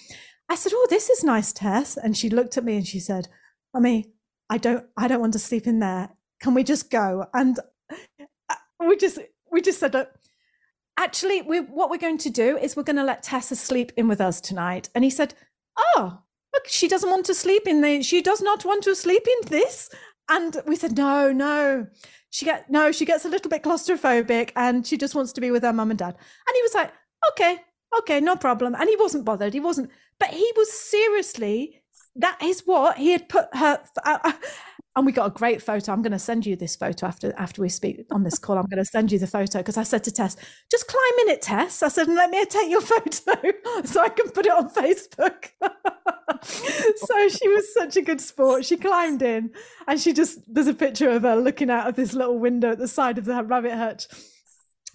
I 0.49 0.55
said, 0.55 0.71
"Oh, 0.75 0.87
this 0.89 1.09
is 1.09 1.23
nice, 1.23 1.51
Tess." 1.51 1.97
And 1.97 2.15
she 2.15 2.29
looked 2.29 2.57
at 2.57 2.63
me 2.63 2.77
and 2.77 2.87
she 2.87 2.99
said, 2.99 3.27
"Mummy, 3.73 4.13
I 4.49 4.57
don't, 4.59 4.85
I 4.97 5.07
don't 5.07 5.21
want 5.21 5.33
to 5.33 5.39
sleep 5.39 5.65
in 5.67 5.79
there. 5.79 6.09
Can 6.41 6.53
we 6.53 6.63
just 6.63 6.91
go?" 6.91 7.25
And 7.33 7.57
uh, 8.49 8.55
we 8.79 8.97
just, 8.97 9.19
we 9.51 9.61
just 9.61 9.79
said, 9.79 9.93
"Look." 9.95 10.09
Actually, 10.99 11.41
we, 11.41 11.61
what 11.61 11.89
we're 11.89 11.97
going 11.97 12.17
to 12.19 12.29
do 12.29 12.57
is 12.57 12.75
we're 12.75 12.83
going 12.83 12.97
to 12.97 13.03
let 13.03 13.23
Tessa 13.23 13.55
sleep 13.55 13.91
in 13.95 14.07
with 14.07 14.19
us 14.19 14.41
tonight. 14.41 14.89
And 14.93 15.03
he 15.03 15.09
said, 15.09 15.33
oh, 15.77 16.19
look, 16.53 16.67
she 16.67 16.87
doesn't 16.87 17.09
want 17.09 17.25
to 17.27 17.33
sleep 17.33 17.67
in 17.67 17.81
the, 17.81 18.03
she 18.03 18.21
does 18.21 18.41
not 18.41 18.65
want 18.65 18.83
to 18.83 18.95
sleep 18.95 19.25
in 19.25 19.49
this. 19.49 19.89
And 20.29 20.57
we 20.67 20.75
said, 20.75 20.97
no, 20.97 21.31
no, 21.31 21.87
she 22.29 22.45
get, 22.45 22.69
no, 22.69 22.91
she 22.91 23.05
gets 23.05 23.25
a 23.25 23.29
little 23.29 23.49
bit 23.49 23.63
claustrophobic 23.63 24.51
and 24.55 24.85
she 24.85 24.97
just 24.97 25.15
wants 25.15 25.31
to 25.33 25.41
be 25.41 25.51
with 25.51 25.63
her 25.63 25.73
mum 25.73 25.89
and 25.89 25.97
dad. 25.97 26.15
And 26.15 26.55
he 26.55 26.61
was 26.61 26.75
like, 26.75 26.91
okay, 27.31 27.57
okay, 27.99 28.19
no 28.19 28.35
problem. 28.35 28.75
And 28.75 28.89
he 28.89 28.97
wasn't 28.97 29.25
bothered. 29.25 29.53
He 29.53 29.59
wasn't, 29.61 29.89
but 30.19 30.29
he 30.29 30.51
was 30.57 30.71
seriously, 30.71 31.81
that 32.17 32.37
is 32.43 32.63
what 32.65 32.97
he 32.97 33.11
had 33.11 33.29
put 33.29 33.47
her, 33.55 33.81
uh, 34.03 34.33
and 34.99 35.05
we 35.05 35.11
got 35.13 35.27
a 35.27 35.29
great 35.31 35.61
photo. 35.61 35.93
I'm 35.93 36.01
going 36.01 36.11
to 36.11 36.19
send 36.19 36.45
you 36.45 36.55
this 36.55 36.75
photo 36.75 37.07
after 37.07 37.33
after 37.37 37.61
we 37.61 37.69
speak 37.69 38.05
on 38.11 38.23
this 38.23 38.37
call. 38.37 38.57
I'm 38.57 38.65
going 38.65 38.83
to 38.83 38.89
send 38.89 39.11
you 39.11 39.17
the 39.17 39.27
photo 39.27 39.59
because 39.59 39.77
I 39.77 39.83
said 39.83 40.03
to 40.03 40.11
Tess, 40.11 40.35
just 40.69 40.87
climb 40.87 41.19
in 41.21 41.29
it, 41.29 41.41
Tess. 41.41 41.81
I 41.81 41.87
said, 41.87 42.07
let 42.07 42.29
me 42.29 42.43
take 42.45 42.69
your 42.69 42.81
photo 42.93 43.13
so 43.85 44.01
I 44.01 44.09
can 44.09 44.29
put 44.31 44.45
it 44.45 44.51
on 44.51 44.69
Facebook. 44.69 45.51
so 46.43 47.29
she 47.29 47.47
was 47.47 47.73
such 47.73 47.95
a 47.95 48.01
good 48.01 48.19
sport. 48.19 48.65
She 48.65 48.75
climbed 48.75 49.21
in 49.21 49.51
and 49.87 49.99
she 49.99 50.11
just 50.11 50.39
there's 50.53 50.67
a 50.67 50.73
picture 50.73 51.09
of 51.09 51.23
her 51.23 51.37
looking 51.37 51.69
out 51.69 51.87
of 51.87 51.95
this 51.95 52.13
little 52.13 52.37
window 52.37 52.71
at 52.71 52.77
the 52.77 52.87
side 52.87 53.17
of 53.17 53.25
the 53.25 53.41
rabbit 53.41 53.75
hutch 53.75 54.07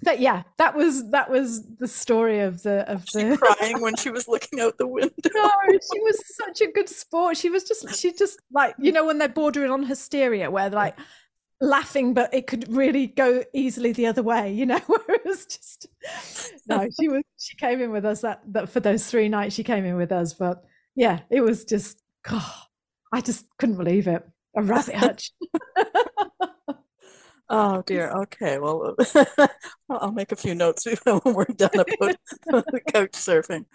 but 0.05 0.21
yeah, 0.21 0.43
that 0.59 0.77
was 0.77 1.11
that 1.11 1.31
was 1.31 1.67
the 1.79 1.89
story 1.89 2.41
of 2.41 2.63
the 2.63 2.89
of 2.91 3.05
the 3.07 3.37
crying 3.41 3.81
when 3.81 3.97
she 3.97 4.11
was 4.11 4.29
looking 4.29 4.61
out 4.61 4.79
the 4.79 4.87
window. 4.87 5.11
No, 5.35 5.51
she 5.71 6.01
was 6.01 6.23
such 6.37 6.61
a 6.61 6.71
good 6.71 6.89
sport. 6.89 7.37
She 7.37 7.51
was 7.51 7.65
just 7.65 7.95
she 7.95 8.13
just 8.13 8.41
like 8.53 8.75
you 8.79 8.93
know 8.93 9.05
when 9.05 9.19
they're 9.19 9.29
bordering 9.29 9.71
on 9.71 9.83
hysteria, 9.83 10.51
where 10.51 10.71
they're 10.71 10.79
like 10.79 10.97
laughing, 11.61 12.15
but 12.15 12.33
it 12.33 12.47
could 12.47 12.67
really 12.69 13.07
go 13.07 13.43
easily 13.53 13.93
the 13.93 14.07
other 14.07 14.23
way. 14.23 14.53
You 14.53 14.67
know, 14.67 14.79
where 14.87 15.01
it 15.09 15.25
was 15.25 15.47
just 15.47 15.89
no. 16.69 16.89
She 17.01 17.09
was 17.09 17.23
she 17.39 17.57
came 17.57 17.81
in 17.81 17.91
with 17.91 18.05
us 18.05 18.21
that 18.21 18.43
that 18.53 18.69
for 18.69 18.81
those 18.81 19.07
three 19.07 19.29
nights 19.29 19.55
she 19.55 19.65
came 19.65 19.85
in 19.85 19.97
with 19.97 20.13
us, 20.13 20.35
but 20.35 20.65
yeah, 20.95 21.21
it 21.31 21.41
was 21.41 21.65
just 21.65 22.01
God, 22.29 22.43
I 23.13 23.21
just 23.21 23.47
couldn't 23.59 23.77
believe 23.77 24.07
it. 24.07 24.23
A 24.57 24.63
rabbit 24.63 24.95
hutch. 24.95 25.33
Oh 27.49 27.83
dear. 27.87 28.11
Okay. 28.11 28.59
Well, 28.59 28.97
I'll 29.91 30.13
make 30.13 30.33
a 30.33 30.37
few 30.37 30.55
notes 30.55 30.87
when 31.05 31.21
we're 31.25 31.45
done 31.45 31.71
about 31.75 32.17
couch 32.93 33.13
surfing. 33.13 33.67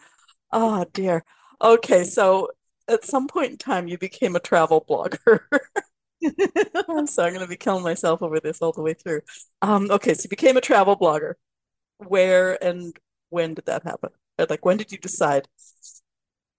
Oh 0.52 0.86
dear. 0.94 1.24
Okay. 1.62 2.04
So 2.04 2.50
at 2.88 3.06
some 3.06 3.28
point 3.28 3.52
in 3.52 3.58
time, 3.58 3.88
you 3.88 3.98
became 3.98 4.36
a 4.36 4.40
travel 4.40 4.86
blogger. 4.90 5.42
so 7.08 7.24
I'm 7.24 7.34
going 7.34 7.40
to 7.40 7.48
be 7.48 7.56
killing 7.56 7.84
myself 7.84 8.22
over 8.22 8.40
this 8.40 8.62
all 8.62 8.72
the 8.72 8.82
way 8.82 8.94
through. 8.94 9.22
Um, 9.62 9.90
okay. 9.92 10.14
So 10.14 10.24
you 10.24 10.30
became 10.30 10.58
a 10.58 10.62
travel 10.62 10.98
blogger. 10.98 11.34
Where 11.98 12.62
and 12.64 12.98
when 13.30 13.54
did 13.54 13.66
that 13.68 13.84
happen? 13.84 14.12
Like, 14.50 14.66
when 14.66 14.78
did 14.78 14.92
you 14.92 14.98
decide? 14.98 15.48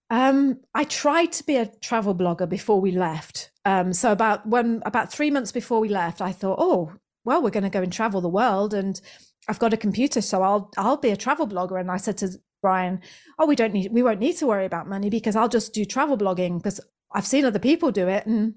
Um, 0.09 0.59
I 0.73 0.83
tried 0.83 1.31
to 1.33 1.43
be 1.45 1.55
a 1.55 1.65
travel 1.65 2.13
blogger 2.13 2.47
before 2.47 2.81
we 2.81 2.91
left. 2.91 3.51
Um, 3.63 3.93
so 3.93 4.11
about 4.11 4.45
when 4.45 4.81
about 4.85 5.11
three 5.11 5.31
months 5.31 5.51
before 5.51 5.79
we 5.79 5.87
left, 5.87 6.21
I 6.21 6.33
thought, 6.33 6.57
oh, 6.59 6.93
well, 7.23 7.41
we're 7.41 7.49
going 7.49 7.63
to 7.63 7.69
go 7.69 7.81
and 7.81 7.93
travel 7.93 8.21
the 8.21 8.29
world, 8.29 8.73
and 8.73 8.99
I've 9.47 9.59
got 9.59 9.73
a 9.73 9.77
computer, 9.77 10.21
so 10.21 10.43
I'll 10.43 10.71
I'll 10.77 10.97
be 10.97 11.09
a 11.09 11.17
travel 11.17 11.47
blogger. 11.47 11.79
And 11.79 11.91
I 11.91 11.97
said 11.97 12.17
to 12.17 12.29
Brian, 12.61 13.01
oh, 13.39 13.47
we 13.47 13.55
don't 13.55 13.73
need 13.73 13.91
we 13.91 14.03
won't 14.03 14.19
need 14.19 14.37
to 14.37 14.47
worry 14.47 14.65
about 14.65 14.87
money 14.87 15.09
because 15.09 15.35
I'll 15.35 15.49
just 15.49 15.73
do 15.73 15.85
travel 15.85 16.17
blogging 16.17 16.57
because 16.57 16.79
I've 17.13 17.27
seen 17.27 17.45
other 17.45 17.59
people 17.59 17.91
do 17.91 18.07
it 18.07 18.25
and 18.25 18.55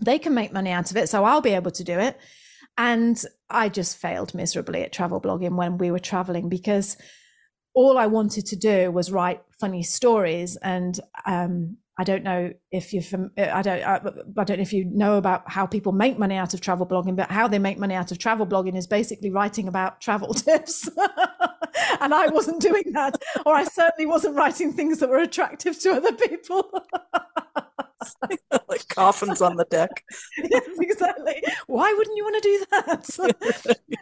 they 0.00 0.18
can 0.18 0.34
make 0.34 0.52
money 0.52 0.70
out 0.70 0.90
of 0.90 0.96
it, 0.96 1.08
so 1.08 1.24
I'll 1.24 1.40
be 1.40 1.54
able 1.54 1.70
to 1.72 1.84
do 1.84 1.98
it. 1.98 2.18
And 2.76 3.22
I 3.48 3.68
just 3.68 3.98
failed 3.98 4.34
miserably 4.34 4.82
at 4.82 4.92
travel 4.92 5.20
blogging 5.20 5.56
when 5.56 5.78
we 5.78 5.90
were 5.90 6.00
traveling 6.00 6.48
because 6.48 6.96
all 7.74 7.98
I 7.98 8.06
wanted 8.06 8.46
to 8.46 8.56
do 8.56 8.90
was 8.90 9.12
write 9.12 9.42
funny 9.60 9.82
stories. 9.82 10.56
And 10.56 10.98
um, 11.26 11.76
I 11.96 12.02
don't 12.04 12.24
know 12.24 12.52
if 12.72 12.92
you're 12.92 13.02
from, 13.02 13.30
I 13.38 13.62
don't, 13.62 13.82
I, 13.82 13.96
I, 13.96 14.44
don't 14.44 14.56
know 14.56 14.62
if 14.62 14.72
you 14.72 14.84
know 14.86 15.16
about 15.16 15.48
how 15.48 15.64
people 15.64 15.92
make 15.92 16.18
money 16.18 16.34
out 16.34 16.52
of 16.52 16.60
travel 16.60 16.86
blogging, 16.86 17.14
but 17.14 17.30
how 17.30 17.46
they 17.46 17.60
make 17.60 17.78
money 17.78 17.94
out 17.94 18.10
of 18.10 18.18
travel 18.18 18.46
blogging 18.46 18.76
is 18.76 18.88
basically 18.88 19.30
writing 19.30 19.68
about 19.68 20.00
travel 20.00 20.34
tips. 20.34 20.88
and 22.00 22.12
I 22.12 22.26
wasn't 22.28 22.60
doing 22.60 22.92
that, 22.94 23.22
or 23.46 23.54
I 23.54 23.64
certainly 23.64 24.06
wasn't 24.06 24.34
writing 24.34 24.72
things 24.72 24.98
that 24.98 25.08
were 25.08 25.18
attractive 25.18 25.78
to 25.80 25.92
other 25.92 26.12
people. 26.12 26.68
like 28.68 28.88
coffins 28.88 29.40
on 29.40 29.56
the 29.56 29.64
deck. 29.66 30.04
yes, 30.50 30.68
exactly. 30.80 31.42
Why 31.66 31.92
wouldn't 31.92 32.16
you 32.16 32.24
want 32.24 32.42
to 32.42 32.48
do 32.48 32.66
that? 32.70 33.06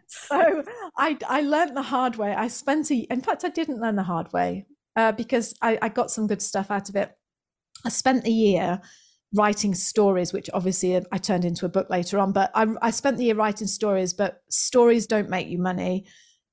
so 0.09 0.65
I 0.97 1.19
I 1.29 1.41
learned 1.43 1.77
the 1.77 1.83
hard 1.83 2.17
way. 2.17 2.35
I 2.35 2.49
spent 2.49 2.91
a, 2.91 2.95
in 2.95 3.21
fact, 3.21 3.45
I 3.45 3.49
didn't 3.49 3.81
learn 3.81 3.97
the 3.97 4.03
hard 4.03 4.33
way 4.33 4.67
uh, 4.97 5.13
because 5.13 5.55
I, 5.63 5.79
I 5.81 5.89
got 5.89 6.11
some 6.11 6.27
good 6.27 6.43
stuff 6.43 6.71
out 6.71 6.89
of 6.89 6.97
it. 6.97 7.13
I 7.85 7.89
spent 7.89 8.25
the 8.25 8.33
year 8.33 8.81
writing 9.35 9.75
stories, 9.75 10.33
which 10.33 10.51
obviously 10.53 10.97
uh, 10.97 11.03
I 11.11 11.19
turned 11.19 11.45
into 11.45 11.67
a 11.67 11.71
book 11.71 11.89
later 11.91 12.19
on. 12.19 12.33
But 12.33 12.51
I, 12.55 12.67
I 12.83 12.91
spent 12.91 13.17
the 13.17 13.25
year 13.25 13.35
writing 13.35 13.67
stories, 13.67 14.13
but 14.13 14.43
stories 14.51 15.07
don't 15.07 15.31
make 15.31 15.49
you 15.49 15.59
money 15.59 16.07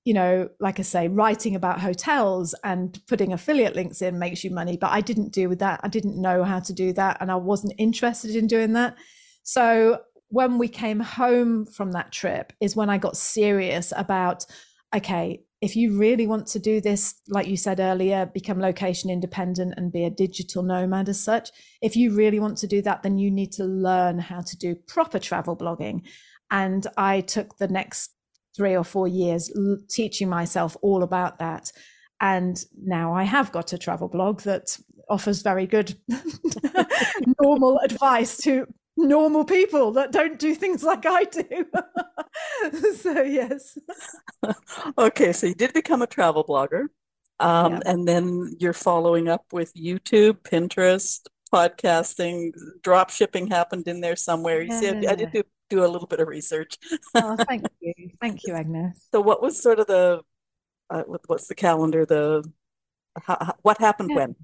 you 0.05 0.13
know, 0.13 0.49
like 0.59 0.79
I 0.79 0.83
say, 0.83 1.07
writing 1.07 1.55
about 1.55 1.81
hotels 1.81 2.55
and 2.63 2.99
putting 3.07 3.33
affiliate 3.33 3.75
links 3.75 4.01
in 4.01 4.17
makes 4.17 4.43
you 4.43 4.49
money. 4.49 4.77
But 4.77 4.91
I 4.91 5.01
didn't 5.01 5.31
do 5.31 5.49
with 5.49 5.59
that. 5.59 5.81
I 5.83 5.87
didn't 5.87 6.19
know 6.19 6.43
how 6.43 6.59
to 6.61 6.73
do 6.73 6.93
that. 6.93 7.17
And 7.19 7.31
I 7.31 7.35
wasn't 7.35 7.73
interested 7.77 8.35
in 8.35 8.47
doing 8.47 8.73
that. 8.73 8.95
So 9.43 9.99
when 10.29 10.57
we 10.57 10.67
came 10.67 10.99
home 10.99 11.65
from 11.65 11.91
that 11.91 12.11
trip 12.11 12.53
is 12.59 12.75
when 12.75 12.89
I 12.89 12.97
got 12.97 13.17
serious 13.17 13.91
about, 13.95 14.45
okay, 14.95 15.43
if 15.61 15.75
you 15.75 15.97
really 15.97 16.25
want 16.25 16.47
to 16.47 16.59
do 16.59 16.79
this, 16.79 17.15
like 17.27 17.47
you 17.47 17.57
said 17.57 17.79
earlier, 17.79 18.25
become 18.25 18.59
location 18.59 19.09
independent 19.09 19.73
and 19.75 19.91
be 19.91 20.05
a 20.05 20.09
digital 20.09 20.63
nomad 20.63 21.09
as 21.09 21.21
such, 21.21 21.49
if 21.81 21.95
you 21.95 22.15
really 22.15 22.39
want 22.39 22.57
to 22.59 22.67
do 22.67 22.81
that, 22.81 23.03
then 23.03 23.17
you 23.17 23.29
need 23.29 23.51
to 23.53 23.65
learn 23.65 24.19
how 24.19 24.41
to 24.41 24.57
do 24.57 24.75
proper 24.87 25.19
travel 25.19 25.57
blogging. 25.57 26.01
And 26.49 26.87
I 26.97 27.21
took 27.21 27.57
the 27.57 27.67
next 27.67 28.11
three 28.55 28.75
or 28.75 28.83
four 28.83 29.07
years 29.07 29.51
teaching 29.89 30.29
myself 30.29 30.77
all 30.81 31.03
about 31.03 31.39
that. 31.39 31.71
And 32.21 32.63
now 32.81 33.13
I 33.13 33.23
have 33.23 33.51
got 33.51 33.73
a 33.73 33.77
travel 33.77 34.07
blog 34.07 34.41
that 34.41 34.77
offers 35.09 35.41
very 35.41 35.65
good 35.65 35.95
normal 37.41 37.79
advice 37.79 38.37
to 38.37 38.65
normal 38.99 39.45
people 39.45 39.91
that 39.93 40.11
don't 40.11 40.37
do 40.37 40.53
things 40.55 40.83
like 40.91 41.05
I 41.05 41.23
do. 41.23 41.65
so, 42.97 43.21
yes. 43.21 43.77
okay, 44.97 45.33
so 45.33 45.47
you 45.47 45.55
did 45.55 45.73
become 45.73 46.01
a 46.01 46.07
travel 46.07 46.43
blogger. 46.43 46.87
Um, 47.39 47.73
yeah. 47.73 47.79
And 47.85 48.07
then 48.07 48.53
you're 48.59 48.73
following 48.73 49.29
up 49.29 49.45
with 49.51 49.73
YouTube, 49.73 50.39
Pinterest, 50.41 51.21
podcasting, 51.53 52.51
drop 52.83 53.09
shipping 53.09 53.47
happened 53.47 53.87
in 53.87 54.01
there 54.01 54.17
somewhere. 54.17 54.61
You 54.61 54.73
yeah. 54.73 54.79
see, 54.79 55.07
I, 55.07 55.11
I 55.11 55.15
did 55.15 55.31
do 55.31 55.43
do 55.69 55.85
a 55.85 55.87
little 55.87 56.07
bit 56.07 56.19
of 56.19 56.27
research. 56.27 56.77
oh, 57.15 57.37
thank 57.47 57.65
you, 57.79 57.93
thank 58.19 58.41
you, 58.45 58.55
Agnes. 58.55 59.05
So, 59.11 59.21
what 59.21 59.41
was 59.41 59.61
sort 59.61 59.79
of 59.79 59.87
the 59.87 60.21
uh, 60.89 61.03
what's 61.27 61.47
the 61.47 61.55
calendar? 61.55 62.05
The 62.05 62.43
how, 63.21 63.55
what 63.61 63.79
happened 63.79 64.13
when? 64.13 64.35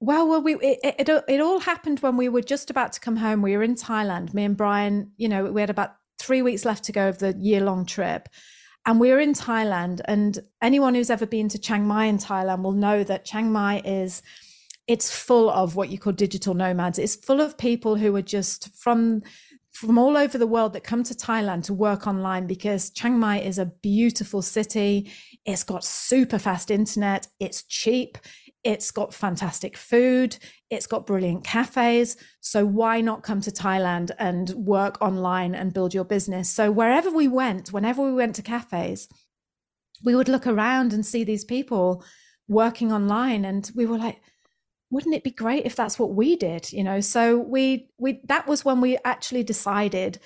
Well, 0.00 0.28
well, 0.28 0.42
we 0.42 0.56
it, 0.56 0.78
it 0.98 1.24
it 1.28 1.40
all 1.40 1.60
happened 1.60 2.00
when 2.00 2.16
we 2.16 2.28
were 2.28 2.42
just 2.42 2.70
about 2.70 2.92
to 2.92 3.00
come 3.00 3.16
home. 3.16 3.42
We 3.42 3.56
were 3.56 3.62
in 3.62 3.74
Thailand. 3.74 4.34
Me 4.34 4.44
and 4.44 4.56
Brian, 4.56 5.12
you 5.16 5.28
know, 5.28 5.44
we 5.44 5.60
had 5.60 5.70
about 5.70 5.96
three 6.18 6.42
weeks 6.42 6.64
left 6.64 6.84
to 6.84 6.92
go 6.92 7.08
of 7.08 7.18
the 7.18 7.34
year 7.38 7.60
long 7.60 7.86
trip. 7.86 8.28
And 8.86 9.00
we 9.00 9.10
were 9.10 9.20
in 9.20 9.32
Thailand, 9.32 10.02
and 10.06 10.38
anyone 10.60 10.94
who's 10.94 11.08
ever 11.08 11.24
been 11.26 11.48
to 11.48 11.58
Chiang 11.58 11.86
Mai 11.86 12.04
in 12.04 12.18
Thailand 12.18 12.62
will 12.62 12.72
know 12.72 13.02
that 13.02 13.24
Chiang 13.24 13.50
Mai 13.50 13.80
is 13.84 14.20
it's 14.86 15.10
full 15.10 15.48
of 15.48 15.76
what 15.76 15.88
you 15.88 15.98
call 15.98 16.12
digital 16.12 16.54
nomads. 16.54 16.98
It's 16.98 17.16
full 17.16 17.40
of 17.40 17.56
people 17.56 17.96
who 17.96 18.14
are 18.16 18.22
just 18.22 18.74
from 18.76 19.22
from 19.72 19.98
all 19.98 20.16
over 20.16 20.38
the 20.38 20.46
world 20.46 20.72
that 20.72 20.84
come 20.84 21.02
to 21.02 21.14
Thailand 21.14 21.64
to 21.64 21.74
work 21.74 22.06
online 22.06 22.46
because 22.46 22.90
Chiang 22.90 23.18
Mai 23.18 23.40
is 23.40 23.58
a 23.58 23.66
beautiful 23.66 24.40
city. 24.40 25.10
It's 25.44 25.64
got 25.64 25.82
super 25.82 26.38
fast 26.38 26.70
internet. 26.70 27.26
It's 27.40 27.64
cheap. 27.64 28.16
It's 28.64 28.90
got 28.90 29.14
fantastic 29.14 29.76
food. 29.76 30.36
It's 30.70 30.86
got 30.86 31.06
brilliant 31.06 31.44
cafes. 31.44 32.16
So 32.40 32.64
why 32.64 33.00
not 33.00 33.22
come 33.22 33.40
to 33.42 33.50
Thailand 33.50 34.10
and 34.18 34.50
work 34.50 35.00
online 35.02 35.54
and 35.54 35.74
build 35.74 35.94
your 35.94 36.04
business? 36.04 36.50
So 36.50 36.72
wherever 36.72 37.10
we 37.10 37.28
went, 37.28 37.72
whenever 37.72 38.02
we 38.02 38.14
went 38.14 38.34
to 38.36 38.42
cafes, 38.42 39.08
we 40.02 40.16
would 40.16 40.28
look 40.28 40.46
around 40.46 40.92
and 40.92 41.04
see 41.04 41.24
these 41.24 41.44
people 41.44 42.04
working 42.48 42.90
online. 42.90 43.44
And 43.44 43.70
we 43.74 43.86
were 43.86 43.98
like, 43.98 44.20
wouldn't 44.90 45.14
it 45.14 45.24
be 45.24 45.30
great 45.30 45.66
if 45.66 45.74
that's 45.74 45.98
what 45.98 46.14
we 46.14 46.36
did 46.36 46.72
you 46.72 46.84
know 46.84 47.00
so 47.00 47.38
we 47.38 47.88
we 47.98 48.20
that 48.28 48.46
was 48.46 48.64
when 48.64 48.80
we 48.80 48.96
actually 49.04 49.42
decided 49.42 50.20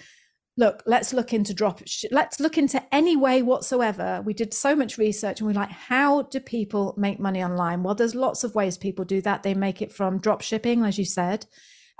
look 0.58 0.82
let's 0.86 1.12
look 1.12 1.32
into 1.32 1.54
drop 1.54 1.80
let's 2.10 2.40
look 2.40 2.58
into 2.58 2.82
any 2.94 3.16
way 3.16 3.42
whatsoever. 3.42 4.22
We 4.24 4.34
did 4.34 4.52
so 4.52 4.76
much 4.76 4.98
research 4.98 5.40
and 5.40 5.46
we're 5.46 5.54
like 5.54 5.70
how 5.70 6.22
do 6.22 6.40
people 6.40 6.94
make 6.98 7.18
money 7.18 7.42
online? 7.42 7.82
Well 7.82 7.94
there's 7.94 8.14
lots 8.14 8.44
of 8.44 8.54
ways 8.54 8.76
people 8.76 9.04
do 9.04 9.20
that. 9.22 9.42
They 9.42 9.54
make 9.54 9.80
it 9.80 9.92
from 9.92 10.18
drop 10.18 10.42
shipping 10.42 10.84
as 10.84 10.98
you 10.98 11.04
said 11.04 11.46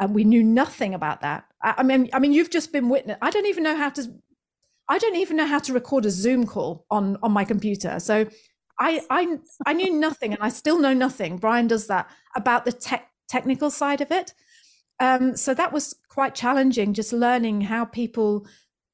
and 0.01 0.15
we 0.15 0.25
knew 0.25 0.43
nothing 0.43 0.93
about 0.95 1.23
that. 1.23 1.45
I 1.63 1.83
mean 1.83 2.11
i 2.13 2.19
mean 2.19 2.33
you've 2.33 2.51
just 2.51 2.73
been 2.73 2.89
witness 2.89 3.19
i 3.23 3.31
don't 3.31 3.47
even 3.47 3.65
know 3.65 3.77
how 3.77 3.91
to 3.91 4.03
i 4.89 4.99
don't 4.99 5.17
even 5.17 5.37
know 5.37 5.47
how 5.47 5.59
to 5.59 5.73
record 5.73 6.07
a 6.07 6.11
zoom 6.11 6.47
call 6.47 6.85
on 6.91 7.17
on 7.23 7.33
my 7.33 7.45
computer. 7.45 7.99
So 8.01 8.27
I, 8.79 9.03
I 9.11 9.39
I 9.67 9.73
knew 9.73 9.93
nothing, 9.93 10.33
and 10.33 10.43
I 10.43 10.49
still 10.51 10.79
know 10.79 10.95
nothing. 10.95 11.39
Brian 11.39 11.67
does 11.67 11.87
that 11.89 12.09
about 12.37 12.65
the 12.65 12.73
tech 12.73 13.11
technical 13.29 13.71
side 13.71 14.01
of 14.01 14.11
it. 14.11 14.35
Um, 15.01 15.37
so 15.37 15.55
that 15.55 15.73
was 15.73 15.95
quite 16.09 16.35
challenging, 16.35 16.93
just 16.93 17.13
learning 17.13 17.63
how 17.63 17.85
people 17.85 18.47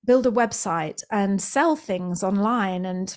build 0.05 0.27
a 0.27 0.31
website 0.31 1.03
and 1.11 1.41
sell 1.41 1.77
things 1.77 2.23
online. 2.23 2.85
And 2.85 3.17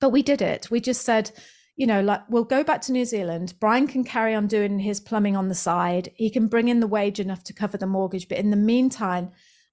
but 0.00 0.10
we 0.10 0.22
did 0.22 0.42
it. 0.42 0.70
We 0.70 0.80
just 0.80 1.02
said, 1.02 1.30
you 1.76 1.86
know, 1.86 2.00
like 2.00 2.22
we'll 2.28 2.44
go 2.44 2.64
back 2.64 2.80
to 2.82 2.92
New 2.92 3.04
Zealand. 3.04 3.54
Brian 3.60 3.86
can 3.86 4.04
carry 4.04 4.34
on 4.34 4.46
doing 4.46 4.78
his 4.78 5.00
plumbing 5.00 5.36
on 5.36 5.48
the 5.48 5.54
side. 5.54 6.10
He 6.16 6.30
can 6.30 6.48
bring 6.48 6.68
in 6.68 6.80
the 6.80 6.86
wage 6.86 7.20
enough 7.20 7.44
to 7.44 7.54
cover 7.54 7.78
the 7.78 7.86
mortgage. 7.86 8.28
But 8.28 8.38
in 8.38 8.50
the 8.50 8.56
meantime, 8.56 9.30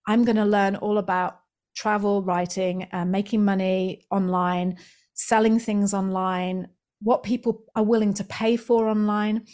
I'm 0.08 0.24
going 0.24 0.36
to 0.36 0.46
learn 0.46 0.76
all 0.76 0.98
about 0.98 1.40
travel 1.76 2.22
writing, 2.22 2.88
uh, 2.92 3.06
making 3.06 3.44
money 3.44 4.06
online 4.12 4.78
selling 5.14 5.60
things 5.60 5.94
online, 5.94 6.68
what 7.02 7.24
people 7.24 7.64
are 7.76 7.84
willing 7.84 8.14
to 8.16 8.24
pay 8.24 8.58
for 8.58 8.88
online. 8.88 9.46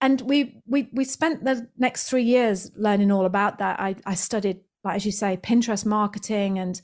And 0.00 0.20
we 0.22 0.60
we 0.66 0.88
we 0.92 1.04
spent 1.04 1.44
the 1.44 1.68
next 1.78 2.08
three 2.08 2.22
years 2.22 2.70
learning 2.76 3.10
all 3.10 3.24
about 3.24 3.58
that. 3.58 3.80
I, 3.80 3.96
I 4.04 4.14
studied, 4.14 4.60
like 4.84 4.96
as 4.96 5.06
you 5.06 5.12
say, 5.12 5.38
Pinterest 5.42 5.86
marketing 5.86 6.58
and 6.58 6.80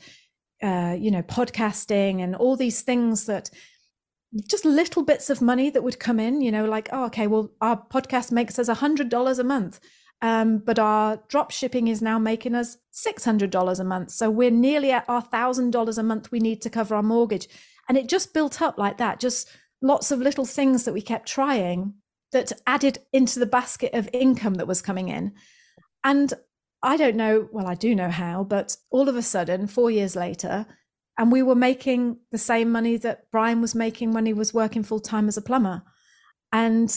uh, 0.63 0.97
you 0.99 1.11
know 1.11 1.23
podcasting 1.23 2.21
and 2.21 2.35
all 2.35 2.57
these 2.57 2.83
things 2.83 3.27
that 3.27 3.51
just 4.49 4.65
little 4.65 5.03
bits 5.05 5.29
of 5.29 5.43
money 5.43 5.69
that 5.69 5.83
would 5.83 5.99
come 5.99 6.19
in. 6.19 6.41
You 6.41 6.53
know, 6.53 6.65
like 6.65 6.89
oh, 6.93 7.05
okay, 7.07 7.27
well, 7.27 7.51
our 7.61 7.77
podcast 7.77 8.33
makes 8.33 8.59
us 8.59 8.69
a 8.69 8.75
hundred 8.75 9.09
dollars 9.09 9.39
a 9.39 9.45
month. 9.45 9.79
Um, 10.23 10.59
but 10.59 10.79
our 10.79 11.21
drop 11.29 11.51
shipping 11.51 11.89
is 11.89 12.01
now 12.01 12.17
making 12.17 12.55
us 12.55 12.77
$600 12.95 13.81
a 13.81 13.85
month. 13.85 14.13
So 14.13 14.31
we're 14.31 14.53
nearly 14.53 14.93
at 14.93 15.05
our 15.09 15.21
$1,000 15.21 15.99
a 15.99 16.03
month 16.05 16.31
we 16.31 16.39
need 16.39 16.63
to 16.63 16.71
cover 16.71 16.95
our 16.95 17.03
mortgage. 17.03 17.49
And 17.89 17.99
it 17.99 18.09
just 18.09 18.33
built 18.33 18.63
up 18.63 18.79
like 18.79 18.99
that, 18.99 19.19
just 19.19 19.49
lots 19.83 20.13
of 20.13 20.21
little 20.21 20.45
things 20.45 20.85
that 20.85 20.93
we 20.93 21.03
kept 21.03 21.27
trying 21.27 21.95
that 22.33 22.53
added 22.67 22.99
into 23.13 23.39
the 23.39 23.47
basket 23.47 23.95
of 23.95 24.09
income 24.13 24.55
that 24.55 24.67
was 24.67 24.83
coming 24.83 25.09
in. 25.09 25.33
And 26.03 26.33
I 26.83 26.97
don't 26.97 27.17
know, 27.17 27.49
well, 27.53 27.67
I 27.67 27.75
do 27.75 27.95
know 27.95 28.11
how, 28.11 28.43
but 28.43 28.77
all 28.91 29.09
of 29.09 29.17
a 29.17 29.23
sudden, 29.23 29.67
four 29.67 29.91
years 29.91 30.17
later, 30.17 30.67
and 31.19 31.31
we 31.31 31.43
were 31.43 31.55
making 31.55 32.19
the 32.31 32.39
same 32.39 32.73
money 32.73 32.97
that 32.97 33.31
Brian 33.31 33.61
was 33.61 33.75
making 33.75 34.13
when 34.13 34.27
he 34.27 34.33
was 34.33 34.55
working 34.55 34.83
full 34.83 35.01
time 35.01 35.29
as 35.29 35.37
a 35.37 35.43
plumber. 35.43 35.83
And 36.53 36.95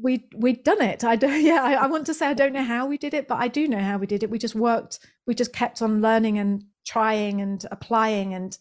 we 0.00 0.28
we'd 0.36 0.64
done 0.64 0.80
it. 0.80 1.02
I 1.02 1.16
don't 1.16 1.42
yeah, 1.42 1.62
I, 1.62 1.74
I 1.74 1.86
want 1.86 2.06
to 2.06 2.14
say 2.14 2.26
I 2.26 2.34
don't 2.34 2.52
know 2.52 2.62
how 2.62 2.86
we 2.86 2.98
did 2.98 3.14
it, 3.14 3.26
but 3.26 3.38
I 3.38 3.48
do 3.48 3.66
know 3.66 3.80
how 3.80 3.98
we 3.98 4.06
did 4.06 4.22
it. 4.22 4.30
We 4.30 4.38
just 4.38 4.54
worked, 4.54 5.00
we 5.26 5.34
just 5.34 5.52
kept 5.52 5.82
on 5.82 6.00
learning 6.00 6.38
and 6.38 6.64
trying 6.86 7.40
and 7.40 7.64
applying 7.70 8.34
and 8.34 8.56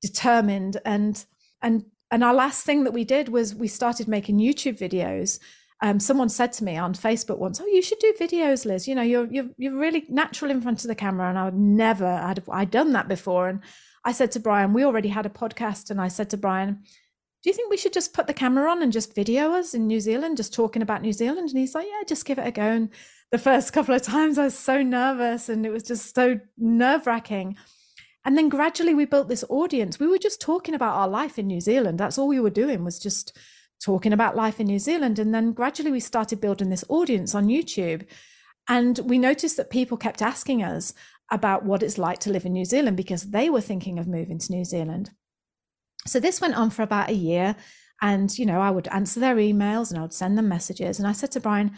determined 0.00 0.80
and 0.84 1.24
and 1.62 1.84
and 2.10 2.22
our 2.22 2.34
last 2.34 2.64
thing 2.64 2.84
that 2.84 2.92
we 2.92 3.04
did 3.04 3.28
was 3.28 3.54
we 3.54 3.66
started 3.66 4.06
making 4.06 4.38
YouTube 4.38 4.78
videos 4.78 5.40
um, 5.84 6.00
someone 6.00 6.30
said 6.30 6.50
to 6.54 6.64
me 6.64 6.78
on 6.78 6.94
Facebook 6.94 7.36
once, 7.36 7.60
"Oh, 7.60 7.66
you 7.66 7.82
should 7.82 7.98
do 7.98 8.14
videos, 8.18 8.64
Liz. 8.64 8.88
You 8.88 8.94
know, 8.94 9.02
you're 9.02 9.26
you're 9.26 9.50
you're 9.58 9.78
really 9.78 10.06
natural 10.08 10.50
in 10.50 10.62
front 10.62 10.82
of 10.82 10.88
the 10.88 10.94
camera." 10.94 11.28
And 11.28 11.38
I 11.38 11.44
would 11.44 11.58
never 11.58 12.06
had 12.06 12.42
I'd 12.50 12.70
done 12.70 12.92
that 12.92 13.06
before. 13.06 13.48
And 13.48 13.60
I 14.02 14.12
said 14.12 14.32
to 14.32 14.40
Brian, 14.40 14.72
we 14.72 14.82
already 14.82 15.10
had 15.10 15.26
a 15.26 15.28
podcast, 15.28 15.90
and 15.90 16.00
I 16.00 16.08
said 16.08 16.30
to 16.30 16.38
Brian, 16.38 16.80
"Do 17.42 17.50
you 17.50 17.52
think 17.52 17.70
we 17.70 17.76
should 17.76 17.92
just 17.92 18.14
put 18.14 18.26
the 18.26 18.32
camera 18.32 18.70
on 18.70 18.82
and 18.82 18.94
just 18.94 19.14
video 19.14 19.52
us 19.52 19.74
in 19.74 19.86
New 19.86 20.00
Zealand, 20.00 20.38
just 20.38 20.54
talking 20.54 20.80
about 20.80 21.02
New 21.02 21.12
Zealand?" 21.12 21.50
And 21.50 21.58
he's 21.58 21.74
like, 21.74 21.86
"Yeah, 21.86 22.02
just 22.08 22.24
give 22.24 22.38
it 22.38 22.46
a 22.46 22.50
go." 22.50 22.62
And 22.62 22.88
the 23.30 23.36
first 23.36 23.72
couple 23.74 23.94
of 23.94 24.00
times, 24.00 24.38
I 24.38 24.44
was 24.44 24.58
so 24.58 24.82
nervous, 24.82 25.50
and 25.50 25.66
it 25.66 25.70
was 25.70 25.82
just 25.82 26.14
so 26.14 26.40
nerve 26.56 27.06
wracking. 27.06 27.56
And 28.24 28.38
then 28.38 28.48
gradually, 28.48 28.94
we 28.94 29.04
built 29.04 29.28
this 29.28 29.44
audience. 29.50 30.00
We 30.00 30.08
were 30.08 30.16
just 30.16 30.40
talking 30.40 30.74
about 30.74 30.96
our 30.96 31.08
life 31.08 31.38
in 31.38 31.46
New 31.46 31.60
Zealand. 31.60 32.00
That's 32.00 32.16
all 32.16 32.28
we 32.28 32.40
were 32.40 32.48
doing 32.48 32.84
was 32.84 32.98
just 32.98 33.36
talking 33.82 34.12
about 34.12 34.36
life 34.36 34.60
in 34.60 34.66
New 34.66 34.78
Zealand. 34.78 35.18
And 35.18 35.34
then 35.34 35.52
gradually 35.52 35.90
we 35.90 36.00
started 36.00 36.40
building 36.40 36.70
this 36.70 36.84
audience 36.88 37.34
on 37.34 37.46
YouTube. 37.46 38.06
And 38.68 38.98
we 39.00 39.18
noticed 39.18 39.56
that 39.56 39.70
people 39.70 39.96
kept 39.96 40.22
asking 40.22 40.62
us 40.62 40.94
about 41.30 41.64
what 41.64 41.82
it's 41.82 41.98
like 41.98 42.18
to 42.20 42.30
live 42.30 42.46
in 42.46 42.52
New 42.52 42.64
Zealand 42.64 42.96
because 42.96 43.30
they 43.30 43.50
were 43.50 43.60
thinking 43.60 43.98
of 43.98 44.08
moving 44.08 44.38
to 44.38 44.52
New 44.52 44.64
Zealand. 44.64 45.10
So 46.06 46.20
this 46.20 46.40
went 46.40 46.54
on 46.54 46.70
for 46.70 46.82
about 46.82 47.10
a 47.10 47.14
year. 47.14 47.56
And, 48.02 48.36
you 48.38 48.46
know, 48.46 48.60
I 48.60 48.70
would 48.70 48.88
answer 48.88 49.20
their 49.20 49.36
emails 49.36 49.90
and 49.90 49.98
I 49.98 50.02
would 50.02 50.12
send 50.12 50.36
them 50.36 50.48
messages. 50.48 50.98
And 50.98 51.08
I 51.08 51.12
said 51.12 51.30
to 51.32 51.40
Brian, 51.40 51.72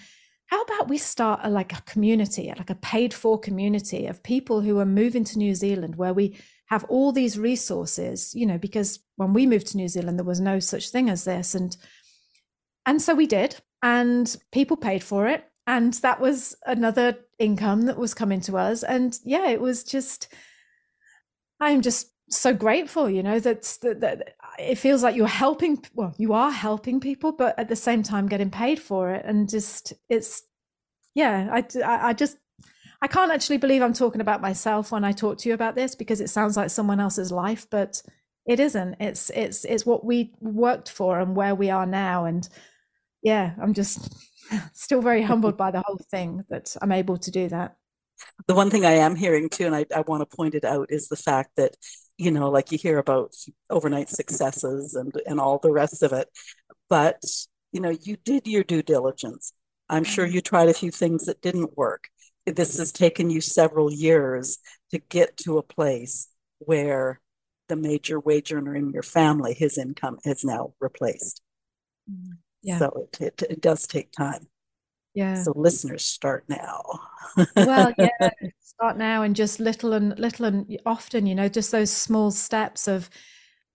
how 0.46 0.62
about 0.62 0.88
we 0.88 0.98
start 0.98 1.40
a, 1.42 1.50
like 1.50 1.72
a 1.72 1.82
community, 1.82 2.52
like 2.56 2.70
a 2.70 2.76
paid 2.76 3.12
for 3.12 3.38
community 3.38 4.06
of 4.06 4.22
people 4.22 4.60
who 4.60 4.78
are 4.78 4.86
moving 4.86 5.24
to 5.24 5.38
New 5.38 5.54
Zealand 5.54 5.96
where 5.96 6.14
we 6.14 6.36
have 6.66 6.84
all 6.84 7.12
these 7.12 7.38
resources, 7.38 8.34
you 8.34 8.46
know, 8.46 8.58
because 8.58 9.00
when 9.16 9.32
we 9.32 9.46
moved 9.46 9.68
to 9.68 9.76
New 9.76 9.88
Zealand, 9.88 10.18
there 10.18 10.24
was 10.24 10.40
no 10.40 10.58
such 10.58 10.90
thing 10.90 11.08
as 11.08 11.24
this. 11.24 11.54
And 11.54 11.76
and 12.84 13.02
so 13.02 13.14
we 13.14 13.26
did, 13.26 13.56
and 13.82 14.36
people 14.52 14.76
paid 14.76 15.02
for 15.02 15.26
it. 15.26 15.44
And 15.66 15.94
that 15.94 16.20
was 16.20 16.54
another 16.64 17.18
income 17.38 17.82
that 17.82 17.98
was 17.98 18.14
coming 18.14 18.40
to 18.42 18.56
us. 18.56 18.84
And 18.84 19.18
yeah, 19.24 19.48
it 19.48 19.60
was 19.60 19.82
just 19.82 20.32
I'm 21.60 21.82
just 21.82 22.12
so 22.28 22.52
grateful, 22.52 23.08
you 23.08 23.22
know, 23.22 23.38
that, 23.38 23.62
that, 23.82 24.00
that 24.00 24.36
it 24.58 24.76
feels 24.76 25.02
like 25.02 25.14
you're 25.14 25.26
helping 25.26 25.82
well, 25.94 26.14
you 26.18 26.32
are 26.32 26.50
helping 26.50 27.00
people, 27.00 27.32
but 27.32 27.58
at 27.58 27.68
the 27.68 27.76
same 27.76 28.02
time 28.02 28.28
getting 28.28 28.50
paid 28.50 28.80
for 28.80 29.10
it. 29.12 29.24
And 29.24 29.48
just 29.48 29.92
it's 30.08 30.42
yeah, 31.14 31.48
I 31.50 31.64
I 31.82 32.12
just 32.12 32.36
I 33.02 33.06
can't 33.06 33.32
actually 33.32 33.58
believe 33.58 33.82
I'm 33.82 33.92
talking 33.92 34.20
about 34.20 34.40
myself 34.40 34.92
when 34.92 35.04
I 35.04 35.12
talk 35.12 35.38
to 35.38 35.48
you 35.48 35.54
about 35.54 35.74
this 35.74 35.94
because 35.94 36.20
it 36.20 36.30
sounds 36.30 36.56
like 36.56 36.70
someone 36.70 37.00
else's 37.00 37.30
life, 37.30 37.66
but 37.70 38.02
it 38.46 38.60
isn't. 38.60 38.96
It's 39.00 39.30
it's 39.30 39.64
it's 39.64 39.84
what 39.84 40.04
we 40.04 40.32
worked 40.40 40.90
for 40.90 41.20
and 41.20 41.36
where 41.36 41.54
we 41.54 41.70
are 41.70 41.86
now. 41.86 42.24
And 42.24 42.48
yeah, 43.22 43.54
I'm 43.60 43.74
just 43.74 44.14
still 44.72 45.02
very 45.02 45.22
humbled 45.22 45.56
by 45.56 45.70
the 45.70 45.82
whole 45.84 46.00
thing 46.10 46.44
that 46.48 46.76
I'm 46.80 46.92
able 46.92 47.18
to 47.18 47.30
do 47.30 47.48
that. 47.48 47.76
The 48.46 48.54
one 48.54 48.70
thing 48.70 48.86
I 48.86 48.92
am 48.92 49.14
hearing 49.14 49.50
too, 49.50 49.66
and 49.66 49.76
I, 49.76 49.84
I 49.94 50.00
want 50.00 50.28
to 50.28 50.36
point 50.36 50.54
it 50.54 50.64
out, 50.64 50.90
is 50.90 51.08
the 51.08 51.16
fact 51.16 51.50
that, 51.56 51.76
you 52.16 52.30
know, 52.30 52.48
like 52.48 52.72
you 52.72 52.78
hear 52.78 52.98
about 52.98 53.34
overnight 53.68 54.08
successes 54.08 54.94
and 54.94 55.12
and 55.26 55.38
all 55.38 55.58
the 55.58 55.72
rest 55.72 56.02
of 56.02 56.12
it. 56.12 56.28
But, 56.88 57.22
you 57.72 57.80
know, 57.80 57.90
you 57.90 58.16
did 58.16 58.46
your 58.46 58.64
due 58.64 58.82
diligence. 58.82 59.52
I'm 59.88 60.04
sure 60.04 60.24
mm-hmm. 60.24 60.36
you 60.36 60.40
tried 60.40 60.68
a 60.68 60.74
few 60.74 60.90
things 60.90 61.26
that 61.26 61.42
didn't 61.42 61.76
work 61.76 62.08
this 62.46 62.78
has 62.78 62.92
taken 62.92 63.30
you 63.30 63.40
several 63.40 63.92
years 63.92 64.58
to 64.90 64.98
get 64.98 65.36
to 65.38 65.58
a 65.58 65.62
place 65.62 66.28
where 66.58 67.20
the 67.68 67.76
major 67.76 68.20
wage 68.20 68.52
earner 68.52 68.74
in 68.76 68.90
your 68.90 69.02
family, 69.02 69.54
his 69.54 69.78
income 69.78 70.18
is 70.24 70.44
now 70.44 70.72
replaced. 70.80 71.42
Mm-hmm. 72.10 72.32
Yeah. 72.62 72.78
So 72.78 73.08
it, 73.12 73.20
it, 73.20 73.42
it 73.50 73.60
does 73.60 73.86
take 73.86 74.12
time. 74.12 74.46
Yeah. 75.14 75.34
So 75.34 75.52
listeners 75.56 76.04
start 76.04 76.44
now. 76.48 76.82
well, 77.56 77.92
yeah, 77.98 78.30
start 78.60 78.98
now 78.98 79.22
and 79.22 79.34
just 79.34 79.60
little 79.60 79.92
and 79.94 80.16
little 80.18 80.46
and 80.46 80.78
often, 80.84 81.26
you 81.26 81.34
know, 81.34 81.48
just 81.48 81.72
those 81.72 81.90
small 81.90 82.30
steps 82.30 82.86
of 82.86 83.08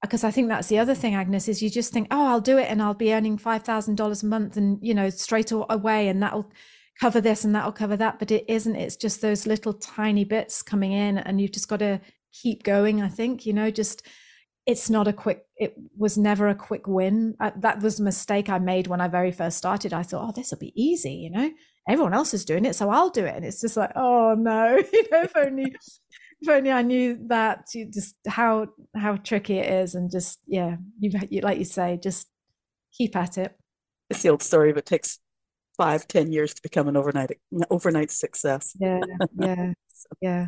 because 0.01 0.23
I 0.23 0.31
think 0.31 0.49
that's 0.49 0.67
the 0.67 0.79
other 0.79 0.95
thing, 0.95 1.13
Agnes, 1.13 1.47
is 1.47 1.61
you 1.61 1.69
just 1.69 1.93
think, 1.93 2.07
oh, 2.09 2.27
I'll 2.27 2.41
do 2.41 2.57
it 2.57 2.69
and 2.69 2.81
I'll 2.81 2.93
be 2.93 3.13
earning 3.13 3.37
five 3.37 3.63
thousand 3.63 3.95
dollars 3.95 4.23
a 4.23 4.27
month 4.27 4.55
and 4.55 4.77
you 4.81 4.93
know, 4.93 5.09
straight 5.09 5.51
away 5.51 6.07
and 6.07 6.21
that'll 6.21 6.51
cover 6.99 7.21
this 7.21 7.43
and 7.43 7.55
that'll 7.55 7.71
cover 7.71 7.97
that 7.97 8.19
but 8.19 8.31
it 8.31 8.45
isn't. 8.47 8.75
It's 8.75 8.95
just 8.95 9.21
those 9.21 9.47
little 9.47 9.73
tiny 9.73 10.23
bits 10.23 10.61
coming 10.61 10.91
in 10.91 11.17
and 11.17 11.39
you've 11.41 11.51
just 11.51 11.67
got 11.67 11.79
to 11.79 11.99
keep 12.33 12.63
going 12.63 13.01
i 13.01 13.09
think 13.09 13.45
you 13.45 13.53
know 13.53 13.69
just 13.69 14.07
it's 14.65 14.89
not 14.89 15.07
a 15.07 15.13
quick 15.13 15.45
it 15.57 15.75
was 15.97 16.17
never 16.17 16.47
a 16.47 16.55
quick 16.55 16.87
win. 16.87 17.35
I, 17.39 17.51
that 17.57 17.81
was 17.81 17.99
a 17.99 18.03
mistake 18.03 18.47
i 18.49 18.59
made 18.59 18.87
when 18.87 19.01
i 19.01 19.07
very 19.07 19.31
first 19.31 19.57
started. 19.57 19.93
I 19.93 20.03
thought 20.03 20.29
oh 20.29 20.31
this 20.31 20.51
will 20.51 20.59
be 20.59 20.73
easy 20.81 21.13
you 21.13 21.31
know? 21.31 21.51
Everyone 21.89 22.13
else 22.13 22.33
is 22.33 22.45
doing 22.45 22.65
it 22.65 22.75
so 22.75 22.89
i'll 22.89 23.09
do 23.09 23.25
it. 23.25 23.35
And 23.35 23.45
it's 23.45 23.61
just 23.61 23.75
like 23.75 23.91
oh 23.95 24.35
no. 24.37 24.77
You 24.93 25.03
know 25.11 25.23
if 25.23 25.35
only 25.35 25.75
if 26.41 26.49
only 26.49 26.71
i 26.71 26.83
knew 26.83 27.19
that 27.27 27.65
you 27.73 27.89
just 27.91 28.15
how 28.27 28.67
how 28.95 29.15
tricky 29.17 29.57
it 29.57 29.71
is 29.71 29.95
and 29.95 30.11
just 30.11 30.39
yeah 30.47 30.75
you, 30.99 31.11
you 31.29 31.41
like 31.41 31.57
you 31.57 31.65
say 31.65 31.99
just 32.01 32.27
keep 32.93 33.15
at 33.15 33.39
it. 33.39 33.57
It's 34.11 34.21
the 34.21 34.29
old 34.29 34.43
story 34.43 34.73
but 34.73 34.79
it 34.79 34.85
takes 34.85 35.19
five, 35.81 36.07
ten 36.07 36.31
years 36.31 36.53
to 36.53 36.61
become 36.61 36.87
an 36.87 36.95
overnight 36.95 37.31
overnight 37.71 38.11
success. 38.11 38.75
Yeah, 38.79 39.01
yeah, 39.39 39.73
so. 39.87 40.09
yeah. 40.21 40.47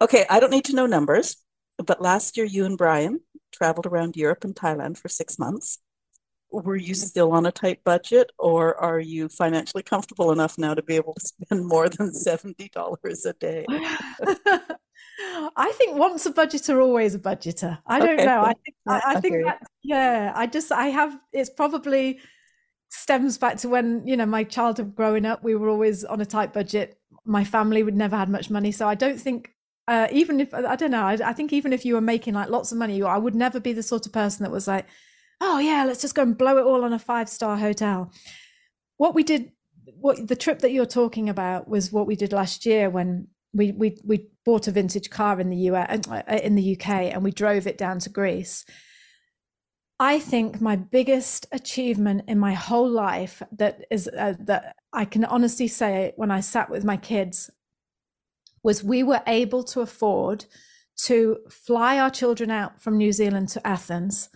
Okay, 0.00 0.24
I 0.30 0.40
don't 0.40 0.50
need 0.50 0.64
to 0.66 0.74
know 0.74 0.86
numbers, 0.86 1.36
but 1.76 2.00
last 2.00 2.36
year 2.36 2.46
you 2.46 2.64
and 2.64 2.78
Brian 2.78 3.20
traveled 3.52 3.84
around 3.84 4.16
Europe 4.16 4.42
and 4.44 4.54
Thailand 4.54 4.96
for 4.96 5.08
six 5.08 5.38
months. 5.38 5.80
Were 6.50 6.76
you 6.76 6.94
still 6.94 7.32
on 7.32 7.44
a 7.44 7.52
tight 7.52 7.84
budget, 7.84 8.30
or 8.38 8.74
are 8.76 9.00
you 9.00 9.28
financially 9.28 9.82
comfortable 9.82 10.32
enough 10.32 10.56
now 10.56 10.72
to 10.72 10.82
be 10.82 10.96
able 10.96 11.12
to 11.12 11.26
spend 11.26 11.66
more 11.66 11.90
than 11.90 12.14
seventy 12.28 12.70
dollars 12.70 13.26
a 13.26 13.34
day? 13.34 13.66
I 15.56 15.72
think 15.72 15.98
once 15.98 16.24
a 16.24 16.32
budgeter, 16.32 16.80
always 16.82 17.14
a 17.14 17.18
budgeter. 17.18 17.78
I 17.86 17.98
don't 17.98 18.18
okay. 18.20 18.24
know. 18.24 18.40
I 18.40 18.54
think 18.62 18.76
I, 18.86 19.02
I 19.06 19.20
think 19.20 19.44
that 19.44 19.60
yeah. 19.82 20.32
I 20.34 20.46
just 20.46 20.72
I 20.72 20.86
have. 20.86 21.18
It's 21.34 21.50
probably 21.50 22.20
stems 22.90 23.38
back 23.38 23.56
to 23.58 23.68
when 23.68 24.06
you 24.06 24.16
know 24.16 24.26
my 24.26 24.44
childhood 24.44 24.94
growing 24.94 25.26
up 25.26 25.42
we 25.42 25.54
were 25.54 25.68
always 25.68 26.04
on 26.04 26.20
a 26.20 26.26
tight 26.26 26.52
budget. 26.52 26.98
My 27.24 27.44
family 27.44 27.82
would 27.82 27.96
never 27.96 28.16
had 28.16 28.28
much 28.28 28.50
money 28.50 28.70
so 28.70 28.88
i 28.88 28.94
don't 28.94 29.20
think 29.20 29.50
uh, 29.88 30.08
even 30.10 30.40
if 30.40 30.54
i 30.54 30.76
don't 30.76 30.90
know 30.90 31.04
I, 31.04 31.18
I, 31.24 31.32
think 31.32 31.52
even 31.52 31.72
if 31.72 31.84
you 31.84 31.94
were 31.94 32.00
making 32.00 32.34
like 32.34 32.48
lots 32.48 32.72
of 32.72 32.78
money 32.78 33.02
i 33.02 33.16
would 33.16 33.34
never 33.34 33.60
be 33.60 33.72
the 33.72 33.82
sort 33.82 34.06
of 34.06 34.12
person 34.12 34.42
that 34.44 34.50
was 34.50 34.66
like 34.66 34.86
oh 35.40 35.58
yeah 35.58 35.84
let's 35.84 36.00
just 36.00 36.14
go 36.14 36.22
and 36.22 36.36
blow 36.36 36.58
it 36.58 36.64
all 36.64 36.84
on 36.84 36.92
a 36.92 36.98
five 36.98 37.28
star 37.28 37.56
hotel. 37.56 38.12
What 38.96 39.14
we 39.14 39.22
did 39.22 39.52
what 40.00 40.26
the 40.26 40.36
trip 40.36 40.60
that 40.60 40.72
you're 40.72 40.86
talking 40.86 41.28
about 41.28 41.68
was 41.68 41.92
what 41.92 42.06
we 42.06 42.16
did 42.16 42.32
last 42.32 42.66
year 42.66 42.90
when 42.90 43.28
we 43.52 43.72
we 43.72 43.98
we 44.04 44.28
bought 44.44 44.68
a 44.68 44.72
vintage 44.72 45.10
car 45.10 45.40
in 45.40 45.50
the 45.50 45.56
US 45.70 46.00
uh, 46.08 46.22
in 46.42 46.54
the 46.54 46.76
UK 46.76 46.88
and 47.12 47.22
we 47.22 47.30
drove 47.30 47.66
it 47.66 47.78
down 47.78 47.98
to 48.00 48.10
Greece 48.10 48.64
I 49.98 50.18
think 50.18 50.60
my 50.60 50.76
biggest 50.76 51.46
achievement 51.52 52.24
in 52.28 52.38
my 52.38 52.52
whole 52.52 52.88
life 52.88 53.42
that 53.52 53.86
is 53.90 54.08
uh, 54.08 54.34
that 54.40 54.76
I 54.92 55.06
can 55.06 55.24
honestly 55.24 55.68
say 55.68 56.12
when 56.16 56.30
I 56.30 56.40
sat 56.40 56.68
with 56.68 56.84
my 56.84 56.98
kids 56.98 57.50
was 58.62 58.84
we 58.84 59.02
were 59.02 59.22
able 59.26 59.64
to 59.64 59.80
afford 59.80 60.44
to 61.04 61.38
fly 61.48 61.98
our 61.98 62.10
children 62.10 62.50
out 62.50 62.80
from 62.80 62.98
New 62.98 63.12
Zealand 63.12 63.48
to 63.50 63.66
Athens, 63.66 64.28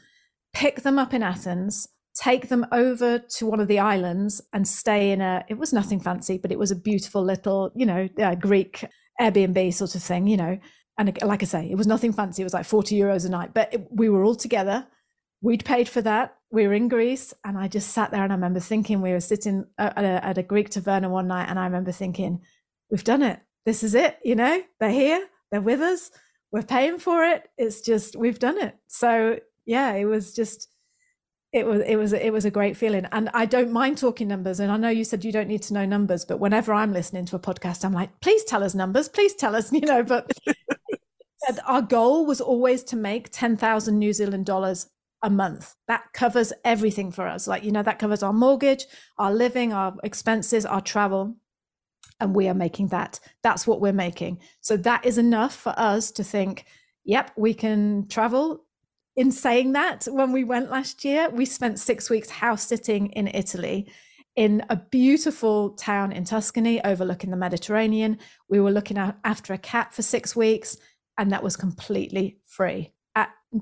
pick 0.55 0.83
them 0.83 0.99
up 0.99 1.13
in 1.13 1.23
Athens, 1.23 1.87
take 2.15 2.49
them 2.49 2.67
over 2.73 3.19
to 3.19 3.47
one 3.47 3.61
of 3.61 3.69
the 3.69 3.79
islands 3.79 4.41
and 4.55 4.67
stay 4.67 5.13
in 5.13 5.21
a 5.21 5.45
it 5.49 5.59
was 5.59 5.73
nothing 5.73 6.01
fancy 6.01 6.39
but 6.39 6.53
it 6.53 6.59
was 6.59 6.71
a 6.71 6.77
beautiful 6.77 7.23
little, 7.23 7.71
you 7.75 7.85
know, 7.85 8.09
uh, 8.19 8.35
Greek 8.35 8.87
Airbnb 9.21 9.75
sort 9.75 9.95
of 9.95 10.03
thing, 10.03 10.27
you 10.27 10.39
know. 10.39 10.59
And 10.97 11.19
like 11.23 11.43
I 11.43 11.47
say, 11.47 11.71
it 11.71 11.77
was 11.77 11.87
nothing 11.87 12.13
fancy. 12.13 12.43
It 12.43 12.45
was 12.45 12.55
like 12.55 12.67
40 12.67 12.99
euros 12.99 13.27
a 13.27 13.29
night, 13.29 13.53
but 13.55 13.73
it, 13.75 13.87
we 13.91 14.09
were 14.09 14.25
all 14.25 14.35
together 14.35 14.87
we'd 15.41 15.65
paid 15.65 15.89
for 15.89 16.03
that. 16.03 16.37
We 16.51 16.67
were 16.67 16.75
in 16.75 16.89
Greece, 16.89 17.33
and 17.45 17.57
I 17.57 17.69
just 17.69 17.91
sat 17.91 18.11
there 18.11 18.23
and 18.23 18.33
I 18.33 18.37
remember 18.37 18.61
thinking 18.61 19.01
we 19.01 19.13
were 19.13 19.21
sitting 19.21 19.67
at 19.79 19.97
a, 19.99 20.25
at 20.25 20.39
a 20.39 20.43
Greek 20.43 20.71
taverna 20.71 21.09
one 21.09 21.29
night, 21.29 21.49
and 21.49 21.59
I 21.59 21.65
remember 21.65 21.93
thinking, 21.93 22.41
we've 22.91 23.05
done 23.05 23.23
it. 23.23 23.41
This 23.65 23.83
is 23.83 23.95
it. 23.95 24.19
You 24.25 24.35
know, 24.35 24.63
they're 24.81 24.91
here. 24.91 25.27
They're 25.51 25.61
with 25.61 25.81
us. 25.81 26.11
We're 26.53 26.63
paying 26.63 26.99
for 26.99 27.25
it. 27.25 27.49
It's 27.57 27.81
just 27.81 28.17
we've 28.17 28.39
done 28.39 28.59
it. 28.59 28.77
So 28.89 29.39
yeah, 29.67 29.95
it 29.95 30.07
was 30.07 30.35
just 30.35 30.69
it 31.53 31.67
was 31.67 31.83
it 31.87 31.97
was 31.97 32.13
it 32.13 32.33
was 32.33 32.45
a 32.45 32.51
great 32.51 32.77
feeling 32.77 33.05
and 33.11 33.29
i 33.35 33.45
don't 33.45 33.73
mind 33.73 33.99
talking 33.99 34.29
numbers 34.29 34.61
and 34.61 34.71
i 34.71 34.77
know 34.77 34.89
you 34.89 35.03
said 35.03 35.25
you 35.25 35.33
don't 35.33 35.49
need 35.49 35.61
to 35.61 35.75
know 35.75 35.85
numbers 35.85 36.25
but 36.25 36.39
whenever 36.39 36.73
i'm 36.73 36.93
listening 36.93 37.27
to 37.27 37.35
a 37.35 37.41
podcast 37.41 37.85
i'm 37.85 37.93
like 37.93 38.09
please 38.21 38.45
tell 38.45 38.63
us 38.63 38.73
numbers 38.73 39.09
please 39.09 39.35
tell 39.35 39.57
us 39.57 39.73
you 39.73 39.81
know 39.81 40.05
but 40.05 40.31
our 41.67 41.83
goal 41.83 42.27
was 42.27 42.41
always 42.41 42.83
to 42.85 42.97
make 42.97 43.31
10,000 43.31 43.99
New 43.99 44.13
Zealand 44.13 44.47
dollars 44.47 44.89
a 45.23 45.31
month. 45.31 45.75
That 45.89 46.05
covers 46.13 46.53
everything 46.65 47.13
for 47.13 47.27
us. 47.27 47.47
Like, 47.47 47.65
you 47.65 47.73
know, 47.73 47.83
that 47.83 47.99
covers 47.99 48.23
our 48.23 48.33
mortgage, 48.33 48.87
our 49.19 49.33
living, 49.33 49.73
our 49.73 49.95
expenses, 50.03 50.65
our 50.65 50.81
travel. 50.81 51.37
And 52.21 52.35
we 52.35 52.49
are 52.49 52.55
making 52.55 52.89
that. 52.89 53.21
That's 53.43 53.67
what 53.67 53.81
we're 53.81 53.93
making. 53.93 54.41
So 54.61 54.77
that 54.79 55.05
is 55.07 55.19
enough 55.19 55.55
for 55.55 55.75
us 55.77 56.11
to 56.13 56.25
think, 56.25 56.67
yep, 57.05 57.33
we 57.37 57.55
can 57.55 58.09
travel. 58.09 58.65
In 59.17 59.33
saying 59.33 59.73
that, 59.73 60.07
when 60.11 60.33
we 60.33 60.45
went 60.45 60.71
last 60.71 61.05
year, 61.05 61.29
we 61.31 61.45
spent 61.45 61.79
six 61.79 62.09
weeks 62.09 62.31
house 62.31 62.63
sitting 62.67 63.09
in 63.09 63.27
Italy 63.29 63.91
in 64.37 64.65
a 64.71 64.77
beautiful 64.77 65.71
town 65.71 66.13
in 66.13 66.25
Tuscany 66.25 66.83
overlooking 66.85 67.31
the 67.31 67.37
Mediterranean. 67.37 68.19
We 68.49 68.61
were 68.61 68.71
looking 68.71 68.97
after 68.97 69.53
a 69.53 69.59
cat 69.59 69.93
for 69.93 70.03
six 70.03 70.37
weeks, 70.37 70.77
and 71.19 71.33
that 71.33 71.43
was 71.43 71.57
completely 71.57 72.39
free 72.47 72.93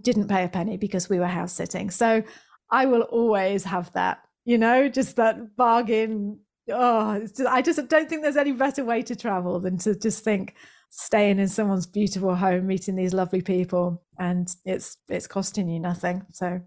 didn't 0.02 0.28
pay 0.28 0.44
a 0.44 0.48
penny 0.48 0.76
because 0.76 1.08
we 1.08 1.18
were 1.18 1.26
house 1.26 1.52
sitting. 1.52 1.90
So 1.90 2.22
I 2.70 2.86
will 2.86 3.02
always 3.02 3.64
have 3.64 3.92
that, 3.92 4.22
you 4.44 4.58
know, 4.58 4.88
just 4.88 5.16
that 5.16 5.56
bargain. 5.56 6.40
Oh, 6.70 7.20
just, 7.20 7.40
I 7.40 7.62
just 7.62 7.88
don't 7.88 8.08
think 8.08 8.22
there's 8.22 8.36
any 8.36 8.52
better 8.52 8.84
way 8.84 9.02
to 9.02 9.16
travel 9.16 9.58
than 9.60 9.78
to 9.78 9.94
just 9.94 10.22
think 10.22 10.54
staying 10.90 11.38
in 11.38 11.48
someone's 11.48 11.86
beautiful 11.86 12.34
home, 12.34 12.66
meeting 12.66 12.96
these 12.96 13.14
lovely 13.14 13.40
people, 13.40 14.02
and 14.18 14.54
it's 14.64 14.98
it's 15.08 15.26
costing 15.26 15.68
you 15.68 15.80
nothing. 15.80 16.26
So 16.32 16.60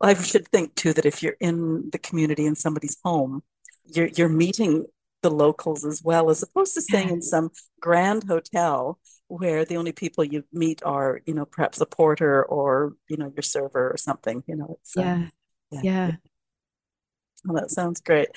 I 0.00 0.14
should 0.14 0.48
think 0.48 0.74
too 0.74 0.92
that 0.94 1.06
if 1.06 1.22
you're 1.22 1.36
in 1.40 1.90
the 1.90 1.98
community 1.98 2.46
in 2.46 2.56
somebody's 2.56 2.96
home, 3.04 3.42
you're 3.84 4.08
you're 4.08 4.28
meeting 4.28 4.86
the 5.22 5.30
locals 5.30 5.84
as 5.84 6.02
well, 6.02 6.30
as 6.30 6.42
opposed 6.42 6.74
to 6.74 6.82
staying 6.82 7.10
in 7.10 7.22
some 7.22 7.50
grand 7.80 8.24
hotel 8.24 8.98
where 9.30 9.64
the 9.64 9.76
only 9.76 9.92
people 9.92 10.24
you 10.24 10.44
meet 10.52 10.82
are, 10.84 11.20
you 11.24 11.34
know, 11.34 11.44
perhaps 11.44 11.80
a 11.80 11.86
porter 11.86 12.44
or, 12.44 12.94
you 13.08 13.16
know, 13.16 13.32
your 13.34 13.42
server 13.42 13.90
or 13.90 13.96
something, 13.96 14.42
you 14.46 14.56
know. 14.56 14.76
It's, 14.80 14.92
yeah. 14.96 15.12
Um, 15.14 15.32
yeah. 15.70 15.80
yeah. 15.82 16.10
Well, 17.44 17.62
that 17.62 17.70
sounds 17.70 18.00
great. 18.00 18.28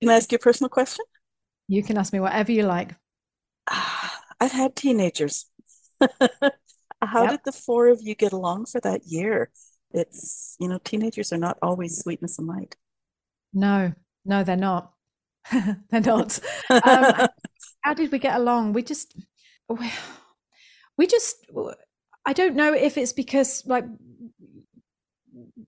Can 0.00 0.10
I 0.10 0.16
ask 0.16 0.32
you 0.32 0.36
a 0.36 0.40
personal 0.40 0.68
question? 0.68 1.04
You 1.68 1.82
can 1.82 1.96
ask 1.96 2.12
me 2.12 2.20
whatever 2.20 2.50
you 2.50 2.64
like. 2.64 2.94
I've 4.40 4.52
had 4.52 4.74
teenagers. 4.74 5.46
How 7.00 7.22
yep. 7.22 7.30
did 7.30 7.40
the 7.44 7.52
four 7.52 7.86
of 7.86 8.00
you 8.02 8.14
get 8.16 8.32
along 8.32 8.66
for 8.66 8.80
that 8.80 9.02
year? 9.06 9.50
It's, 9.92 10.56
you 10.58 10.68
know, 10.68 10.78
teenagers 10.82 11.32
are 11.32 11.38
not 11.38 11.58
always 11.62 11.98
sweetness 11.98 12.38
and 12.38 12.48
light. 12.48 12.76
No, 13.54 13.92
no, 14.24 14.42
they're 14.42 14.56
not. 14.56 14.92
they're 15.90 16.00
not. 16.00 16.38
um, 16.70 17.28
how 17.82 17.94
did 17.94 18.10
we 18.10 18.18
get 18.18 18.36
along? 18.36 18.72
We 18.72 18.82
just, 18.82 19.16
we 19.68 19.90
just 21.06 21.46
i 22.26 22.32
don't 22.32 22.56
know 22.56 22.72
if 22.72 22.96
it's 22.96 23.12
because 23.12 23.62
like 23.66 23.84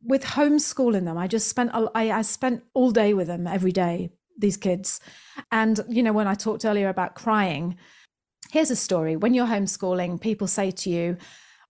with 0.03 0.25
homeschooling 0.25 1.05
them 1.05 1.19
i 1.19 1.27
just 1.27 1.49
spent 1.49 1.71
I, 1.73 2.11
I 2.11 2.23
spent 2.23 2.63
all 2.75 2.91
day 2.91 3.15
with 3.15 3.27
them 3.27 3.47
every 3.47 3.73
day 3.73 4.11
these 4.37 4.57
kids. 4.57 5.01
And 5.53 5.81
you 5.89 6.03
know 6.03 6.13
when 6.13 6.27
i 6.27 6.35
talked 6.35 6.65
earlier 6.65 6.89
about 6.89 7.15
crying 7.15 7.77
here's 8.51 8.71
a 8.71 8.77
story. 8.77 9.17
When 9.17 9.35
you're 9.35 9.47
homeschooling 9.47 10.21
people 10.21 10.47
say 10.47 10.71
to 10.71 10.91
you 10.91 11.17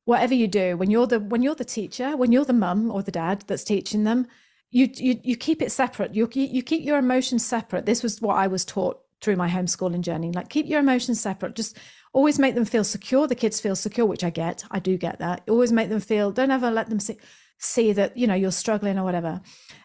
whatever 0.04 0.34
you 0.34 0.46
do 0.46 0.76
when 0.76 0.90
you're 0.90 1.06
the 1.06 1.18
when 1.18 1.42
you're 1.42 1.54
the 1.54 1.64
teacher 1.64 2.14
when 2.16 2.30
you're 2.30 2.44
the 2.44 2.52
mum 2.52 2.90
or 2.90 3.02
the 3.02 3.10
dad 3.10 3.42
that's 3.46 3.64
teaching 3.64 4.04
them 4.04 4.26
you 4.70 4.90
you, 4.94 5.18
you 5.22 5.36
keep 5.36 5.62
it 5.62 5.72
separate. 5.72 6.14
You, 6.14 6.28
you 6.34 6.62
keep 6.62 6.84
your 6.84 6.98
emotions 6.98 7.44
separate. 7.44 7.86
This 7.86 8.02
was 8.02 8.20
what 8.20 8.36
i 8.36 8.46
was 8.46 8.64
taught 8.64 9.00
through 9.20 9.36
my 9.36 9.48
homeschooling 9.48 10.02
journey. 10.02 10.30
Like 10.32 10.48
keep 10.50 10.66
your 10.66 10.80
emotions 10.80 11.20
separate. 11.20 11.54
Just 11.54 11.78
always 12.14 12.38
make 12.38 12.54
them 12.54 12.64
feel 12.64 12.84
secure. 12.84 13.26
The 13.26 13.34
kids 13.34 13.60
feel 13.60 13.76
secure 13.76 14.06
which 14.06 14.24
i 14.24 14.30
get. 14.30 14.64
I 14.70 14.78
do 14.78 14.96
get 14.96 15.18
that. 15.18 15.42
Always 15.48 15.72
make 15.72 15.90
them 15.90 16.00
feel 16.00 16.30
don't 16.30 16.50
ever 16.50 16.70
let 16.70 16.88
them 16.88 17.00
see 17.00 17.18
see 17.58 17.92
that 17.92 18.16
you 18.16 18.26
know 18.26 18.34
you're 18.34 18.50
struggling 18.50 18.98
or 18.98 19.04
whatever. 19.04 19.42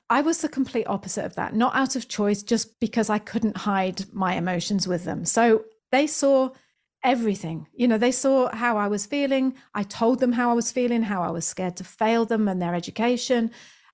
I 0.10 0.22
was 0.22 0.40
the 0.40 0.50
complete 0.50 0.86
opposite 0.88 1.26
of 1.26 1.36
that. 1.36 1.54
Not 1.54 1.76
out 1.76 1.96
of 1.96 2.08
choice 2.08 2.42
just 2.42 2.80
because 2.80 3.10
i 3.10 3.20
couldn't 3.20 3.58
hide 3.58 4.06
my 4.14 4.36
emotions 4.36 4.88
with 4.88 5.04
them. 5.04 5.26
So 5.26 5.66
they 5.92 6.08
saw 6.08 6.52
everything. 7.04 7.68
You 7.74 7.88
know 7.88 7.98
they 7.98 8.12
saw 8.12 8.56
how 8.56 8.78
i 8.78 8.88
was 8.88 9.06
feeling. 9.06 9.56
I 9.74 9.84
told 9.84 10.20
them 10.20 10.34
how 10.34 10.52
i 10.52 10.54
was 10.54 10.72
feeling 10.72 11.02
how 11.02 11.24
i 11.24 11.32
was 11.32 11.46
scared 11.46 11.78
to 11.78 11.84
fail 11.84 12.26
them 12.26 12.48
and 12.48 12.62
their 12.62 12.76
education 12.76 13.52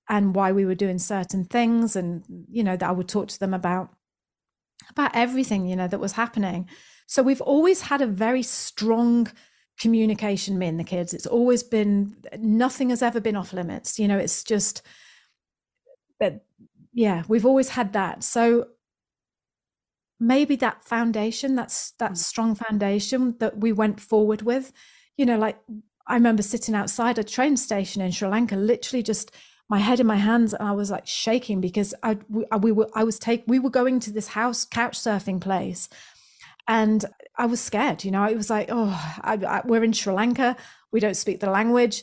and 0.08 0.36
why 0.36 0.52
we 0.52 0.64
were 0.64 0.74
doing 0.74 0.98
certain 0.98 1.44
things 1.44 1.96
and 1.96 2.24
you 2.48 2.62
know 2.62 2.76
that 2.76 2.88
i 2.88 2.92
would 2.92 3.08
talk 3.08 3.26
to 3.28 3.40
them 3.40 3.52
about 3.52 3.90
about 4.90 5.10
everything 5.14 5.66
you 5.66 5.74
know 5.74 5.88
that 5.88 5.98
was 5.98 6.12
happening 6.12 6.68
so 7.06 7.22
we've 7.22 7.40
always 7.40 7.82
had 7.82 8.02
a 8.02 8.06
very 8.06 8.42
strong 8.42 9.28
communication, 9.78 10.58
me 10.58 10.66
and 10.66 10.80
the 10.80 10.84
kids. 10.84 11.14
It's 11.14 11.26
always 11.26 11.62
been, 11.62 12.16
nothing 12.38 12.90
has 12.90 13.02
ever 13.02 13.20
been 13.20 13.36
off 13.36 13.52
limits. 13.52 13.98
You 13.98 14.08
know, 14.08 14.18
it's 14.18 14.42
just 14.42 14.82
that, 16.18 16.44
yeah, 16.92 17.22
we've 17.28 17.46
always 17.46 17.70
had 17.70 17.92
that. 17.92 18.24
So 18.24 18.68
maybe 20.18 20.56
that 20.56 20.82
foundation, 20.82 21.54
that's 21.54 21.92
that 21.92 22.12
mm. 22.12 22.16
strong 22.16 22.54
foundation 22.54 23.36
that 23.38 23.58
we 23.58 23.72
went 23.72 24.00
forward 24.00 24.42
with, 24.42 24.72
you 25.16 25.26
know, 25.26 25.38
like 25.38 25.58
I 26.06 26.14
remember 26.14 26.42
sitting 26.42 26.74
outside 26.74 27.18
a 27.18 27.24
train 27.24 27.56
station 27.56 28.02
in 28.02 28.12
Sri 28.12 28.28
Lanka, 28.28 28.56
literally 28.56 29.02
just 29.02 29.32
my 29.68 29.78
head 29.78 30.00
in 30.00 30.06
my 30.06 30.16
hands 30.16 30.54
and 30.54 30.66
I 30.66 30.72
was 30.72 30.90
like 30.90 31.06
shaking 31.06 31.60
because 31.60 31.94
I 32.02 32.18
we, 32.28 32.44
we 32.60 32.72
were 32.72 32.88
I 32.94 33.02
was 33.02 33.18
take 33.18 33.42
we 33.48 33.58
were 33.58 33.70
going 33.70 33.98
to 34.00 34.12
this 34.12 34.28
house 34.28 34.64
couch 34.64 34.96
surfing 34.96 35.40
place 35.40 35.88
and 36.68 37.04
I 37.36 37.46
was 37.46 37.60
scared. 37.60 38.04
You 38.04 38.10
know, 38.10 38.24
it 38.24 38.36
was 38.36 38.50
like, 38.50 38.68
oh, 38.70 39.18
I, 39.22 39.34
I, 39.34 39.62
we're 39.64 39.84
in 39.84 39.92
Sri 39.92 40.12
Lanka. 40.12 40.56
We 40.92 41.00
don't 41.00 41.16
speak 41.16 41.40
the 41.40 41.50
language. 41.50 42.02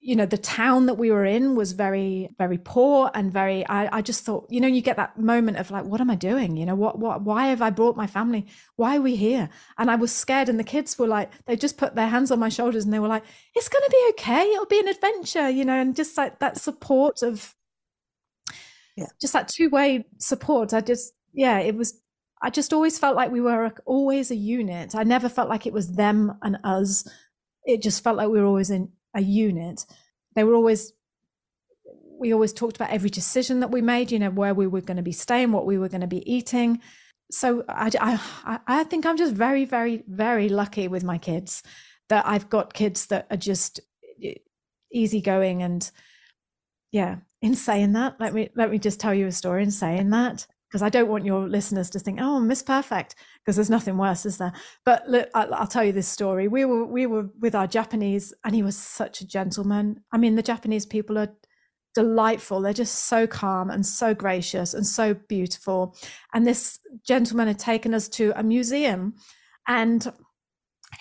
You 0.00 0.14
know, 0.14 0.26
the 0.26 0.38
town 0.38 0.86
that 0.86 0.94
we 0.94 1.10
were 1.10 1.24
in 1.24 1.56
was 1.56 1.72
very, 1.72 2.28
very 2.38 2.58
poor 2.58 3.10
and 3.14 3.32
very. 3.32 3.66
I, 3.66 3.98
I 3.98 4.02
just 4.02 4.24
thought, 4.24 4.46
you 4.50 4.60
know, 4.60 4.68
you 4.68 4.80
get 4.80 4.98
that 4.98 5.18
moment 5.18 5.56
of 5.56 5.72
like, 5.72 5.84
what 5.84 6.00
am 6.00 6.10
I 6.10 6.14
doing? 6.14 6.56
You 6.56 6.66
know, 6.66 6.76
what, 6.76 6.98
what, 6.98 7.22
why 7.22 7.48
have 7.48 7.60
I 7.60 7.70
brought 7.70 7.96
my 7.96 8.06
family? 8.06 8.46
Why 8.76 8.98
are 8.98 9.00
we 9.00 9.16
here? 9.16 9.48
And 9.78 9.90
I 9.90 9.96
was 9.96 10.12
scared. 10.12 10.48
And 10.48 10.60
the 10.60 10.64
kids 10.64 10.96
were 10.98 11.08
like, 11.08 11.32
they 11.46 11.56
just 11.56 11.78
put 11.78 11.96
their 11.96 12.06
hands 12.06 12.30
on 12.30 12.38
my 12.38 12.50
shoulders 12.50 12.84
and 12.84 12.92
they 12.92 13.00
were 13.00 13.08
like, 13.08 13.24
it's 13.56 13.68
going 13.68 13.82
to 13.84 13.90
be 13.90 14.06
okay. 14.10 14.42
It'll 14.42 14.66
be 14.66 14.80
an 14.80 14.88
adventure, 14.88 15.50
you 15.50 15.64
know, 15.64 15.80
and 15.80 15.96
just 15.96 16.16
like 16.16 16.38
that 16.38 16.58
support 16.58 17.22
of, 17.22 17.54
yeah, 18.96 19.06
just 19.20 19.32
that 19.32 19.48
two 19.48 19.70
way 19.70 20.06
support. 20.18 20.72
I 20.72 20.82
just, 20.82 21.14
yeah, 21.32 21.58
it 21.58 21.74
was 21.74 22.00
I 22.42 22.50
just 22.50 22.72
always 22.72 22.98
felt 22.98 23.16
like 23.16 23.30
we 23.30 23.40
were 23.40 23.72
always 23.86 24.30
a 24.30 24.36
unit. 24.36 24.94
I 24.94 25.04
never 25.04 25.28
felt 25.28 25.48
like 25.48 25.66
it 25.66 25.72
was 25.72 25.92
them 25.92 26.38
and 26.42 26.58
us. 26.64 27.08
It 27.64 27.82
just 27.82 28.04
felt 28.04 28.16
like 28.16 28.28
we 28.28 28.40
were 28.40 28.46
always 28.46 28.70
in 28.70 28.92
a 29.14 29.22
unit. 29.22 29.86
They 30.34 30.44
were 30.44 30.54
always, 30.54 30.92
we 32.20 32.32
always 32.32 32.52
talked 32.52 32.76
about 32.76 32.90
every 32.90 33.10
decision 33.10 33.60
that 33.60 33.70
we 33.70 33.80
made, 33.80 34.12
you 34.12 34.18
know, 34.18 34.30
where 34.30 34.54
we 34.54 34.66
were 34.66 34.82
going 34.82 34.98
to 34.98 35.02
be 35.02 35.12
staying, 35.12 35.52
what 35.52 35.66
we 35.66 35.78
were 35.78 35.88
going 35.88 36.02
to 36.02 36.06
be 36.06 36.30
eating. 36.30 36.80
So 37.30 37.64
I, 37.68 37.90
I, 38.44 38.60
I 38.66 38.84
think 38.84 39.06
I'm 39.06 39.16
just 39.16 39.34
very, 39.34 39.64
very, 39.64 40.04
very 40.06 40.48
lucky 40.48 40.88
with 40.88 41.04
my 41.04 41.18
kids 41.18 41.62
that 42.08 42.26
I've 42.26 42.48
got 42.48 42.74
kids 42.74 43.06
that 43.06 43.26
are 43.30 43.36
just 43.36 43.80
easygoing 44.92 45.62
and 45.62 45.90
yeah. 46.92 47.16
In 47.42 47.54
saying 47.54 47.92
that, 47.92 48.18
let 48.18 48.32
me 48.32 48.48
let 48.56 48.70
me 48.70 48.78
just 48.78 48.98
tell 48.98 49.14
you 49.14 49.26
a 49.26 49.32
story. 49.32 49.62
In 49.62 49.70
saying 49.70 50.10
that, 50.10 50.46
because 50.68 50.82
I 50.82 50.88
don't 50.88 51.08
want 51.08 51.24
your 51.24 51.48
listeners 51.48 51.90
to 51.90 51.98
think, 51.98 52.18
"Oh, 52.20 52.40
Miss 52.40 52.62
Perfect," 52.62 53.14
because 53.40 53.56
there's 53.56 53.70
nothing 53.70 53.96
worse, 53.96 54.26
is 54.26 54.38
there? 54.38 54.52
But 54.84 55.08
look, 55.08 55.28
I'll, 55.34 55.54
I'll, 55.54 55.66
tell 55.66 55.84
you 55.84 55.92
this 55.92 56.08
story. 56.08 56.48
We 56.48 56.64
were 56.64 56.84
we 56.84 57.06
were 57.06 57.28
with 57.40 57.54
our 57.54 57.66
Japanese, 57.66 58.32
and 58.44 58.54
he 58.54 58.62
was 58.62 58.76
such 58.76 59.20
a 59.20 59.26
gentleman. 59.26 60.02
I 60.12 60.18
mean, 60.18 60.34
the 60.34 60.42
Japanese 60.42 60.86
people 60.86 61.18
are 61.18 61.34
delightful. 61.94 62.60
They're 62.60 62.72
just 62.72 63.06
so 63.06 63.26
calm 63.26 63.70
and 63.70 63.86
so 63.86 64.14
gracious 64.14 64.74
and 64.74 64.86
so 64.86 65.14
beautiful. 65.14 65.96
And 66.34 66.46
this 66.46 66.78
gentleman 67.06 67.48
had 67.48 67.58
taken 67.58 67.94
us 67.94 68.08
to 68.10 68.32
a 68.36 68.42
museum, 68.42 69.14
and 69.66 70.12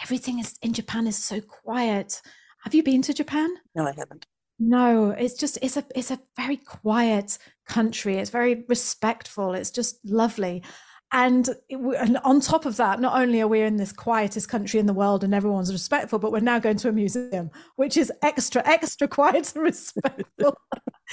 everything 0.02 0.40
is 0.40 0.58
in 0.62 0.74
Japan 0.74 1.08
is 1.08 1.18
so 1.18 1.42
quiet. 1.42 2.22
Have 2.64 2.74
you 2.74 2.84
been 2.84 3.02
to 3.04 3.14
Japan? 3.14 3.56
No, 3.76 3.86
I 3.86 3.94
haven't. 3.98 4.26
No, 4.58 5.10
it's 5.10 5.34
just 5.34 5.58
it's 5.62 5.76
a 5.76 5.84
it's 5.96 6.12
a 6.12 6.20
very 6.38 6.58
quiet 6.58 7.38
country. 7.66 8.18
It's 8.18 8.30
very 8.30 8.64
respectful. 8.68 9.54
It's 9.54 9.72
just 9.72 10.00
lovely. 10.06 10.64
And, 11.12 11.48
it, 11.70 11.78
and 11.78 12.18
on 12.20 12.42
top 12.42 12.66
of 12.66 12.78
that, 12.78 13.00
not 13.00 13.20
only 13.20 13.42
are 13.42 13.48
we 13.48 13.62
in 13.62 13.78
this 13.78 13.92
quietest 13.92 14.50
country 14.50 14.80
in 14.80 14.86
the 14.86 14.94
world 14.94 15.24
and 15.24 15.34
everyone's 15.34 15.72
respectful, 15.72 16.20
but 16.20 16.32
we're 16.32 16.40
now 16.40 16.60
going 16.60 16.78
to 16.78 16.90
a 16.90 16.92
museum, 16.92 17.52
which 17.76 17.96
is 17.96 18.12
extra, 18.22 18.68
extra 18.68 19.08
quiet 19.10 19.54
and 19.56 19.64
respectful. 19.64 20.58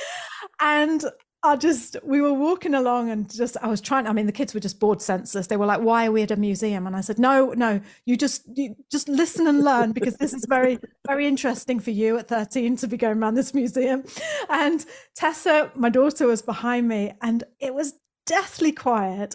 and 0.61 1.05
I 1.45 1.57
just, 1.57 1.97
we 2.05 2.21
were 2.21 2.33
walking 2.33 2.73
along 2.73 3.11
and 3.11 3.29
just, 3.29 3.57
I 3.63 3.67
was 3.67 3.81
trying, 3.81 4.07
I 4.07 4.13
mean, 4.13 4.27
the 4.27 4.33
kids 4.33 4.55
were 4.55 4.61
just 4.61 4.79
bored 4.79 5.03
senseless. 5.03 5.49
They 5.49 5.57
were 5.57 5.67
like, 5.67 5.81
why 5.81 6.07
are 6.07 6.13
we 6.13 6.23
at 6.23 6.31
a 6.31 6.37
museum? 6.37 6.87
And 6.87 6.95
I 6.95 7.01
said, 7.01 7.19
no, 7.19 7.51
no, 7.51 7.81
you 8.07 8.17
just, 8.17 8.43
you 8.57 8.77
just 8.93 9.09
listen 9.09 9.49
and 9.49 9.65
learn 9.65 9.91
because 9.91 10.17
this 10.19 10.33
is 10.33 10.47
very, 10.49 10.79
very 11.07 11.27
interesting 11.27 11.81
for 11.81 11.91
you 11.91 12.17
at 12.17 12.29
13 12.29 12.77
to 12.77 12.87
be 12.87 12.97
going 12.97 13.19
around 13.19 13.35
this 13.35 13.55
museum. 13.55 14.05
And 14.51 14.87
Tessa, 15.17 15.73
my 15.75 15.89
daughter, 15.89 16.29
was 16.29 16.43
behind 16.43 16.87
me 16.87 17.13
and 17.23 17.43
it 17.59 17.75
was 17.75 17.95
deathly 18.25 18.71
quiet. 18.71 19.35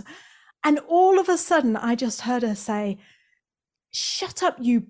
And 0.64 0.80
all 0.88 1.20
of 1.20 1.28
a 1.28 1.38
sudden, 1.38 1.76
I 1.76 1.95
just 1.95 2.22
heard 2.22 2.43
her 2.43 2.55
say, 2.55 2.99
shut 3.91 4.43
up, 4.43 4.55
you 4.62 4.88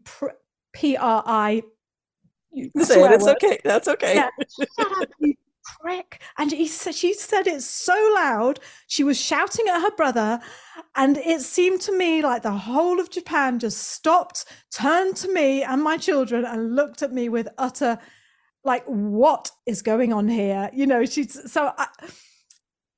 P 0.74 0.96
R 0.96 1.24
I. 1.26 1.64
Say 2.78 3.04
it, 3.04 3.12
it's 3.12 3.28
okay. 3.28 3.58
That's 3.64 3.88
okay. 3.88 4.16
Yeah, 4.16 4.30
shut 4.80 5.02
up, 5.02 5.10
you 5.20 5.34
prick. 5.82 6.22
And 6.38 6.52
he 6.52 6.68
said, 6.68 6.96
she 6.96 7.14
said 7.14 7.48
it 7.48 7.62
so 7.62 7.94
loud. 8.16 8.60
She 8.88 9.04
was 9.04 9.20
shouting 9.20 9.68
at 9.68 9.82
her 9.82 9.96
brother. 9.96 10.40
And 10.96 11.18
it 11.18 11.42
seemed 11.42 11.82
to 11.82 11.98
me 11.98 12.22
like 12.22 12.44
the 12.44 12.52
whole 12.52 13.00
of 13.00 13.10
Japan 13.10 13.60
just 13.60 13.78
stopped, 13.80 14.46
turned 14.72 15.16
to 15.18 15.34
me 15.34 15.64
and 15.64 15.84
my 15.84 15.98
children 15.98 16.46
and 16.46 16.76
looked 16.76 17.02
at 17.02 17.14
me 17.14 17.30
with 17.30 17.48
utter, 17.58 18.00
like, 18.64 18.86
what 18.86 19.52
is 19.66 19.82
going 19.82 20.12
on 20.12 20.28
here? 20.28 20.70
You 20.74 20.88
know, 20.88 21.06
she's 21.06 21.52
so. 21.52 21.72
I, 21.78 21.88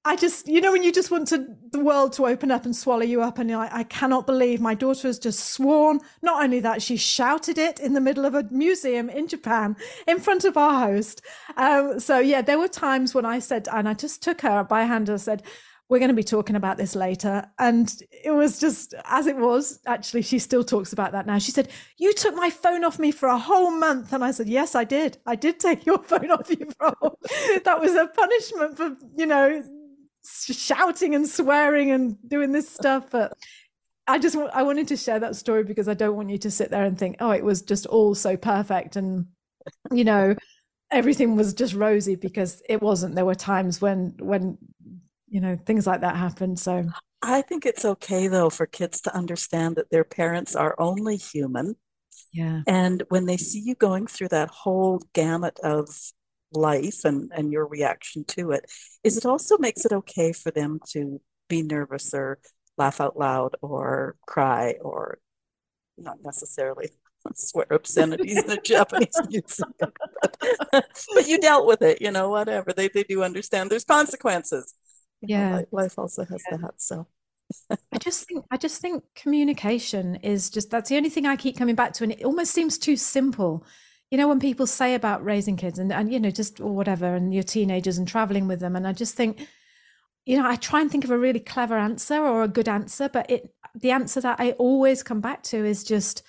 I 0.06 0.16
just, 0.16 0.48
you 0.48 0.62
know, 0.62 0.72
when 0.72 0.84
you 0.84 0.94
just 0.94 1.12
want 1.12 1.28
to 1.28 1.46
the 1.72 1.84
world 1.84 2.14
to 2.14 2.26
open 2.26 2.52
up 2.52 2.66
and 2.66 2.76
swallow 2.76 3.04
you 3.04 3.22
up, 3.22 3.38
and 3.38 3.52
like, 3.52 3.74
I 3.74 3.84
cannot 3.84 4.26
believe 4.26 4.62
my 4.62 4.74
daughter 4.74 5.08
has 5.08 5.20
just 5.20 5.52
sworn. 5.52 6.00
Not 6.22 6.42
only 6.42 6.62
that, 6.62 6.82
she 6.82 6.96
shouted 6.96 7.58
it 7.58 7.80
in 7.80 7.94
the 7.94 8.02
middle 8.02 8.26
of 8.26 8.34
a 8.34 8.44
museum 8.50 9.10
in 9.10 9.28
Japan 9.28 9.76
in 10.08 10.20
front 10.20 10.46
of 10.46 10.56
our 10.56 10.88
host. 10.88 11.22
Um, 11.58 12.00
so 12.00 12.18
yeah, 12.20 12.42
there 12.42 12.58
were 12.58 12.70
times 12.70 13.14
when 13.14 13.26
I 13.26 13.40
said, 13.40 13.68
and 13.74 13.90
I 13.90 13.94
just 13.94 14.24
took 14.24 14.42
her 14.42 14.64
by 14.64 14.84
hand 14.84 15.10
and 15.10 15.20
said, 15.20 15.44
"We're 15.90 16.00
going 16.00 16.10
to 16.10 16.16
be 16.16 16.24
talking 16.24 16.56
about 16.56 16.78
this 16.78 16.96
later," 16.96 17.46
and 17.60 17.94
it 18.24 18.32
was 18.32 18.58
just 18.58 18.96
as 19.04 19.28
it 19.28 19.36
was. 19.36 19.80
Actually, 19.86 20.22
she 20.22 20.40
still 20.40 20.64
talks 20.64 20.94
about 20.94 21.12
that 21.12 21.28
now. 21.28 21.40
She 21.40 21.52
said, 21.52 21.68
"You 21.98 22.14
took 22.14 22.36
my 22.36 22.50
phone 22.50 22.86
off 22.86 23.00
me 23.00 23.12
for 23.12 23.28
a 23.28 23.38
whole 23.38 23.72
month," 23.72 24.14
and 24.14 24.24
I 24.24 24.32
said, 24.32 24.48
"Yes, 24.48 24.76
I 24.76 24.86
did. 24.86 25.18
I 25.26 25.36
did 25.36 25.60
take 25.60 25.86
your 25.86 26.02
phone 26.04 26.32
off 26.32 26.50
you 26.50 26.72
for 26.78 26.88
a 26.88 26.96
whole. 27.02 27.20
that 27.66 27.82
was 27.82 27.94
a 27.96 28.08
punishment 28.08 28.78
for 28.78 28.96
you 29.18 29.26
know." 29.26 29.62
Shouting 30.46 31.16
and 31.16 31.28
swearing 31.28 31.92
and 31.92 32.18
doing 32.28 32.52
this 32.52 32.70
stuff 32.70 33.06
but 33.12 33.34
i 34.08 34.18
just 34.18 34.36
i 34.54 34.64
wanted 34.64 34.88
to 34.88 34.98
share 34.98 35.20
that 35.20 35.36
story 35.36 35.64
because 35.64 35.88
i 35.88 35.94
don't 35.94 36.16
want 36.16 36.30
you 36.30 36.38
to 36.38 36.52
sit 36.52 36.72
there 36.72 36.86
and 36.86 36.98
think 36.98 37.16
oh 37.20 37.32
it 37.32 37.44
was 37.44 37.62
just 37.62 37.86
all 37.86 38.16
so 38.16 38.36
perfect 38.38 38.96
and 38.96 39.26
you 39.92 40.04
know 40.04 40.36
everything 40.92 41.36
was 41.36 41.54
just 41.54 41.74
rosy 41.74 42.16
because 42.16 42.62
it 42.68 42.82
wasn't. 42.82 43.16
There 43.16 43.26
were 43.26 43.36
times 43.36 43.82
when 43.82 44.16
when 44.20 44.58
you 45.28 45.42
know 45.42 45.58
things 45.66 45.86
like 45.86 46.02
that 46.02 46.16
happened 46.16 46.60
so. 46.60 46.86
I 47.22 47.42
think 47.42 47.66
it's 47.66 47.84
okay 47.84 48.28
though 48.28 48.50
for 48.50 48.66
kids 48.66 49.02
to 49.02 49.16
understand 49.16 49.76
that 49.76 49.90
their 49.90 50.04
parents 50.04 50.56
are 50.56 50.76
only 50.80 51.18
human. 51.18 51.76
Yeah. 52.32 52.62
And 52.68 53.04
when 53.10 53.26
they 53.26 53.38
see 53.38 53.60
you 53.60 53.76
going 53.76 54.08
through 54.08 54.30
that 54.30 54.50
whole 54.50 55.02
gamut 55.14 55.60
of 55.64 55.90
life 56.52 57.06
and, 57.06 57.32
and 57.36 57.52
your 57.52 57.68
reaction 57.68 58.24
to 58.26 58.52
it 58.52 58.66
is 59.04 59.18
it 59.18 59.26
also 59.26 59.58
makes 59.58 59.86
it 59.86 59.92
okay 59.92 60.34
for 60.34 60.52
them 60.52 60.80
to 60.90 61.22
be 61.48 61.62
nervous 61.62 62.14
or 62.14 62.40
laugh 62.78 63.02
out 63.02 63.18
loud 63.18 63.56
or 63.62 64.16
cry 64.26 64.76
or 64.82 65.20
not 65.98 66.18
necessarily 66.24 66.90
swear 67.36 67.68
obscenities 67.72 68.44
in 68.44 68.52
a 68.52 68.62
Japanese 68.62 69.20
museum. 69.30 69.74
But, 69.80 69.96
but, 70.72 71.28
you 71.28 71.40
dealt 71.40 71.68
with 71.68 71.82
it, 71.82 72.02
you 72.02 72.12
know, 72.12 72.30
whatever. 72.30 72.72
They, 72.74 72.88
they 72.88 73.04
do 73.04 73.24
understand 73.24 73.70
there's 73.70 73.84
consequences. 73.84 74.74
You 75.22 75.36
yeah. 75.36 75.50
Know, 75.50 75.56
life, 75.56 75.68
life, 75.72 76.00
also 76.00 76.26
has 76.26 76.42
yeah. 76.50 76.58
that. 76.58 76.76
So 76.78 77.08
I 77.92 77.98
just 77.98 78.28
think 78.28 78.46
I 78.52 78.58
just 78.58 78.80
think 78.80 79.04
communication 79.16 80.16
is 80.16 80.50
just 80.50 80.70
that's 80.70 80.90
the 80.90 80.98
only 80.98 81.10
thing 81.10 81.26
I 81.26 81.36
keep 81.36 81.58
coming 81.58 81.76
back 81.76 81.94
to. 81.94 82.04
And 82.04 82.14
it 82.14 82.24
almost 82.24 82.54
seems 82.54 82.78
too 82.78 82.96
simple 82.96 83.66
you 84.12 84.18
know 84.18 84.28
when 84.28 84.40
people 84.40 84.68
say 84.68 84.96
about 84.96 85.24
raising 85.24 85.58
kids 85.58 85.80
and, 85.80 85.92
and 85.92 86.12
you 86.12 86.20
know 86.20 86.32
just 86.32 86.60
or 86.60 86.76
whatever 86.76 87.16
and 87.16 87.34
your 87.34 87.44
teenagers 87.44 87.98
and 87.98 88.08
traveling 88.08 88.48
with 88.48 88.60
them 88.60 88.76
and 88.76 88.88
i 88.88 88.94
just 88.94 89.16
think 89.16 89.48
you 90.26 90.38
know 90.38 90.48
i 90.48 90.56
try 90.56 90.82
and 90.82 90.92
think 90.92 91.04
of 91.04 91.12
a 91.12 91.18
really 91.18 91.40
clever 91.40 91.78
answer 91.78 92.18
or 92.18 92.44
a 92.44 92.48
good 92.48 92.68
answer 92.68 93.10
but 93.10 93.30
it 93.30 93.54
the 93.76 93.92
answer 93.92 94.20
that 94.20 94.40
i 94.40 94.52
always 94.54 95.04
come 95.04 95.22
back 95.22 95.44
to 95.44 95.64
is 95.66 95.84
just 95.84 96.24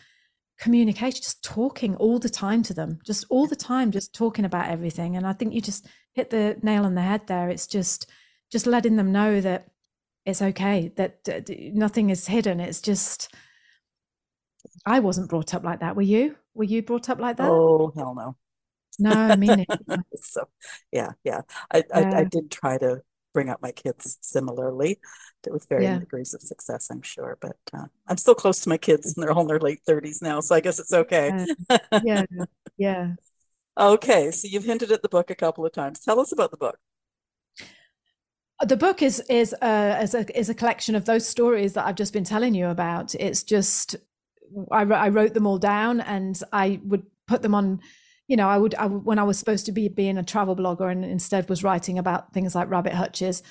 communication 0.58 1.22
just 1.22 1.42
talking 1.42 1.96
all 1.96 2.18
the 2.18 2.28
time 2.28 2.62
to 2.62 2.74
them 2.74 2.98
just 3.04 3.24
all 3.30 3.46
the 3.46 3.56
time 3.56 3.90
just 3.90 4.14
talking 4.14 4.44
about 4.44 4.68
everything. 4.68 5.16
And 5.16 5.26
i 5.26 5.32
think 5.32 5.54
you 5.54 5.62
just 5.62 5.86
hit 6.12 6.30
the 6.30 6.58
nail 6.62 6.84
on 6.84 6.94
the 6.94 7.02
head 7.02 7.26
there. 7.26 7.48
It's 7.48 7.66
just 7.66 8.10
just 8.50 8.66
letting 8.66 8.96
them 8.96 9.12
know 9.12 9.40
that 9.40 9.68
it's 10.26 10.42
okay 10.42 10.92
that 10.96 11.48
nothing 11.72 12.10
is 12.10 12.26
hidden. 12.26 12.60
It's 12.60 12.80
just 12.80 13.34
i 14.84 15.00
wasn't 15.00 15.30
brought 15.30 15.54
up 15.54 15.64
like 15.64 15.80
that 15.80 15.96
were 15.96 16.02
you 16.02 16.36
were 16.60 16.64
you 16.64 16.82
brought 16.82 17.08
up 17.08 17.18
like 17.18 17.38
that? 17.38 17.48
Oh 17.48 17.90
hell 17.96 18.14
no. 18.14 18.36
No, 18.98 19.12
I 19.12 19.34
mean 19.36 19.60
it. 19.60 19.68
so 20.20 20.46
yeah, 20.92 21.12
yeah. 21.24 21.40
I, 21.72 21.78
yeah. 21.88 22.10
I, 22.10 22.18
I 22.18 22.24
did 22.24 22.50
try 22.50 22.76
to 22.76 23.00
bring 23.32 23.48
up 23.48 23.62
my 23.62 23.72
kids 23.72 24.18
similarly 24.20 25.00
with 25.48 25.66
varying 25.70 25.92
yeah. 25.92 25.98
degrees 25.98 26.34
of 26.34 26.42
success, 26.42 26.88
I'm 26.90 27.00
sure. 27.00 27.38
But 27.40 27.56
uh, 27.72 27.86
I'm 28.06 28.18
still 28.18 28.34
close 28.34 28.60
to 28.60 28.68
my 28.68 28.76
kids, 28.76 29.14
and 29.14 29.22
they're 29.22 29.32
all 29.32 29.40
in 29.40 29.46
their 29.46 29.58
late 29.58 29.80
30s 29.88 30.20
now, 30.20 30.40
so 30.40 30.54
I 30.54 30.60
guess 30.60 30.78
it's 30.78 30.92
okay. 30.92 31.46
yeah, 32.04 32.24
yeah. 32.76 33.12
Okay, 33.78 34.30
so 34.32 34.46
you've 34.46 34.64
hinted 34.64 34.92
at 34.92 35.00
the 35.00 35.08
book 35.08 35.30
a 35.30 35.34
couple 35.34 35.64
of 35.64 35.72
times. 35.72 36.00
Tell 36.00 36.20
us 36.20 36.30
about 36.30 36.50
the 36.50 36.58
book. 36.58 36.76
The 38.66 38.76
book 38.76 39.00
is 39.00 39.20
is 39.30 39.54
uh, 39.62 39.98
is 40.02 40.14
a 40.14 40.38
is 40.38 40.50
a 40.50 40.54
collection 40.54 40.94
of 40.94 41.06
those 41.06 41.26
stories 41.26 41.72
that 41.72 41.86
I've 41.86 41.94
just 41.94 42.12
been 42.12 42.24
telling 42.24 42.54
you 42.54 42.66
about. 42.66 43.14
It's 43.14 43.42
just 43.42 43.96
I, 44.70 44.82
I 44.82 45.08
wrote 45.08 45.34
them 45.34 45.46
all 45.46 45.58
down 45.58 46.00
and 46.00 46.40
I 46.52 46.80
would 46.84 47.04
put 47.26 47.42
them 47.42 47.54
on 47.54 47.80
you 48.30 48.36
know, 48.36 48.48
I 48.48 48.58
would, 48.58 48.76
I 48.76 48.86
when 48.86 49.18
I 49.18 49.24
was 49.24 49.40
supposed 49.40 49.66
to 49.66 49.72
be 49.72 49.88
being 49.88 50.16
a 50.16 50.22
travel 50.22 50.54
blogger 50.54 50.88
and 50.88 51.04
instead 51.04 51.48
was 51.48 51.64
writing 51.64 51.98
about 51.98 52.32
things 52.32 52.54
like 52.54 52.70
rabbit 52.70 52.92
hutches, 52.92 53.42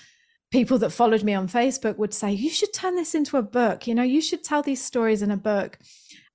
people 0.52 0.78
that 0.78 0.92
followed 0.92 1.22
me 1.22 1.34
on 1.34 1.50
Facebook 1.50 1.98
would 1.98 2.14
say, 2.14 2.32
you 2.32 2.50
should 2.50 2.74
turn 2.74 2.96
this 2.96 3.14
into 3.14 3.36
a 3.36 3.42
book. 3.42 3.88
You 3.88 3.94
know, 3.94 4.04
you 4.04 4.22
should 4.22 4.42
tell 4.42 4.62
these 4.62 4.82
stories 4.82 5.22
in 5.22 5.32
a 5.32 5.38
book. 5.38 5.78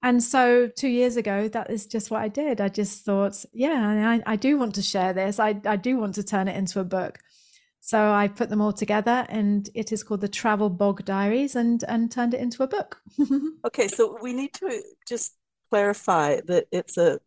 And 0.03 0.23
so 0.23 0.69
two 0.69 0.89
years 0.89 1.17
ago, 1.17 1.49
that 1.49 1.71
is 1.71 1.87
just 1.87 2.11
what 2.11 2.21
I 2.21 2.29
did. 2.29 2.61
I 2.61 2.69
just 2.69 3.07
thought, 3.07 3.43
yeah, 3.55 4.21
I, 4.27 4.33
I 4.33 4.37
do 4.37 4.59
want 4.59 4.75
to 4.75 4.83
share 4.83 5.15
this. 5.15 5.41
I, 5.41 5.59
I 5.65 5.77
do 5.77 5.97
want 5.97 6.17
to 6.17 6.23
turn 6.23 6.47
it 6.47 6.57
into 6.57 6.81
a 6.81 6.85
book. 6.85 7.21
So 7.87 8.11
I 8.13 8.29
put 8.29 8.49
them 8.49 8.63
all 8.63 8.73
together 8.73 9.27
and 9.29 9.69
it 9.75 9.93
is 9.93 10.03
called 10.03 10.23
the 10.23 10.29
Travel 10.29 10.71
Bog 10.71 11.05
Diaries 11.05 11.55
and 11.55 11.85
and 11.87 12.11
turned 12.11 12.33
it 12.33 12.41
into 12.41 12.63
a 12.63 12.67
book. 12.67 13.03
okay, 13.67 13.89
so 13.89 14.17
we 14.23 14.33
need 14.33 14.55
to 14.55 14.83
just 15.07 15.35
clarify 15.69 16.41
that 16.47 16.65
it's 16.73 16.97
a 16.97 17.21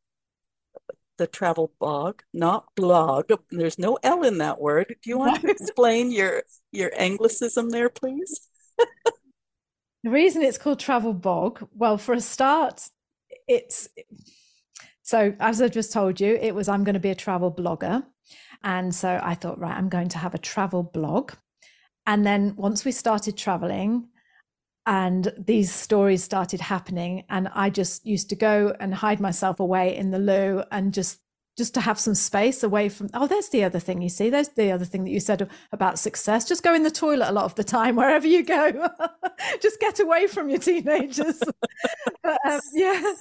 the 1.20 1.28
travel 1.28 1.74
bog, 1.80 2.24
not 2.34 2.66
blog. 2.76 3.32
There's 3.52 3.78
no 3.78 4.00
L 4.02 4.24
in 4.24 4.40
that 4.40 4.60
word. 4.60 4.96
Do 5.04 5.10
you 5.12 5.20
want 5.20 5.42
to 5.42 5.48
explain 5.52 6.10
your 6.10 6.42
your 6.72 6.92
anglicism 6.98 7.70
there, 7.70 7.90
please? 7.90 8.50
the 10.04 10.10
reason 10.10 10.42
it's 10.42 10.58
called 10.58 10.80
travel 10.80 11.14
bog, 11.14 11.68
well, 11.72 12.00
for 12.00 12.16
a 12.16 12.20
start, 12.20 12.90
it's 13.48 13.90
so 15.04 15.36
as 15.40 15.62
I 15.62 15.68
just 15.68 15.94
told 15.94 16.20
you, 16.20 16.36
it 16.42 16.56
was 16.56 16.68
I'm 16.68 16.84
going 16.84 16.96
to 16.96 17.00
be 17.00 17.12
a 17.12 17.16
travel 17.16 17.52
blogger. 17.52 18.04
And 18.64 18.94
so 18.94 19.20
I 19.24 19.36
thought, 19.36 19.60
right, 19.60 19.76
I'm 19.76 19.90
going 19.90 20.10
to 20.10 20.18
have 20.18 20.34
a 20.34 20.40
travel 20.40 20.84
blog. 20.84 21.34
And 22.06 22.26
then 22.26 22.56
once 22.56 22.86
we 22.86 22.92
started 22.92 23.38
traveling, 23.38 24.10
and 24.86 25.34
these 25.38 25.74
stories 25.74 26.24
started 26.24 26.62
happening 26.62 27.26
and 27.30 27.50
i 27.54 27.70
just 27.70 28.06
used 28.06 28.30
to 28.30 28.38
go 28.38 28.74
and 28.80 28.96
hide 28.96 29.20
myself 29.20 29.60
away 29.60 29.94
in 29.94 30.12
the 30.12 30.18
loo 30.18 30.64
and 30.72 30.94
just 30.94 31.20
just 31.58 31.74
to 31.74 31.82
have 31.82 32.00
some 32.00 32.14
space 32.14 32.62
away 32.64 32.88
from 32.88 33.10
oh 33.14 33.28
there's 33.28 33.50
the 33.50 33.64
other 33.64 33.80
thing 33.80 34.02
you 34.02 34.10
see. 34.10 34.30
There's 34.30 34.50
the 34.50 34.72
other 34.72 34.86
thing 34.86 35.04
that 35.04 35.10
you 35.10 35.20
said 35.20 35.50
about 35.72 35.98
success. 35.98 36.48
Just 36.48 36.64
go 36.64 36.74
in 36.74 36.84
the 36.84 36.92
toilet 36.92 37.30
a 37.30 37.34
lot 37.34 37.46
of 37.46 37.56
the 37.56 37.64
time 37.64 37.96
wherever 37.98 38.28
you 38.28 38.44
go 38.44 38.90
just 39.62 39.80
get 39.80 40.00
away 40.00 40.28
from 40.28 40.50
your 40.50 40.60
teenagers 40.60 41.42
but, 42.24 42.40
um, 42.46 42.60
yeah 42.74 43.14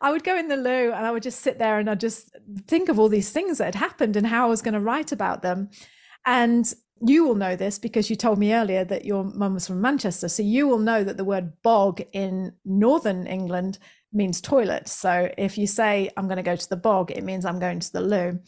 i 0.00 0.10
would 0.10 0.24
go 0.24 0.36
in 0.36 0.48
the 0.48 0.56
loo 0.56 0.92
and 0.92 1.06
i 1.06 1.10
would 1.10 1.22
just 1.22 1.40
sit 1.40 1.58
there 1.58 1.78
and 1.78 1.90
i'd 1.90 2.00
just 2.00 2.30
think 2.66 2.88
of 2.88 2.98
all 2.98 3.08
these 3.08 3.30
things 3.30 3.58
that 3.58 3.66
had 3.66 3.74
happened 3.74 4.16
and 4.16 4.26
how 4.26 4.46
i 4.46 4.50
was 4.50 4.62
going 4.62 4.74
to 4.74 4.80
write 4.80 5.12
about 5.12 5.42
them 5.42 5.68
and 6.26 6.74
you 7.06 7.26
will 7.26 7.34
know 7.34 7.56
this 7.56 7.78
because 7.78 8.08
you 8.08 8.16
told 8.16 8.38
me 8.38 8.54
earlier 8.54 8.84
that 8.84 9.04
your 9.04 9.24
mum 9.24 9.54
was 9.54 9.66
from 9.66 9.80
manchester 9.80 10.28
so 10.28 10.42
you 10.42 10.66
will 10.66 10.78
know 10.78 11.02
that 11.04 11.16
the 11.16 11.24
word 11.24 11.52
bog 11.62 12.00
in 12.12 12.52
northern 12.64 13.26
england 13.26 13.78
means 14.14 14.40
toilet. 14.40 14.88
So 14.88 15.30
if 15.36 15.58
you 15.58 15.66
say, 15.66 16.10
I'm 16.16 16.26
going 16.26 16.36
to 16.36 16.42
go 16.42 16.56
to 16.56 16.68
the 16.68 16.76
bog, 16.76 17.10
it 17.10 17.24
means 17.24 17.44
I'm 17.44 17.58
going 17.58 17.80
to 17.80 17.92
the 17.92 18.00
loo. 18.00 18.38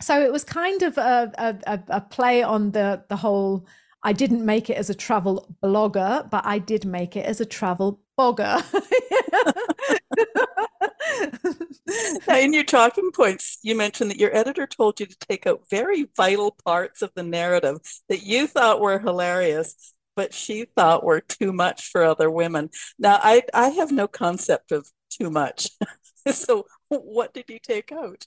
So 0.00 0.20
it 0.20 0.30
was 0.30 0.44
kind 0.44 0.82
of 0.82 0.98
a, 0.98 1.58
a, 1.66 1.80
a 1.88 2.00
play 2.00 2.42
on 2.42 2.70
the, 2.72 3.04
the 3.08 3.16
whole 3.16 3.66
I 4.04 4.12
didn't 4.12 4.44
make 4.44 4.68
it 4.68 4.76
as 4.76 4.90
a 4.90 4.94
travel 4.94 5.54
blogger, 5.62 6.28
but 6.28 6.44
I 6.44 6.58
did 6.58 6.84
make 6.84 7.16
it 7.16 7.24
as 7.24 7.40
a 7.40 7.46
travel 7.46 8.00
bogger. 8.18 8.62
now, 12.26 12.38
in 12.38 12.52
your 12.52 12.64
talking 12.64 13.12
points, 13.12 13.58
you 13.62 13.76
mentioned 13.76 14.10
that 14.10 14.18
your 14.18 14.34
editor 14.34 14.66
told 14.66 14.98
you 14.98 15.06
to 15.06 15.16
take 15.18 15.46
out 15.46 15.62
very 15.70 16.08
vital 16.16 16.56
parts 16.64 17.02
of 17.02 17.12
the 17.14 17.22
narrative 17.22 17.78
that 18.08 18.22
you 18.22 18.48
thought 18.48 18.80
were 18.80 18.98
hilarious, 18.98 19.94
but 20.16 20.34
she 20.34 20.66
thought 20.76 21.04
were 21.04 21.20
too 21.20 21.52
much 21.52 21.88
for 21.88 22.02
other 22.02 22.30
women. 22.30 22.70
Now, 22.98 23.20
I, 23.22 23.42
I 23.54 23.68
have 23.68 23.92
no 23.92 24.08
concept 24.08 24.72
of 24.72 24.90
too 25.10 25.30
much. 25.30 25.70
so, 26.32 26.66
what 26.88 27.32
did 27.32 27.44
you 27.48 27.60
take 27.60 27.92
out? 27.92 28.26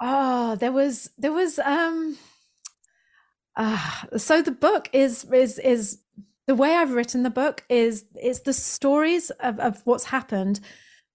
oh, 0.00 0.56
there 0.56 0.72
was, 0.72 1.10
there 1.16 1.32
was, 1.32 1.60
um, 1.60 2.18
uh, 3.58 4.16
so 4.16 4.40
the 4.40 4.52
book 4.52 4.88
is, 4.92 5.24
is, 5.32 5.58
is, 5.58 5.98
the 6.46 6.54
way 6.54 6.74
I've 6.74 6.92
written 6.92 7.24
the 7.24 7.30
book 7.30 7.62
is, 7.68 8.06
is 8.22 8.40
the 8.40 8.54
stories 8.54 9.28
of, 9.40 9.60
of 9.60 9.82
what's 9.84 10.04
happened 10.04 10.60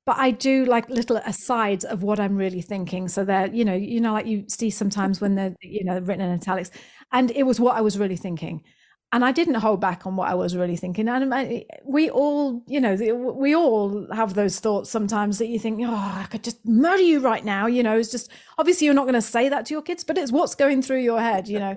but 0.05 0.17
I 0.17 0.31
do 0.31 0.65
like 0.65 0.89
little 0.89 1.17
asides 1.17 1.85
of 1.85 2.03
what 2.03 2.19
I'm 2.19 2.35
really 2.35 2.61
thinking. 2.61 3.07
So 3.07 3.23
that 3.25 3.53
you 3.53 3.63
know, 3.63 3.73
you 3.73 4.01
know, 4.01 4.13
like 4.13 4.25
you 4.25 4.45
see 4.49 4.69
sometimes 4.69 5.21
when 5.21 5.35
they're 5.35 5.55
you 5.61 5.83
know 5.83 5.99
written 5.99 6.21
in 6.21 6.33
italics, 6.33 6.71
and 7.11 7.31
it 7.31 7.43
was 7.43 7.59
what 7.59 7.77
I 7.77 7.81
was 7.81 7.97
really 7.97 8.17
thinking, 8.17 8.63
and 9.13 9.23
I 9.23 9.31
didn't 9.31 9.55
hold 9.55 9.79
back 9.79 10.05
on 10.05 10.15
what 10.15 10.29
I 10.29 10.33
was 10.33 10.57
really 10.57 10.75
thinking. 10.75 11.07
And 11.07 11.33
I, 11.33 11.65
we 11.85 12.09
all, 12.09 12.63
you 12.67 12.81
know, 12.81 12.95
we 13.35 13.55
all 13.55 14.07
have 14.13 14.33
those 14.33 14.59
thoughts 14.59 14.89
sometimes 14.89 15.37
that 15.37 15.47
you 15.47 15.59
think, 15.59 15.79
oh, 15.83 15.93
I 15.93 16.25
could 16.29 16.43
just 16.43 16.65
murder 16.65 17.03
you 17.03 17.19
right 17.19 17.45
now. 17.45 17.67
You 17.67 17.83
know, 17.83 17.97
it's 17.97 18.11
just 18.11 18.29
obviously 18.57 18.85
you're 18.85 18.93
not 18.93 19.05
going 19.05 19.13
to 19.13 19.21
say 19.21 19.49
that 19.49 19.65
to 19.67 19.73
your 19.73 19.83
kids, 19.83 20.03
but 20.03 20.17
it's 20.17 20.31
what's 20.31 20.55
going 20.55 20.81
through 20.81 21.01
your 21.01 21.21
head. 21.21 21.47
You 21.47 21.59
know. 21.59 21.75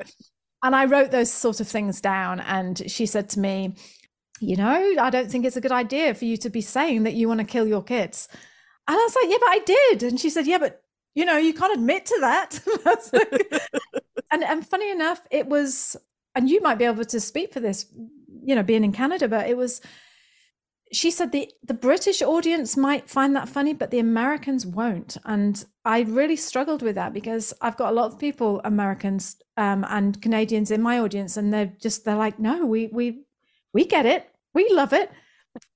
And 0.67 0.77
I 0.77 0.85
wrote 0.85 1.11
those 1.11 1.33
sort 1.33 1.61
of 1.61 1.69
things 1.69 2.01
down, 2.01 2.41
and 2.41 2.91
she 2.91 3.07
said 3.07 3.29
to 3.31 3.41
me 3.41 3.75
you 4.41 4.57
know, 4.57 4.95
I 5.01 5.11
don't 5.11 5.31
think 5.31 5.45
it's 5.45 5.57
a 5.57 5.61
good 5.61 5.73
idea 5.73 6.15
for 6.15 6.25
you 6.25 6.37
to 6.39 6.51
be 6.51 6.61
saying 6.61 7.05
that 7.05 7.15
you 7.15 7.29
want 7.29 7.41
to 7.41 7.47
kill 7.47 7.67
your 7.67 7.83
kids. 7.83 8.29
And 8.89 8.97
I 8.97 9.03
was 9.03 9.17
like, 9.17 9.31
yeah, 9.31 9.39
but 9.41 9.49
I 9.49 9.59
did. 9.65 10.03
And 10.03 10.21
she 10.21 10.31
said, 10.31 10.47
yeah, 10.47 10.59
but 10.59 10.83
you 11.15 11.25
know, 11.25 11.39
you 11.39 11.55
can't 11.55 11.75
admit 11.75 12.07
to 12.07 12.19
that. 12.21 12.61
and 14.31 14.45
and 14.45 14.67
funny 14.67 14.91
enough, 14.91 15.27
it 15.31 15.47
was, 15.47 15.97
and 16.35 16.49
you 16.49 16.61
might 16.61 16.79
be 16.79 16.85
able 16.85 17.05
to 17.05 17.21
speak 17.21 17.53
for 17.53 17.61
this, 17.61 17.87
you 18.43 18.55
know, 18.55 18.63
being 18.63 18.85
in 18.85 18.93
Canada, 18.93 19.29
but 19.29 19.49
it 19.49 19.57
was. 19.57 19.81
She 20.93 21.11
said 21.11 21.33
the 21.33 21.51
the 21.63 21.75
British 21.75 22.23
audience 22.23 22.77
might 22.77 23.11
find 23.11 23.35
that 23.35 23.49
funny, 23.49 23.75
but 23.75 23.91
the 23.91 23.99
Americans 23.99 24.65
won't. 24.65 25.17
And 25.25 25.65
I 25.85 26.01
really 26.03 26.37
struggled 26.37 26.83
with 26.83 26.95
that 26.95 27.13
because 27.13 27.53
I've 27.61 27.77
got 27.77 27.91
a 27.91 27.95
lot 27.95 28.13
of 28.13 28.19
people, 28.19 28.61
Americans 28.65 29.37
um, 29.57 29.85
and 29.89 30.21
Canadians, 30.23 30.71
in 30.71 30.83
my 30.83 30.99
audience, 31.01 31.37
and 31.37 31.53
they're 31.53 31.73
just 31.81 32.05
they're 32.05 32.17
like, 32.17 32.39
no, 32.39 32.65
we 32.65 32.89
we 32.93 33.25
we 33.73 33.85
get 33.85 34.07
it, 34.07 34.31
we 34.55 34.69
love 34.71 34.93
it. 34.93 35.11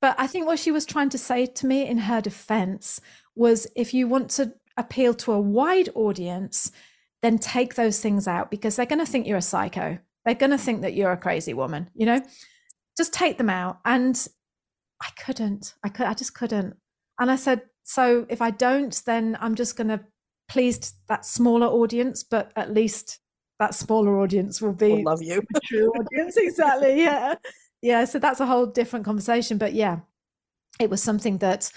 But 0.00 0.14
I 0.18 0.26
think 0.26 0.46
what 0.46 0.58
she 0.58 0.70
was 0.70 0.86
trying 0.86 1.08
to 1.10 1.18
say 1.18 1.46
to 1.46 1.66
me 1.66 1.86
in 1.86 1.98
her 1.98 2.20
defense 2.20 3.00
was 3.34 3.66
if 3.74 3.94
you 3.94 4.06
want 4.06 4.30
to 4.30 4.52
appeal 4.76 5.14
to 5.14 5.32
a 5.32 5.40
wide 5.40 5.88
audience, 5.94 6.70
then 7.22 7.38
take 7.38 7.74
those 7.74 8.00
things 8.00 8.26
out 8.26 8.50
because 8.50 8.76
they're 8.76 8.86
going 8.86 9.04
to 9.04 9.10
think 9.10 9.26
you're 9.26 9.38
a 9.38 9.42
psycho. 9.42 9.98
They're 10.24 10.34
going 10.34 10.50
to 10.50 10.58
think 10.58 10.82
that 10.82 10.94
you're 10.94 11.12
a 11.12 11.16
crazy 11.16 11.54
woman, 11.54 11.90
you 11.94 12.06
know? 12.06 12.20
Just 12.96 13.12
take 13.12 13.38
them 13.38 13.50
out. 13.50 13.78
And 13.84 14.26
I 15.00 15.08
couldn't. 15.24 15.74
I 15.82 15.88
could 15.88 16.06
I 16.06 16.14
just 16.14 16.34
couldn't. 16.34 16.76
And 17.18 17.30
I 17.30 17.36
said, 17.36 17.62
so 17.82 18.26
if 18.28 18.40
I 18.40 18.50
don't, 18.50 19.02
then 19.04 19.36
I'm 19.40 19.54
just 19.54 19.76
going 19.76 19.88
to 19.88 20.00
please 20.48 20.94
that 21.08 21.24
smaller 21.24 21.66
audience, 21.66 22.24
but 22.24 22.52
at 22.56 22.72
least 22.72 23.18
that 23.58 23.74
smaller 23.74 24.20
audience 24.20 24.62
will 24.62 24.72
be 24.72 24.92
will 24.92 25.04
love 25.04 25.22
you. 25.22 25.42
true 25.64 25.90
audience. 25.90 26.36
Exactly. 26.38 27.00
Yeah 27.02 27.34
yeah 27.82 28.04
so 28.04 28.18
that's 28.18 28.40
a 28.40 28.46
whole 28.46 28.66
different 28.66 29.04
conversation 29.04 29.58
but 29.58 29.72
yeah 29.72 30.00
it 30.78 30.90
was 30.90 31.02
something 31.02 31.38
that 31.38 31.70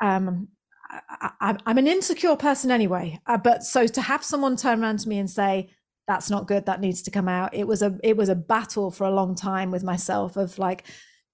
um 0.00 0.48
I, 1.40 1.56
am 1.64 1.78
an 1.78 1.86
insecure 1.86 2.36
person 2.36 2.70
anyway 2.70 3.18
uh, 3.26 3.38
but 3.38 3.64
so 3.64 3.86
to 3.86 4.02
have 4.02 4.22
someone 4.22 4.56
turn 4.56 4.82
around 4.82 4.98
to 5.00 5.08
me 5.08 5.18
and 5.18 5.30
say 5.30 5.70
that's 6.06 6.28
not 6.28 6.46
good 6.46 6.66
that 6.66 6.80
needs 6.80 7.02
to 7.02 7.10
come 7.10 7.28
out 7.28 7.54
it 7.54 7.66
was 7.66 7.82
a 7.82 7.98
it 8.02 8.16
was 8.16 8.28
a 8.28 8.34
battle 8.34 8.90
for 8.90 9.04
a 9.04 9.10
long 9.10 9.34
time 9.34 9.70
with 9.70 9.82
myself 9.82 10.36
of 10.36 10.58
like 10.58 10.84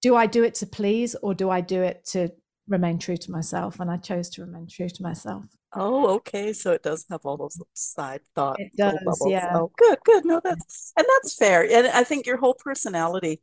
do 0.03 0.15
i 0.15 0.27
do 0.27 0.45
it 0.45 0.55
to 0.55 0.67
please 0.67 1.15
or 1.23 1.35
do 1.35 1.51
i 1.51 1.61
do 1.61 1.83
it 1.83 2.05
to 2.05 2.29
remain 2.69 2.99
true 2.99 3.17
to 3.17 3.31
myself 3.31 3.81
and 3.81 3.91
i 3.91 3.97
chose 3.97 4.29
to 4.29 4.43
remain 4.43 4.67
true 4.69 4.89
to 4.89 5.03
myself 5.03 5.45
oh 5.75 6.09
okay 6.15 6.53
so 6.53 6.73
it 6.73 6.83
does 6.83 7.05
have 7.11 7.21
all 7.25 7.37
those 7.37 7.59
side 7.73 8.21
thoughts 8.35 8.61
it 8.61 8.73
does 8.77 9.23
yeah 9.27 9.53
oh 9.55 9.71
good 9.77 9.99
good 10.05 10.25
no 10.25 10.41
that's 10.45 10.93
and 10.97 11.07
that's 11.09 11.35
fair 11.35 11.63
and 11.63 11.87
i 11.89 12.05
think 12.05 12.27
your 12.27 12.37
whole 12.37 12.55
personality 12.55 13.41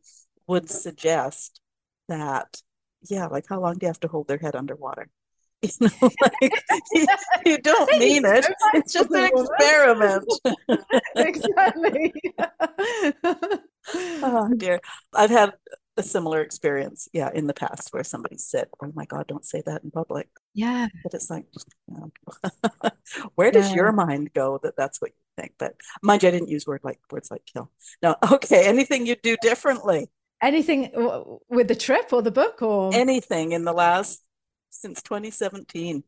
would 0.47 0.69
suggest 0.69 1.59
that, 2.07 2.61
yeah, 3.09 3.27
like 3.27 3.45
how 3.49 3.59
long 3.59 3.73
do 3.73 3.85
you 3.85 3.87
have 3.87 3.99
to 4.01 4.07
hold 4.07 4.27
their 4.27 4.37
head 4.37 4.55
underwater? 4.55 5.09
You 5.61 5.71
know, 5.79 6.09
like 6.21 6.51
you, 6.91 7.07
you 7.45 7.57
don't 7.57 7.97
mean 7.97 8.23
it. 8.23 8.45
It's 8.75 8.93
just 8.93 9.09
an 9.09 9.31
experiment. 9.33 10.25
exactly. 11.15 12.13
oh 14.21 14.53
dear. 14.55 14.79
I've 15.15 15.31
had 15.31 15.53
a 15.97 16.03
similar 16.03 16.41
experience, 16.41 17.07
yeah, 17.13 17.29
in 17.33 17.47
the 17.47 17.53
past 17.53 17.89
where 17.91 18.03
somebody 18.03 18.37
said, 18.37 18.67
"Oh 18.81 18.91
my 18.95 19.05
God, 19.05 19.27
don't 19.27 19.45
say 19.45 19.61
that 19.65 19.83
in 19.83 19.91
public." 19.91 20.27
Yeah, 20.53 20.87
but 21.03 21.13
it's 21.13 21.29
like, 21.29 21.45
you 21.87 21.97
know, 21.97 22.51
where 23.35 23.51
does 23.51 23.69
yeah. 23.69 23.75
your 23.75 23.91
mind 23.91 24.33
go 24.33 24.59
that 24.63 24.75
that's 24.77 25.01
what 25.01 25.11
you 25.11 25.41
think? 25.41 25.53
But 25.57 25.75
mind 26.03 26.23
you, 26.23 26.29
I 26.29 26.31
didn't 26.31 26.49
use 26.49 26.67
word 26.67 26.81
like 26.83 26.99
words 27.11 27.31
like 27.31 27.45
kill. 27.45 27.71
No, 28.01 28.15
okay. 28.31 28.67
Anything 28.67 29.05
you 29.05 29.15
do 29.15 29.37
differently? 29.41 30.09
anything 30.41 30.91
with 31.49 31.67
the 31.67 31.75
trip 31.75 32.11
or 32.11 32.21
the 32.21 32.31
book 32.31 32.61
or 32.61 32.93
anything 32.93 33.51
in 33.51 33.65
the 33.65 33.73
last 33.73 34.21
since 34.69 35.01
2017 35.01 36.03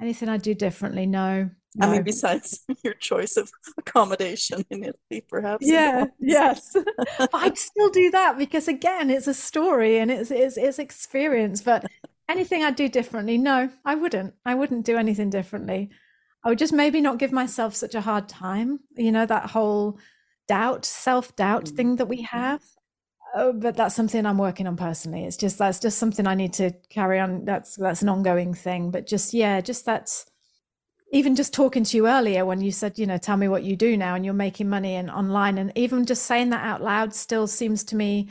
anything 0.00 0.28
i 0.28 0.36
do 0.36 0.54
differently 0.54 1.06
no, 1.06 1.48
no. 1.74 1.86
i 1.86 1.90
mean 1.90 2.02
besides 2.02 2.64
your 2.84 2.94
choice 2.94 3.36
of 3.36 3.50
accommodation 3.78 4.64
in 4.70 4.84
italy 4.84 5.24
perhaps 5.28 5.66
yeah 5.66 6.06
yes 6.18 6.76
i'd 7.34 7.58
still 7.58 7.90
do 7.90 8.10
that 8.10 8.38
because 8.38 8.68
again 8.68 9.10
it's 9.10 9.26
a 9.26 9.34
story 9.34 9.98
and 9.98 10.10
it's 10.10 10.30
it's, 10.30 10.56
it's 10.56 10.78
experience 10.78 11.62
but 11.62 11.84
anything 12.28 12.62
i'd 12.62 12.76
do 12.76 12.88
differently 12.88 13.38
no 13.38 13.68
i 13.84 13.94
wouldn't 13.94 14.34
i 14.44 14.54
wouldn't 14.54 14.84
do 14.84 14.96
anything 14.96 15.30
differently 15.30 15.90
i 16.44 16.48
would 16.48 16.58
just 16.58 16.72
maybe 16.72 17.00
not 17.00 17.18
give 17.18 17.32
myself 17.32 17.74
such 17.74 17.94
a 17.94 18.00
hard 18.00 18.28
time 18.28 18.80
you 18.96 19.12
know 19.12 19.26
that 19.26 19.50
whole 19.50 19.98
doubt 20.48 20.84
self-doubt 20.84 21.64
mm-hmm. 21.64 21.76
thing 21.76 21.96
that 21.96 22.06
we 22.08 22.22
have 22.22 22.62
Oh, 23.36 23.52
but 23.52 23.76
that's 23.76 23.96
something 23.96 24.24
I'm 24.24 24.38
working 24.38 24.68
on 24.68 24.76
personally. 24.76 25.24
It's 25.24 25.36
just 25.36 25.58
that's 25.58 25.80
just 25.80 25.98
something 25.98 26.26
I 26.26 26.36
need 26.36 26.52
to 26.54 26.70
carry 26.88 27.18
on. 27.18 27.44
That's 27.44 27.74
that's 27.74 28.00
an 28.00 28.08
ongoing 28.08 28.54
thing. 28.54 28.92
But 28.92 29.08
just 29.08 29.34
yeah, 29.34 29.60
just 29.60 29.84
that's 29.84 30.26
even 31.14 31.36
just 31.36 31.54
talking 31.54 31.84
to 31.84 31.96
you 31.96 32.08
earlier 32.08 32.44
when 32.44 32.60
you 32.60 32.72
said, 32.72 32.98
you 32.98 33.06
know, 33.06 33.18
tell 33.18 33.36
me 33.36 33.46
what 33.46 33.62
you 33.62 33.76
do 33.76 33.96
now, 33.96 34.16
and 34.16 34.24
you're 34.24 34.34
making 34.34 34.68
money 34.68 34.96
and 34.96 35.08
online, 35.08 35.58
and 35.58 35.70
even 35.76 36.04
just 36.06 36.24
saying 36.24 36.50
that 36.50 36.64
out 36.64 36.82
loud 36.82 37.14
still 37.14 37.46
seems 37.46 37.84
to 37.84 37.96
me 37.96 38.28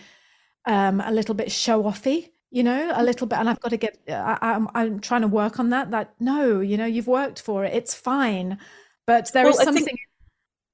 um, 0.65 0.99
a 0.99 1.11
little 1.11 1.33
bit 1.33 1.51
show 1.51 1.81
offy. 1.83 2.29
You 2.51 2.61
know, 2.61 2.91
a 2.93 3.03
little 3.03 3.25
bit, 3.25 3.39
and 3.39 3.49
I've 3.49 3.59
got 3.61 3.69
to 3.69 3.77
get. 3.77 3.97
I, 4.07 4.37
I'm 4.41 4.67
I'm 4.75 4.99
trying 4.99 5.21
to 5.21 5.27
work 5.27 5.59
on 5.59 5.69
that. 5.69 5.89
That 5.89 6.13
no, 6.19 6.59
you 6.59 6.77
know, 6.77 6.85
you've 6.85 7.07
worked 7.07 7.41
for 7.41 7.65
it. 7.65 7.73
It's 7.73 7.95
fine, 7.95 8.59
but 9.07 9.31
there 9.33 9.45
well, 9.45 9.53
is 9.53 9.63
something. 9.63 9.85
Think- 9.85 9.99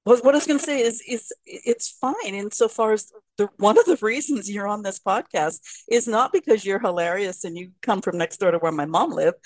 what 0.04 0.34
I 0.34 0.38
was 0.38 0.46
going 0.46 0.58
to 0.58 0.64
say 0.64 0.80
is, 0.80 1.02
is 1.06 1.32
it's 1.44 1.90
fine 1.90 2.14
insofar 2.34 2.92
as 2.92 3.12
the 3.36 3.48
one 3.58 3.78
of 3.78 3.84
the 3.84 3.98
reasons 4.00 4.50
you're 4.50 4.68
on 4.68 4.82
this 4.82 4.98
podcast 4.98 5.60
is 5.90 6.08
not 6.08 6.32
because 6.32 6.64
you're 6.64 6.80
hilarious 6.80 7.44
and 7.44 7.56
you 7.56 7.72
come 7.82 8.00
from 8.00 8.16
next 8.16 8.38
door 8.38 8.50
to 8.50 8.58
where 8.58 8.72
my 8.72 8.86
mom 8.86 9.10
lived. 9.10 9.38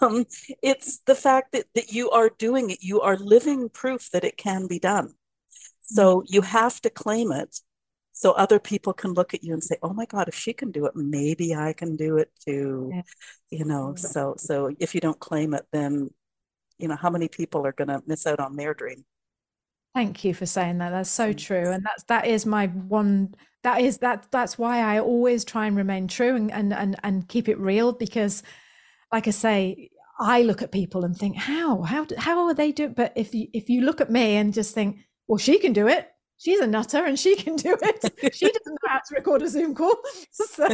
Um, 0.00 0.24
it's 0.62 1.00
the 1.06 1.14
fact 1.14 1.52
that 1.52 1.66
that 1.74 1.92
you 1.92 2.10
are 2.10 2.30
doing 2.38 2.70
it. 2.70 2.78
You 2.82 3.00
are 3.00 3.16
living 3.16 3.68
proof 3.68 4.10
that 4.12 4.24
it 4.24 4.36
can 4.36 4.66
be 4.66 4.78
done. 4.78 5.14
So 5.82 6.20
mm-hmm. 6.20 6.26
you 6.34 6.42
have 6.42 6.80
to 6.82 6.90
claim 6.90 7.32
it, 7.32 7.58
so 8.12 8.32
other 8.32 8.58
people 8.58 8.92
can 8.92 9.12
look 9.12 9.34
at 9.34 9.42
you 9.42 9.52
and 9.52 9.62
say, 9.62 9.76
"Oh 9.82 9.92
my 9.92 10.06
God, 10.06 10.28
if 10.28 10.34
she 10.34 10.52
can 10.52 10.70
do 10.70 10.86
it, 10.86 10.96
maybe 10.96 11.54
I 11.54 11.72
can 11.72 11.96
do 11.96 12.18
it 12.18 12.30
too." 12.46 12.90
Yeah. 12.92 13.02
You 13.50 13.64
know. 13.64 13.94
So 13.94 14.34
so 14.38 14.70
if 14.78 14.94
you 14.94 15.00
don't 15.00 15.20
claim 15.20 15.54
it, 15.54 15.66
then 15.72 16.10
you 16.78 16.88
know 16.88 16.96
how 16.96 17.10
many 17.10 17.28
people 17.28 17.66
are 17.66 17.72
going 17.72 17.88
to 17.88 18.02
miss 18.06 18.26
out 18.26 18.40
on 18.40 18.56
their 18.56 18.74
dream. 18.74 19.04
Thank 19.98 20.22
you 20.22 20.32
for 20.32 20.46
saying 20.46 20.78
that. 20.78 20.90
That's 20.90 21.10
so 21.10 21.32
true. 21.32 21.72
And 21.72 21.84
that's 21.84 22.04
that 22.04 22.24
is 22.24 22.46
my 22.46 22.68
one 22.68 23.34
that 23.64 23.80
is 23.80 23.98
that 23.98 24.28
that's 24.30 24.56
why 24.56 24.78
I 24.78 25.00
always 25.00 25.44
try 25.44 25.66
and 25.66 25.76
remain 25.76 26.06
true 26.06 26.36
and 26.36 26.52
and 26.52 26.72
and, 26.72 26.94
and 27.02 27.26
keep 27.26 27.48
it 27.48 27.58
real 27.58 27.92
because 27.92 28.44
like 29.12 29.26
I 29.26 29.32
say, 29.32 29.90
I 30.20 30.42
look 30.42 30.62
at 30.62 30.70
people 30.70 31.04
and 31.04 31.16
think, 31.16 31.34
how? 31.34 31.82
How 31.82 32.06
how 32.16 32.46
are 32.46 32.54
they 32.54 32.70
doing? 32.70 32.92
But 32.92 33.12
if 33.16 33.34
you 33.34 33.48
if 33.52 33.68
you 33.68 33.80
look 33.80 34.00
at 34.00 34.08
me 34.08 34.36
and 34.36 34.54
just 34.54 34.72
think, 34.72 34.98
well, 35.26 35.36
she 35.36 35.58
can 35.58 35.72
do 35.72 35.88
it. 35.88 36.08
She's 36.36 36.60
a 36.60 36.66
nutter 36.68 37.04
and 37.04 37.18
she 37.18 37.34
can 37.34 37.56
do 37.56 37.76
it. 37.82 38.34
she 38.36 38.46
doesn't 38.52 38.66
know 38.68 38.88
how 38.88 38.98
to 38.98 39.14
record 39.16 39.42
a 39.42 39.48
Zoom 39.48 39.74
call. 39.74 39.96
so 40.30 40.68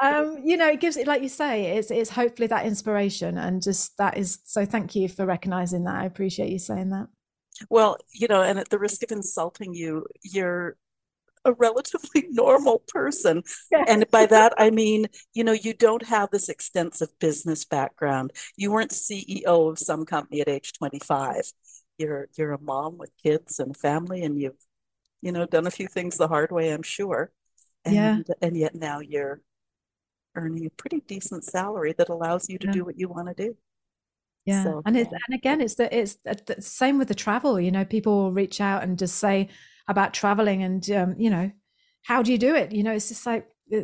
um, 0.00 0.40
you 0.44 0.56
know, 0.56 0.70
it 0.70 0.80
gives 0.80 0.96
it 0.96 1.06
like 1.06 1.22
you 1.22 1.28
say, 1.28 1.76
it's 1.76 1.92
it's 1.92 2.10
hopefully 2.10 2.48
that 2.48 2.66
inspiration 2.66 3.38
and 3.38 3.62
just 3.62 3.96
that 3.98 4.18
is 4.18 4.40
so 4.42 4.64
thank 4.66 4.96
you 4.96 5.08
for 5.08 5.26
recognizing 5.26 5.84
that. 5.84 5.94
I 5.94 6.06
appreciate 6.06 6.50
you 6.50 6.58
saying 6.58 6.90
that. 6.90 7.06
Well, 7.68 7.98
you 8.12 8.28
know, 8.28 8.42
and 8.42 8.58
at 8.58 8.70
the 8.70 8.78
risk 8.78 9.02
of 9.02 9.12
insulting 9.12 9.74
you, 9.74 10.06
you're 10.22 10.76
a 11.44 11.52
relatively 11.52 12.26
normal 12.30 12.82
person. 12.88 13.42
Yes. 13.70 13.86
And 13.88 14.10
by 14.10 14.26
that, 14.26 14.54
I 14.58 14.70
mean, 14.70 15.06
you 15.34 15.44
know, 15.44 15.52
you 15.52 15.74
don't 15.74 16.06
have 16.06 16.30
this 16.30 16.48
extensive 16.48 17.08
business 17.18 17.64
background. 17.64 18.32
You 18.56 18.72
weren't 18.72 18.92
CEO 18.92 19.70
of 19.70 19.78
some 19.78 20.04
company 20.04 20.40
at 20.40 20.48
age 20.48 20.72
25. 20.74 21.42
You're, 21.98 22.28
you're 22.36 22.52
a 22.52 22.60
mom 22.60 22.98
with 22.98 23.10
kids 23.22 23.58
and 23.58 23.76
family, 23.76 24.22
and 24.22 24.40
you've, 24.40 24.56
you 25.20 25.32
know, 25.32 25.46
done 25.46 25.66
a 25.66 25.70
few 25.70 25.86
things 25.86 26.16
the 26.16 26.28
hard 26.28 26.50
way, 26.50 26.70
I'm 26.70 26.82
sure. 26.82 27.30
And, 27.84 27.94
yeah. 27.94 28.34
and 28.40 28.56
yet 28.56 28.74
now 28.74 29.00
you're 29.00 29.40
earning 30.34 30.66
a 30.66 30.70
pretty 30.70 31.02
decent 31.06 31.44
salary 31.44 31.94
that 31.98 32.08
allows 32.08 32.48
you 32.48 32.58
to 32.58 32.66
yeah. 32.68 32.72
do 32.72 32.84
what 32.84 32.98
you 32.98 33.08
want 33.08 33.28
to 33.28 33.34
do. 33.34 33.56
Yeah, 34.44 34.64
so, 34.64 34.82
and 34.84 34.96
it's 34.96 35.12
and 35.12 35.34
again, 35.34 35.60
it's 35.60 35.76
the 35.76 35.96
it's 35.96 36.16
the 36.24 36.56
same 36.60 36.98
with 36.98 37.08
the 37.08 37.14
travel. 37.14 37.60
You 37.60 37.70
know, 37.70 37.84
people 37.84 38.24
will 38.24 38.32
reach 38.32 38.60
out 38.60 38.82
and 38.82 38.98
just 38.98 39.16
say 39.18 39.48
about 39.86 40.14
traveling, 40.14 40.62
and 40.62 40.90
um, 40.90 41.14
you 41.16 41.30
know, 41.30 41.50
how 42.02 42.22
do 42.22 42.32
you 42.32 42.38
do 42.38 42.54
it? 42.54 42.72
You 42.72 42.82
know, 42.82 42.92
it's 42.92 43.08
just 43.08 43.24
like 43.24 43.46
uh, 43.72 43.80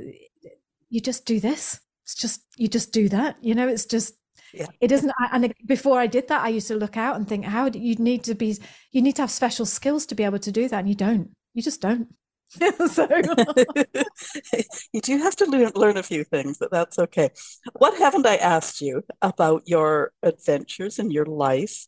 you 0.89 1.01
just 1.01 1.27
do 1.27 1.39
this. 1.39 1.81
It's 2.05 2.17
just 2.17 2.43
you 2.57 2.67
just 2.67 2.93
do 2.93 3.09
that. 3.11 3.37
You 3.41 3.55
know, 3.55 3.69
it's 3.69 3.87
just 3.87 4.15
yeah. 4.53 4.67
it 4.81 4.91
isn't. 4.91 5.13
And 5.33 5.55
before 5.65 6.01
I 6.01 6.09
did 6.09 6.27
that, 6.29 6.43
I 6.43 6.49
used 6.49 6.69
to 6.69 6.75
look 6.75 6.97
out 6.97 7.17
and 7.17 7.29
think, 7.29 7.45
how 7.45 7.69
do 7.69 7.79
you 7.79 7.95
need 7.95 8.25
to 8.25 8.35
be? 8.35 8.59
You 8.91 9.03
need 9.03 9.17
to 9.17 9.23
have 9.23 9.31
special 9.31 9.67
skills 9.67 10.07
to 10.07 10.17
be 10.17 10.25
able 10.25 10.41
to 10.41 10.53
do 10.53 10.69
that, 10.69 10.81
and 10.81 10.89
you 10.89 10.97
don't. 10.97 11.31
You 11.55 11.63
just 11.63 11.81
don't. 11.81 12.09
so 12.91 13.07
you 14.93 15.01
do 15.01 15.19
have 15.19 15.37
to 15.37 15.47
learn, 15.47 15.73
learn 15.75 15.97
a 15.97 16.03
few 16.03 16.25
things, 16.25 16.59
but 16.59 16.71
that's 16.71 16.99
okay. 16.99 17.31
What 17.75 17.99
haven't 17.99 18.27
I 18.27 18.37
asked 18.37 18.81
you 18.81 19.03
about 19.21 19.63
your 19.67 20.13
adventures 20.23 20.99
and 20.99 21.13
your 21.13 21.27
life 21.27 21.87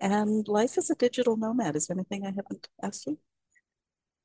and 0.00 0.46
life 0.48 0.76
as 0.76 0.90
a 0.90 0.94
digital 0.94 1.36
nomad? 1.36 1.76
Is 1.76 1.86
there 1.86 1.96
anything 1.96 2.24
I 2.26 2.30
haven't 2.30 2.68
asked 2.82 3.06
you? 3.06 3.18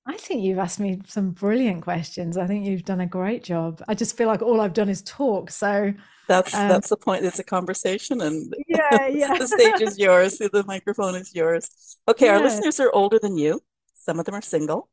I 0.09 0.15
think 0.15 0.41
you've 0.41 0.57
asked 0.57 0.79
me 0.79 1.01
some 1.05 1.31
brilliant 1.31 1.83
questions. 1.83 2.37
I 2.37 2.47
think 2.47 2.65
you've 2.65 2.85
done 2.85 3.01
a 3.01 3.05
great 3.05 3.43
job. 3.43 3.83
I 3.89 3.93
just 3.93 4.15
feel 4.15 4.27
like 4.27 4.41
all 4.41 4.61
I've 4.61 4.73
done 4.73 4.87
is 4.87 5.01
talk. 5.01 5.51
So 5.51 5.93
that's 6.29 6.53
um, 6.53 6.69
that's 6.69 6.89
the 6.89 6.97
point. 6.97 7.25
It's 7.25 7.39
a 7.39 7.43
conversation, 7.43 8.21
and 8.21 8.53
yeah, 8.67 9.07
yeah. 9.07 9.37
the 9.37 9.47
stage 9.47 9.81
is 9.81 9.99
yours. 9.99 10.37
The 10.37 10.63
microphone 10.65 11.15
is 11.15 11.35
yours. 11.35 11.69
Okay, 12.07 12.27
yeah. 12.27 12.33
our 12.33 12.41
listeners 12.41 12.79
are 12.79 12.91
older 12.93 13.19
than 13.19 13.37
you. 13.37 13.61
Some 13.95 14.17
of 14.19 14.25
them 14.25 14.35
are 14.35 14.41
single. 14.41 14.89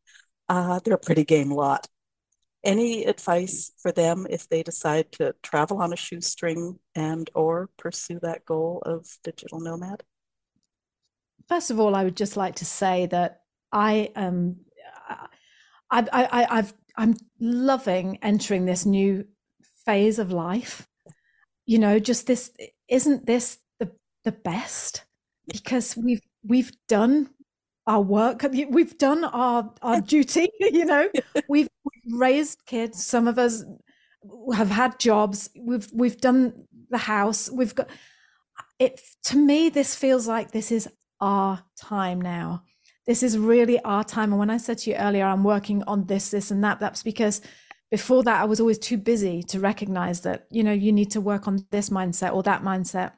Uh, 0.48 0.80
they're 0.84 0.94
a 0.94 0.98
pretty 0.98 1.24
game 1.24 1.50
lot. 1.50 1.86
Any 2.64 3.04
advice 3.04 3.72
for 3.78 3.92
them 3.92 4.26
if 4.30 4.48
they 4.48 4.62
decide 4.62 5.12
to 5.12 5.34
travel 5.42 5.82
on 5.82 5.92
a 5.92 5.96
shoestring 5.96 6.78
and 6.94 7.28
or 7.34 7.68
pursue 7.76 8.18
that 8.22 8.44
goal 8.44 8.82
of 8.86 9.06
digital 9.22 9.60
nomad? 9.60 10.02
First 11.48 11.70
of 11.70 11.78
all, 11.78 11.94
I 11.94 12.04
would 12.04 12.16
just 12.16 12.36
like 12.36 12.56
to 12.56 12.64
say 12.64 13.06
that 13.06 13.42
I 13.70 14.10
am, 14.16 14.56
I, 15.90 16.06
I, 16.10 16.46
I've, 16.50 16.72
I'm 16.96 17.16
loving 17.38 18.18
entering 18.22 18.64
this 18.64 18.86
new 18.86 19.26
phase 19.84 20.18
of 20.18 20.32
life. 20.32 20.86
You 21.66 21.78
know, 21.78 21.98
just 21.98 22.26
this 22.26 22.50
isn't 22.88 23.26
this 23.26 23.58
the 23.78 23.90
the 24.24 24.32
best 24.32 25.04
because 25.50 25.96
we've 25.96 26.20
we've 26.42 26.72
done 26.88 27.30
our 27.86 28.00
work 28.00 28.44
we've 28.70 28.96
done 28.98 29.24
our 29.24 29.70
our 29.82 30.00
duty 30.14 30.50
you 30.60 30.84
know? 30.84 31.08
We've 31.48 31.68
raised 32.10 32.64
kids. 32.66 33.04
Some 33.04 33.28
of 33.28 33.38
us 33.38 33.64
have 34.54 34.70
had 34.70 34.98
jobs. 34.98 35.50
We've 35.58 35.88
we've 35.92 36.20
done 36.20 36.66
the 36.90 36.98
house. 36.98 37.50
We've 37.50 37.74
got 37.74 37.88
it 38.78 39.00
to 39.24 39.36
me 39.36 39.68
this 39.68 39.94
feels 39.94 40.26
like 40.26 40.50
this 40.50 40.72
is 40.72 40.88
our 41.20 41.64
time 41.76 42.20
now. 42.20 42.64
This 43.06 43.22
is 43.22 43.38
really 43.38 43.78
our 43.80 44.04
time. 44.04 44.30
And 44.30 44.38
when 44.38 44.50
i 44.50 44.56
said 44.56 44.78
to 44.78 44.90
you 44.90 44.96
earlier 44.96 45.26
i'm 45.26 45.44
working 45.44 45.82
on 45.86 46.06
this 46.06 46.30
this 46.30 46.50
and 46.50 46.64
that 46.64 46.80
that's 46.80 47.02
because 47.02 47.40
before 47.90 48.22
that 48.24 48.40
i 48.40 48.44
was 48.44 48.60
always 48.60 48.78
too 48.78 48.96
busy 48.96 49.42
to 49.44 49.60
recognize 49.60 50.22
that 50.22 50.46
you 50.50 50.62
know 50.62 50.72
you 50.72 50.92
need 50.92 51.10
to 51.12 51.20
work 51.20 51.46
on 51.46 51.66
this 51.70 51.90
mindset 51.90 52.34
or 52.34 52.42
that 52.42 52.62
mindset. 52.62 53.12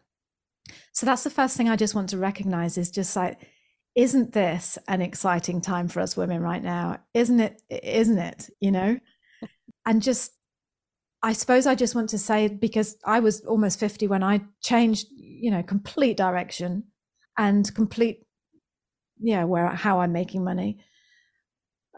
So 0.92 1.06
that's 1.06 1.24
the 1.24 1.30
first 1.30 1.56
thing 1.56 1.68
i 1.68 1.76
just 1.76 1.94
want 1.94 2.10
to 2.10 2.18
recognize 2.18 2.76
is 2.76 2.90
just 2.90 3.14
like 3.14 3.38
isn't 3.96 4.32
this 4.32 4.78
an 4.86 5.00
exciting 5.00 5.60
time 5.60 5.88
for 5.88 6.00
us 6.00 6.16
women 6.16 6.42
right 6.42 6.62
now? 6.62 6.98
Isn't 7.14 7.40
it 7.40 7.62
isn't 7.70 8.18
it? 8.18 8.50
You 8.60 8.70
know? 8.70 8.98
And 9.84 10.02
just 10.02 10.32
i 11.22 11.32
suppose 11.32 11.66
i 11.66 11.74
just 11.74 11.94
want 11.94 12.10
to 12.10 12.18
say 12.18 12.46
because 12.46 12.96
i 13.04 13.20
was 13.20 13.40
almost 13.46 13.80
50 13.80 14.06
when 14.06 14.22
i 14.22 14.40
changed 14.62 15.06
you 15.10 15.50
know 15.50 15.62
complete 15.62 16.16
direction 16.16 16.84
and 17.38 17.74
complete 17.74 18.26
yeah 19.18 19.44
where 19.44 19.66
how 19.68 20.00
i'm 20.00 20.12
making 20.12 20.44
money. 20.44 20.78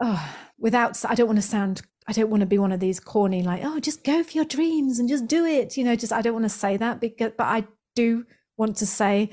Oh 0.00 0.34
without 0.58 1.04
i 1.04 1.14
don't 1.14 1.26
want 1.26 1.38
to 1.38 1.42
sound 1.42 1.82
i 2.06 2.12
don't 2.12 2.30
want 2.30 2.40
to 2.40 2.46
be 2.46 2.58
one 2.58 2.72
of 2.72 2.80
these 2.80 3.00
corny 3.00 3.42
like 3.42 3.62
oh 3.64 3.80
just 3.80 4.04
go 4.04 4.22
for 4.22 4.32
your 4.32 4.44
dreams 4.44 4.98
and 4.98 5.08
just 5.08 5.26
do 5.26 5.44
it 5.44 5.76
you 5.76 5.84
know 5.84 5.96
just 5.96 6.12
i 6.12 6.22
don't 6.22 6.32
want 6.32 6.44
to 6.44 6.48
say 6.48 6.76
that 6.76 7.00
because 7.00 7.32
but 7.36 7.46
i 7.46 7.66
do 7.96 8.24
want 8.56 8.76
to 8.76 8.86
say 8.86 9.30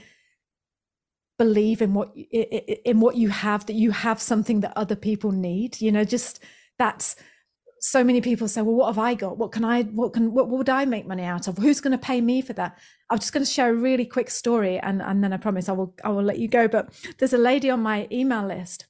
believe 1.37 1.81
in 1.81 1.93
what 1.93 2.15
in 2.15 2.99
what 2.99 3.15
you 3.15 3.29
have 3.29 3.65
that 3.65 3.73
you 3.73 3.91
have 3.91 4.21
something 4.21 4.61
that 4.61 4.73
other 4.75 4.95
people 4.95 5.31
need 5.31 5.81
you 5.81 5.91
know 5.91 6.03
just 6.03 6.41
that's 6.77 7.15
so 7.85 8.03
many 8.03 8.19
people 8.19 8.47
say 8.47 8.61
well 8.61 8.75
what 8.75 8.87
have 8.87 8.97
i 8.97 9.13
got? 9.13 9.37
What 9.37 9.51
can 9.51 9.63
i 9.63 9.83
what 9.83 10.13
can 10.13 10.33
what, 10.33 10.49
would 10.49 10.69
i 10.69 10.85
make 10.85 11.05
money 11.05 11.23
out 11.23 11.47
of? 11.47 11.57
Who's 11.57 11.81
going 11.81 11.91
to 11.91 12.03
pay 12.03 12.19
me 12.19 12.41
for 12.41 12.53
that? 12.53 12.79
I'm 13.09 13.19
just 13.19 13.31
going 13.31 13.45
to 13.45 13.51
share 13.51 13.69
a 13.69 13.75
really 13.75 14.05
quick 14.05 14.31
story 14.31 14.79
and 14.79 15.01
and 15.01 15.23
then 15.23 15.33
i 15.33 15.37
promise 15.37 15.69
i 15.69 15.71
will 15.71 15.93
i 16.03 16.09
will 16.09 16.23
let 16.23 16.39
you 16.39 16.47
go 16.47 16.67
but 16.67 16.89
there's 17.19 17.33
a 17.33 17.37
lady 17.37 17.69
on 17.69 17.81
my 17.81 18.07
email 18.11 18.45
list 18.45 18.87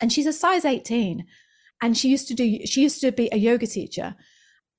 and 0.00 0.12
she's 0.12 0.26
a 0.26 0.32
size 0.32 0.64
18 0.64 1.26
and 1.82 1.98
she 1.98 2.08
used 2.08 2.28
to 2.28 2.34
do 2.34 2.64
she 2.64 2.82
used 2.82 3.00
to 3.02 3.12
be 3.12 3.28
a 3.32 3.36
yoga 3.36 3.66
teacher 3.66 4.14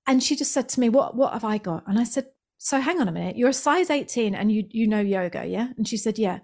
and 0.07 0.23
she 0.23 0.35
just 0.35 0.51
said 0.51 0.67
to 0.69 0.79
me 0.79 0.89
what 0.89 1.15
what 1.15 1.33
have 1.33 1.45
i 1.45 1.57
got? 1.59 1.83
And 1.85 1.99
i 1.99 2.03
said 2.03 2.27
so 2.57 2.79
hang 2.79 2.99
on 2.99 3.07
a 3.07 3.11
minute 3.11 3.37
you're 3.37 3.49
a 3.49 3.53
size 3.53 3.91
18 3.91 4.33
and 4.33 4.51
you 4.51 4.65
you 4.71 4.87
know 4.87 5.01
yoga 5.01 5.45
yeah? 5.45 5.69
And 5.77 5.87
she 5.87 5.97
said 5.97 6.17
yeah 6.17 6.39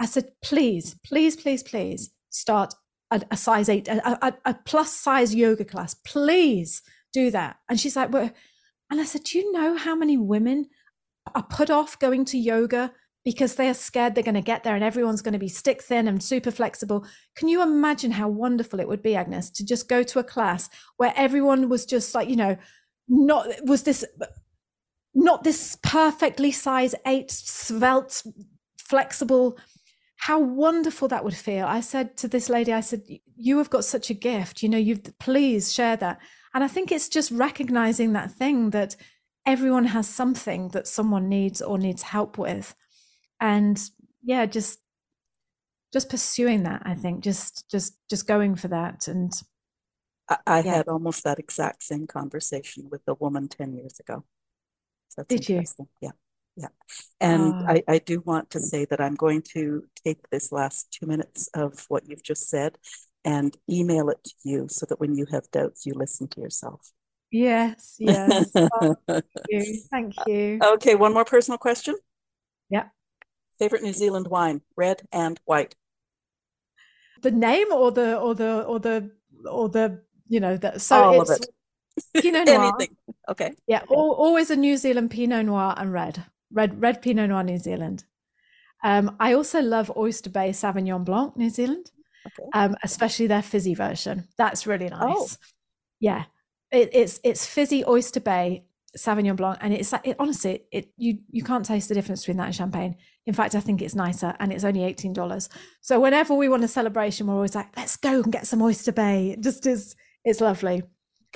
I 0.00 0.06
said, 0.06 0.32
please, 0.42 0.96
please, 1.04 1.36
please, 1.36 1.62
please 1.62 2.10
start 2.30 2.74
a, 3.10 3.22
a 3.30 3.36
size 3.36 3.68
eight, 3.68 3.86
a, 3.86 4.26
a, 4.26 4.34
a, 4.46 4.54
plus 4.54 4.92
size 4.92 5.34
yoga 5.34 5.64
class. 5.64 5.94
Please 5.94 6.82
do 7.12 7.30
that. 7.30 7.58
And 7.68 7.78
she's 7.78 7.96
like, 7.96 8.10
well, 8.12 8.30
and 8.90 9.00
I 9.00 9.04
said, 9.04 9.24
do 9.24 9.38
you 9.38 9.52
know 9.52 9.76
how 9.76 9.94
many 9.94 10.16
women 10.16 10.66
are 11.34 11.42
put 11.42 11.70
off 11.70 11.98
going 11.98 12.24
to 12.26 12.38
yoga 12.38 12.92
because 13.24 13.56
they 13.56 13.68
are 13.68 13.74
scared 13.74 14.14
they're 14.14 14.24
going 14.24 14.34
to 14.34 14.40
get 14.40 14.64
there 14.64 14.74
and 14.74 14.82
everyone's 14.82 15.20
going 15.20 15.34
to 15.34 15.38
be 15.38 15.48
stick 15.48 15.82
thin 15.82 16.08
and 16.08 16.22
super 16.22 16.50
flexible. 16.50 17.04
Can 17.36 17.48
you 17.48 17.62
imagine 17.62 18.12
how 18.12 18.28
wonderful 18.28 18.80
it 18.80 18.88
would 18.88 19.02
be, 19.02 19.14
Agnes, 19.14 19.50
to 19.50 19.64
just 19.64 19.88
go 19.88 20.02
to 20.02 20.18
a 20.18 20.24
class 20.24 20.70
where 20.96 21.12
everyone 21.14 21.68
was 21.68 21.84
just 21.84 22.14
like, 22.14 22.30
you 22.30 22.36
know, 22.36 22.56
not 23.08 23.46
was 23.64 23.82
this 23.82 24.04
not 25.14 25.44
this 25.44 25.76
perfectly 25.82 26.52
size 26.52 26.94
eight 27.06 27.30
svelte 27.30 28.22
flexible 28.78 29.58
how 30.20 30.38
wonderful 30.38 31.08
that 31.08 31.24
would 31.24 31.34
feel. 31.34 31.64
I 31.64 31.80
said 31.80 32.16
to 32.18 32.28
this 32.28 32.50
lady, 32.50 32.74
I 32.74 32.80
said, 32.80 33.02
You 33.36 33.56
have 33.56 33.70
got 33.70 33.84
such 33.84 34.10
a 34.10 34.14
gift. 34.14 34.62
You 34.62 34.68
know, 34.68 34.78
you 34.78 34.98
please 35.18 35.72
share 35.72 35.96
that. 35.96 36.20
And 36.52 36.62
I 36.62 36.68
think 36.68 36.92
it's 36.92 37.08
just 37.08 37.30
recognizing 37.30 38.12
that 38.12 38.30
thing 38.30 38.70
that 38.70 38.96
everyone 39.46 39.86
has 39.86 40.06
something 40.06 40.68
that 40.68 40.86
someone 40.86 41.30
needs 41.30 41.62
or 41.62 41.78
needs 41.78 42.02
help 42.02 42.36
with. 42.36 42.74
And 43.40 43.80
yeah, 44.22 44.44
just 44.44 44.80
just 45.90 46.10
pursuing 46.10 46.64
that, 46.64 46.82
I 46.84 46.94
think, 46.94 47.24
just 47.24 47.70
just 47.70 47.96
just 48.10 48.26
going 48.26 48.56
for 48.56 48.68
that. 48.68 49.08
And 49.08 49.32
I, 50.28 50.36
I 50.46 50.60
yeah. 50.60 50.76
had 50.76 50.88
almost 50.88 51.24
that 51.24 51.38
exact 51.38 51.82
same 51.82 52.06
conversation 52.06 52.90
with 52.90 53.00
a 53.06 53.14
woman 53.14 53.48
10 53.48 53.72
years 53.72 53.98
ago. 53.98 54.24
So 55.08 55.24
Did 55.26 55.48
you? 55.48 55.62
Yeah. 56.02 56.10
Yeah. 56.56 56.68
And 57.20 57.54
uh, 57.54 57.72
I, 57.72 57.82
I 57.88 57.98
do 57.98 58.22
want 58.24 58.50
to 58.50 58.60
say 58.60 58.84
that 58.86 59.00
I'm 59.00 59.14
going 59.14 59.42
to 59.54 59.84
take 60.04 60.28
this 60.30 60.52
last 60.52 60.90
two 60.92 61.06
minutes 61.06 61.48
of 61.54 61.84
what 61.88 62.08
you've 62.08 62.22
just 62.22 62.48
said 62.48 62.76
and 63.24 63.56
email 63.68 64.08
it 64.10 64.22
to 64.24 64.32
you 64.44 64.66
so 64.68 64.86
that 64.88 65.00
when 65.00 65.14
you 65.14 65.26
have 65.30 65.50
doubts, 65.50 65.86
you 65.86 65.92
listen 65.94 66.28
to 66.28 66.40
yourself. 66.40 66.92
Yes, 67.30 67.96
yes. 67.98 68.50
oh, 68.54 68.96
thank 69.06 69.24
you. 69.48 69.82
Thank 69.90 70.14
you. 70.26 70.58
Okay, 70.74 70.94
one 70.96 71.14
more 71.14 71.24
personal 71.24 71.58
question. 71.58 71.96
Yeah. 72.68 72.86
Favorite 73.58 73.82
New 73.82 73.92
Zealand 73.92 74.26
wine, 74.26 74.62
red 74.76 75.02
and 75.12 75.38
white. 75.44 75.76
The 77.22 77.30
name 77.30 77.72
or 77.72 77.92
the 77.92 78.18
or 78.18 78.34
the 78.34 78.62
or 78.62 78.80
the 78.80 79.10
or 79.48 79.68
the 79.68 80.02
you 80.26 80.40
know 80.40 80.56
that 80.56 80.80
so 80.80 81.04
all 81.04 81.20
it's 81.20 81.30
of 81.30 81.36
it. 81.42 82.22
Pinot 82.22 82.46
Noir. 82.46 82.72
Anything. 82.78 82.96
Okay. 83.28 83.52
Yeah, 83.66 83.82
all, 83.90 84.12
always 84.12 84.50
a 84.50 84.56
New 84.56 84.76
Zealand 84.76 85.10
Pinot 85.10 85.44
Noir 85.44 85.74
and 85.76 85.92
red 85.92 86.24
red 86.52 86.80
red 86.80 87.02
Pinot 87.02 87.28
Noir 87.28 87.42
New 87.42 87.58
Zealand. 87.58 88.04
Um, 88.82 89.16
I 89.20 89.34
also 89.34 89.60
love 89.60 89.92
Oyster 89.96 90.30
Bay 90.30 90.50
Sauvignon 90.50 91.04
Blanc 91.04 91.36
New 91.36 91.50
Zealand, 91.50 91.90
okay. 92.26 92.48
um, 92.54 92.76
especially 92.82 93.26
their 93.26 93.42
fizzy 93.42 93.74
version. 93.74 94.28
That's 94.38 94.66
really 94.66 94.88
nice. 94.88 94.98
Oh. 95.00 95.28
Yeah, 96.00 96.24
it, 96.70 96.90
it's 96.92 97.20
it's 97.22 97.46
fizzy 97.46 97.84
Oyster 97.84 98.20
Bay 98.20 98.64
Sauvignon 98.96 99.36
Blanc, 99.36 99.58
and 99.60 99.74
it's 99.74 99.92
like 99.92 100.06
it, 100.06 100.16
honestly, 100.18 100.64
it 100.72 100.92
you 100.96 101.18
you 101.30 101.42
can't 101.44 101.64
taste 101.64 101.88
the 101.88 101.94
difference 101.94 102.22
between 102.22 102.38
that 102.38 102.46
and 102.46 102.54
champagne. 102.54 102.96
In 103.26 103.34
fact, 103.34 103.54
I 103.54 103.60
think 103.60 103.82
it's 103.82 103.94
nicer, 103.94 104.34
and 104.40 104.52
it's 104.52 104.64
only 104.64 104.82
eighteen 104.82 105.12
dollars. 105.12 105.50
So 105.82 106.00
whenever 106.00 106.34
we 106.34 106.48
want 106.48 106.64
a 106.64 106.68
celebration, 106.68 107.26
we're 107.26 107.34
always 107.34 107.54
like, 107.54 107.68
let's 107.76 107.96
go 107.96 108.22
and 108.22 108.32
get 108.32 108.46
some 108.46 108.62
Oyster 108.62 108.92
Bay. 108.92 109.32
It 109.32 109.42
just 109.42 109.66
is, 109.66 109.94
it's 110.24 110.40
lovely. 110.40 110.82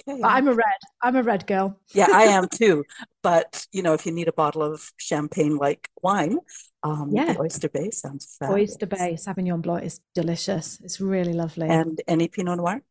Okay. 0.01 0.21
But 0.21 0.29
I'm 0.29 0.49
a 0.49 0.55
red. 0.55 0.81
I'm 1.03 1.17
a 1.17 1.23
red 1.23 1.47
girl. 1.47 1.79
yeah, 1.93 2.09
I 2.13 2.25
am 2.25 2.49
too. 2.53 2.85
But 3.23 3.67
you 3.73 3.83
know, 3.83 3.95
if 3.95 4.07
you 4.07 4.13
need 4.13 4.29
a 4.29 4.33
bottle 4.33 4.63
of 4.63 4.91
champagne-like 4.97 5.89
wine, 6.03 6.39
um, 6.83 7.11
yeah, 7.13 7.35
Oyster 7.39 7.69
Bay 7.69 7.91
sounds 7.91 8.37
fabulous. 8.39 8.73
Oyster 8.73 8.87
Bay 8.87 9.17
Sauvignon 9.19 9.63
Blanc 9.63 9.85
is 9.85 10.01
delicious. 10.15 10.81
It's 10.83 11.01
really 11.01 11.33
lovely. 11.33 11.69
And 11.69 12.01
any 12.09 12.29
Pinot 12.29 12.59
Noir? 12.59 12.83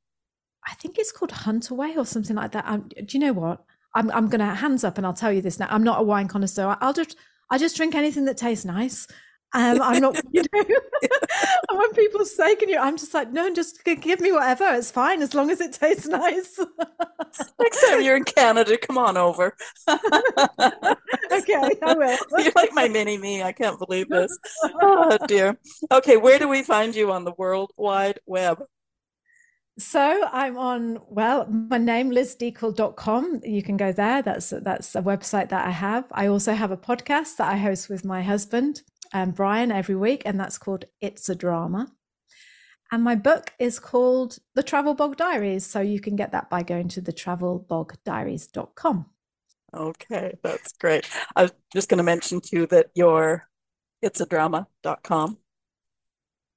I 0.66 0.74
think 0.76 0.98
it's 0.98 1.12
called 1.12 1.32
Huntaway 1.32 1.98
or 1.98 2.06
something 2.06 2.36
like 2.36 2.54
that. 2.54 2.66
Um, 2.68 2.88
do 2.90 3.18
you 3.18 3.20
know 3.20 3.34
what? 3.34 3.64
I'm 3.96 4.10
I'm 4.12 4.30
gonna 4.30 4.56
hands 4.56 4.84
up 4.84 4.98
and 4.98 5.06
I'll 5.06 5.14
tell 5.14 5.32
you 5.32 5.42
this 5.42 5.60
now. 5.60 5.68
I'm 5.70 5.84
not 5.84 6.00
a 6.00 6.04
wine 6.04 6.28
connoisseur. 6.28 6.78
I'll 6.82 6.94
just 6.94 7.16
I 7.50 7.58
just 7.58 7.76
drink 7.76 7.96
anything 7.96 8.26
that 8.26 8.38
tastes 8.38 8.66
nice. 8.66 9.08
Um, 9.56 9.82
I'm 9.82 10.02
not, 10.02 10.20
you 10.32 10.44
know, 10.54 10.80
when 11.72 11.94
people 11.94 12.26
say, 12.26 12.56
"Can 12.56 12.70
you?" 12.70 12.80
I'm 12.80 12.98
just 12.98 13.14
like, 13.14 13.32
no, 13.32 13.54
just 13.54 13.84
give 13.84 14.20
me 14.20 14.32
whatever. 14.32 14.74
It's 14.74 14.92
fine 14.92 15.22
as 15.22 15.34
long 15.34 15.52
as 15.52 15.62
it 15.62 15.74
tastes 15.74 16.08
nice. 16.08 16.60
Next 17.60 17.82
time 17.86 18.02
you're 18.02 18.18
in 18.18 18.24
Canada, 18.24 18.78
come 18.78 18.98
on 18.98 19.16
over. 19.18 19.56
okay, 19.90 20.00
I 21.84 21.94
will. 21.96 22.18
You're 22.38 22.52
like 22.56 22.74
my 22.74 22.88
mini 22.88 23.18
me. 23.18 23.44
I 23.44 23.52
can't 23.52 23.78
believe 23.80 24.10
this. 24.10 24.38
Oh 24.82 25.18
dear. 25.28 25.58
Okay, 25.92 26.18
where 26.18 26.40
do 26.40 26.48
we 26.48 26.64
find 26.64 26.96
you 26.96 27.12
on 27.12 27.24
the 27.24 27.34
World 27.38 27.72
Wide 27.78 28.20
Web? 28.26 28.64
So 29.80 30.28
I'm 30.32 30.56
on, 30.58 31.00
well, 31.08 31.48
my 31.48 31.80
name, 31.80 32.12
lizdeacle.com. 32.12 33.42
You 33.44 33.64
can 33.64 33.76
go 33.76 33.92
there. 33.92 34.22
That's 34.22 34.52
that's 34.52 34.94
a 34.96 35.02
website 35.02 35.50
that 35.50 35.66
I 35.66 35.72
have. 35.72 36.06
I 36.12 36.28
also 36.28 36.54
have 36.54 36.70
a 36.70 36.78
podcast 36.78 37.38
that 37.38 37.52
I 37.52 37.58
host 37.58 37.90
with 37.90 38.06
my 38.06 38.22
husband, 38.22 38.84
um, 39.14 39.32
Brian, 39.32 39.72
every 39.72 39.96
week, 39.96 40.24
and 40.26 40.40
that's 40.40 40.58
called 40.58 40.86
It's 41.00 41.30
a 41.30 41.36
Drama. 41.36 41.92
And 42.92 43.04
my 43.04 43.16
book 43.16 43.52
is 43.58 43.80
called 43.80 44.38
The 44.56 44.64
Travel 44.64 44.94
Bog 44.94 45.18
Diaries. 45.18 45.66
So 45.66 45.82
you 45.82 46.00
can 46.00 46.16
get 46.16 46.32
that 46.34 46.50
by 46.50 46.64
going 46.64 46.90
to 46.90 47.02
the 47.02 47.14
travelbogdiaries.com. 47.14 49.06
Okay, 49.76 50.38
that's 50.44 50.74
great. 50.74 51.10
I 51.36 51.44
was 51.44 51.54
just 51.74 51.90
going 51.90 51.98
to 51.98 52.04
mention 52.04 52.42
to 52.42 52.56
you 52.56 52.68
that 52.68 52.88
your 52.94 53.48
it's 54.04 54.22
a 54.22 54.26
drama.com. 54.26 55.38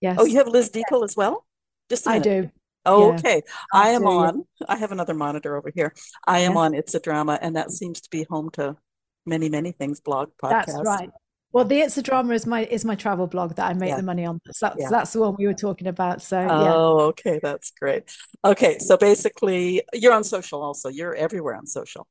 Yes. 0.01 0.17
Oh, 0.21 0.27
you 0.27 0.37
have 0.37 0.49
Liz 0.49 0.69
Deacle 0.69 1.05
as 1.05 1.17
well? 1.17 1.47
Just 1.89 2.07
I 2.07 2.19
do. 2.19 2.51
Oh, 2.85 3.09
yeah. 3.09 3.15
okay. 3.15 3.43
I, 3.73 3.89
I 3.89 3.91
am 3.93 4.03
do, 4.03 4.09
on. 4.09 4.45
I 4.69 4.77
have 4.77 4.93
another 4.93 5.15
monitor 5.15 5.57
over 5.57 5.71
here. 5.75 5.95
I 6.27 6.41
am 6.41 6.53
yeah. 6.53 6.59
on 6.59 6.75
It's 6.75 6.95
a 6.95 7.01
Drama, 7.01 7.39
and 7.41 7.57
that 7.57 7.71
seems 7.71 8.01
to 8.03 8.11
be 8.11 8.27
home 8.29 8.51
to 8.51 8.77
many, 9.25 9.49
many 9.49 9.73
things. 9.73 10.01
Blog, 10.01 10.31
podcast. 10.43 10.67
That's 10.67 10.83
right. 10.85 11.11
Well, 11.57 11.65
the 11.65 11.81
It's 11.81 11.97
a 11.97 12.03
Drama 12.03 12.35
is 12.35 12.45
my 12.45 12.67
is 12.67 12.85
my 12.85 12.97
travel 12.97 13.27
blog 13.27 13.55
that 13.55 13.71
I 13.71 13.73
make 13.73 13.97
the 13.97 14.03
money 14.03 14.27
on. 14.27 14.43
So 14.53 14.67
that's 14.67 14.91
that's 14.91 15.13
the 15.15 15.23
one 15.23 15.37
we 15.39 15.47
were 15.47 15.55
talking 15.55 15.87
about. 15.87 16.21
So 16.21 16.39
yeah. 16.39 16.75
oh, 16.75 16.99
okay, 17.13 17.41
that's 17.43 17.71
great. 17.71 18.15
Okay, 18.45 18.77
so 18.79 18.99
basically, 18.99 19.81
you're 19.95 20.13
on 20.13 20.23
social 20.23 20.63
also. 20.63 20.91
You're 20.91 21.15
everywhere 21.15 21.55
on 21.55 21.67
social. 21.67 22.07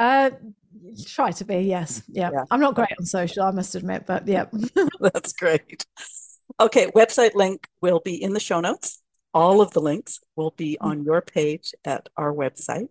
Uh, 0.00 0.30
try 1.06 1.30
to 1.30 1.44
be. 1.44 1.58
Yes. 1.58 2.02
Yeah. 2.08 2.30
I'm 2.50 2.58
not 2.58 2.74
great 2.74 2.88
on 2.98 3.06
social. 3.06 3.44
I 3.44 3.52
must 3.52 3.76
admit, 3.76 4.06
but 4.06 4.26
yeah. 4.26 4.46
that's 5.00 5.34
great. 5.34 5.86
Okay, 6.58 6.88
website 6.96 7.36
link 7.36 7.68
will 7.80 8.00
be 8.00 8.20
in 8.20 8.32
the 8.32 8.40
show 8.40 8.58
notes. 8.58 9.00
All 9.32 9.60
of 9.60 9.70
the 9.70 9.80
links 9.80 10.18
will 10.34 10.52
be 10.56 10.76
mm. 10.82 10.84
on 10.84 11.04
your 11.04 11.20
page 11.22 11.74
at 11.84 12.08
our 12.16 12.32
website. 12.32 12.88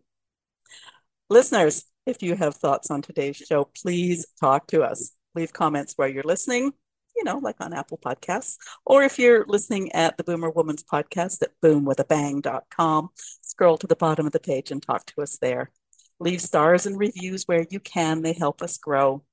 Listeners, 1.29 1.83
if 2.05 2.23
you 2.23 2.37
have 2.37 2.55
thoughts 2.55 2.89
on 2.89 3.01
today's 3.01 3.35
show, 3.35 3.65
please 3.65 4.25
talk 4.39 4.67
to 4.67 4.83
us. 4.83 5.11
Leave 5.35 5.53
comments 5.53 5.93
where 5.95 6.07
you're 6.07 6.23
listening, 6.23 6.71
you 7.15 7.23
know, 7.23 7.37
like 7.37 7.57
on 7.59 7.73
Apple 7.73 7.97
Podcasts, 7.97 8.57
or 8.85 9.03
if 9.03 9.19
you're 9.19 9.45
listening 9.47 9.91
at 9.91 10.17
the 10.17 10.23
Boomer 10.23 10.49
Woman's 10.49 10.83
podcast 10.83 11.41
at 11.41 11.51
boomwithabang.com, 11.63 13.09
scroll 13.41 13.77
to 13.77 13.87
the 13.87 13.95
bottom 13.95 14.25
of 14.25 14.31
the 14.31 14.39
page 14.39 14.71
and 14.71 14.81
talk 14.81 15.05
to 15.07 15.21
us 15.21 15.37
there. 15.39 15.71
Leave 16.19 16.41
stars 16.41 16.85
and 16.85 16.97
reviews 16.97 17.43
where 17.45 17.65
you 17.69 17.79
can, 17.79 18.21
they 18.21 18.33
help 18.33 18.61
us 18.61 18.77
grow. 18.77 19.23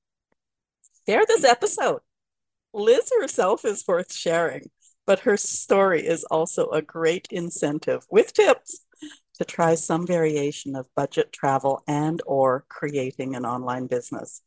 Share 1.07 1.25
this 1.25 1.43
episode. 1.43 2.01
Liz 2.73 3.11
herself 3.19 3.65
is 3.65 3.83
worth 3.87 4.13
sharing 4.13 4.69
but 5.05 5.19
her 5.19 5.37
story 5.37 6.05
is 6.05 6.23
also 6.25 6.69
a 6.69 6.81
great 6.81 7.27
incentive 7.31 8.05
with 8.09 8.33
tips 8.33 8.85
to 9.37 9.45
try 9.45 9.75
some 9.75 10.05
variation 10.05 10.75
of 10.75 10.87
budget 10.95 11.31
travel 11.31 11.83
and 11.87 12.21
or 12.25 12.65
creating 12.69 13.35
an 13.35 13.45
online 13.45 13.87
business. 13.87 14.41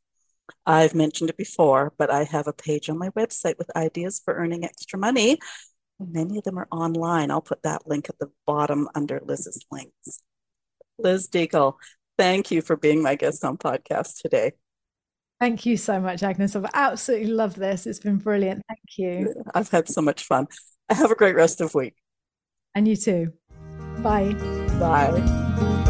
I've 0.66 0.95
mentioned 0.95 1.30
it 1.30 1.36
before, 1.36 1.92
but 1.99 2.11
I 2.11 2.24
have 2.24 2.47
a 2.47 2.53
page 2.53 2.88
on 2.88 2.99
my 2.99 3.11
website 3.11 3.59
with 3.59 3.74
ideas 3.76 4.20
for 4.24 4.34
earning 4.34 4.64
extra 4.64 4.99
money. 4.99 5.38
Many 5.99 6.38
of 6.38 6.45
them 6.45 6.59
are 6.59 6.68
online. 6.70 7.30
I'll 7.30 7.40
put 7.40 7.62
that 7.62 7.86
link 7.86 8.09
at 8.09 8.18
the 8.18 8.30
bottom 8.47 8.88
under 8.95 9.20
Liz's 9.24 9.64
links. 9.70 10.22
Liz 10.99 11.28
Deacle, 11.28 11.74
thank 12.18 12.51
you 12.51 12.62
for 12.62 12.76
being 12.76 13.03
my 13.03 13.14
guest 13.14 13.45
on 13.45 13.57
podcast 13.57 14.20
today. 14.20 14.53
Thank 15.40 15.66
you 15.66 15.76
so 15.76 16.01
much, 16.01 16.22
Agnes. 16.22 16.57
I've 16.57 16.70
absolutely 16.72 17.28
loved 17.28 17.57
this. 17.57 17.86
It's 17.86 17.99
been 17.99 18.18
brilliant. 18.18 18.62
Thank 18.68 18.80
you. 18.97 19.34
I've 19.55 19.70
had 19.70 19.88
so 19.88 20.01
much 20.01 20.24
fun. 20.24 20.47
Have 20.88 21.11
a 21.11 21.16
great 21.16 21.34
rest 21.34 21.61
of 21.61 21.74
week. 21.74 21.97
And 22.74 22.86
you 22.86 22.97
too. 22.97 23.32
Bye. 23.99 24.32
Bye. 24.80 25.84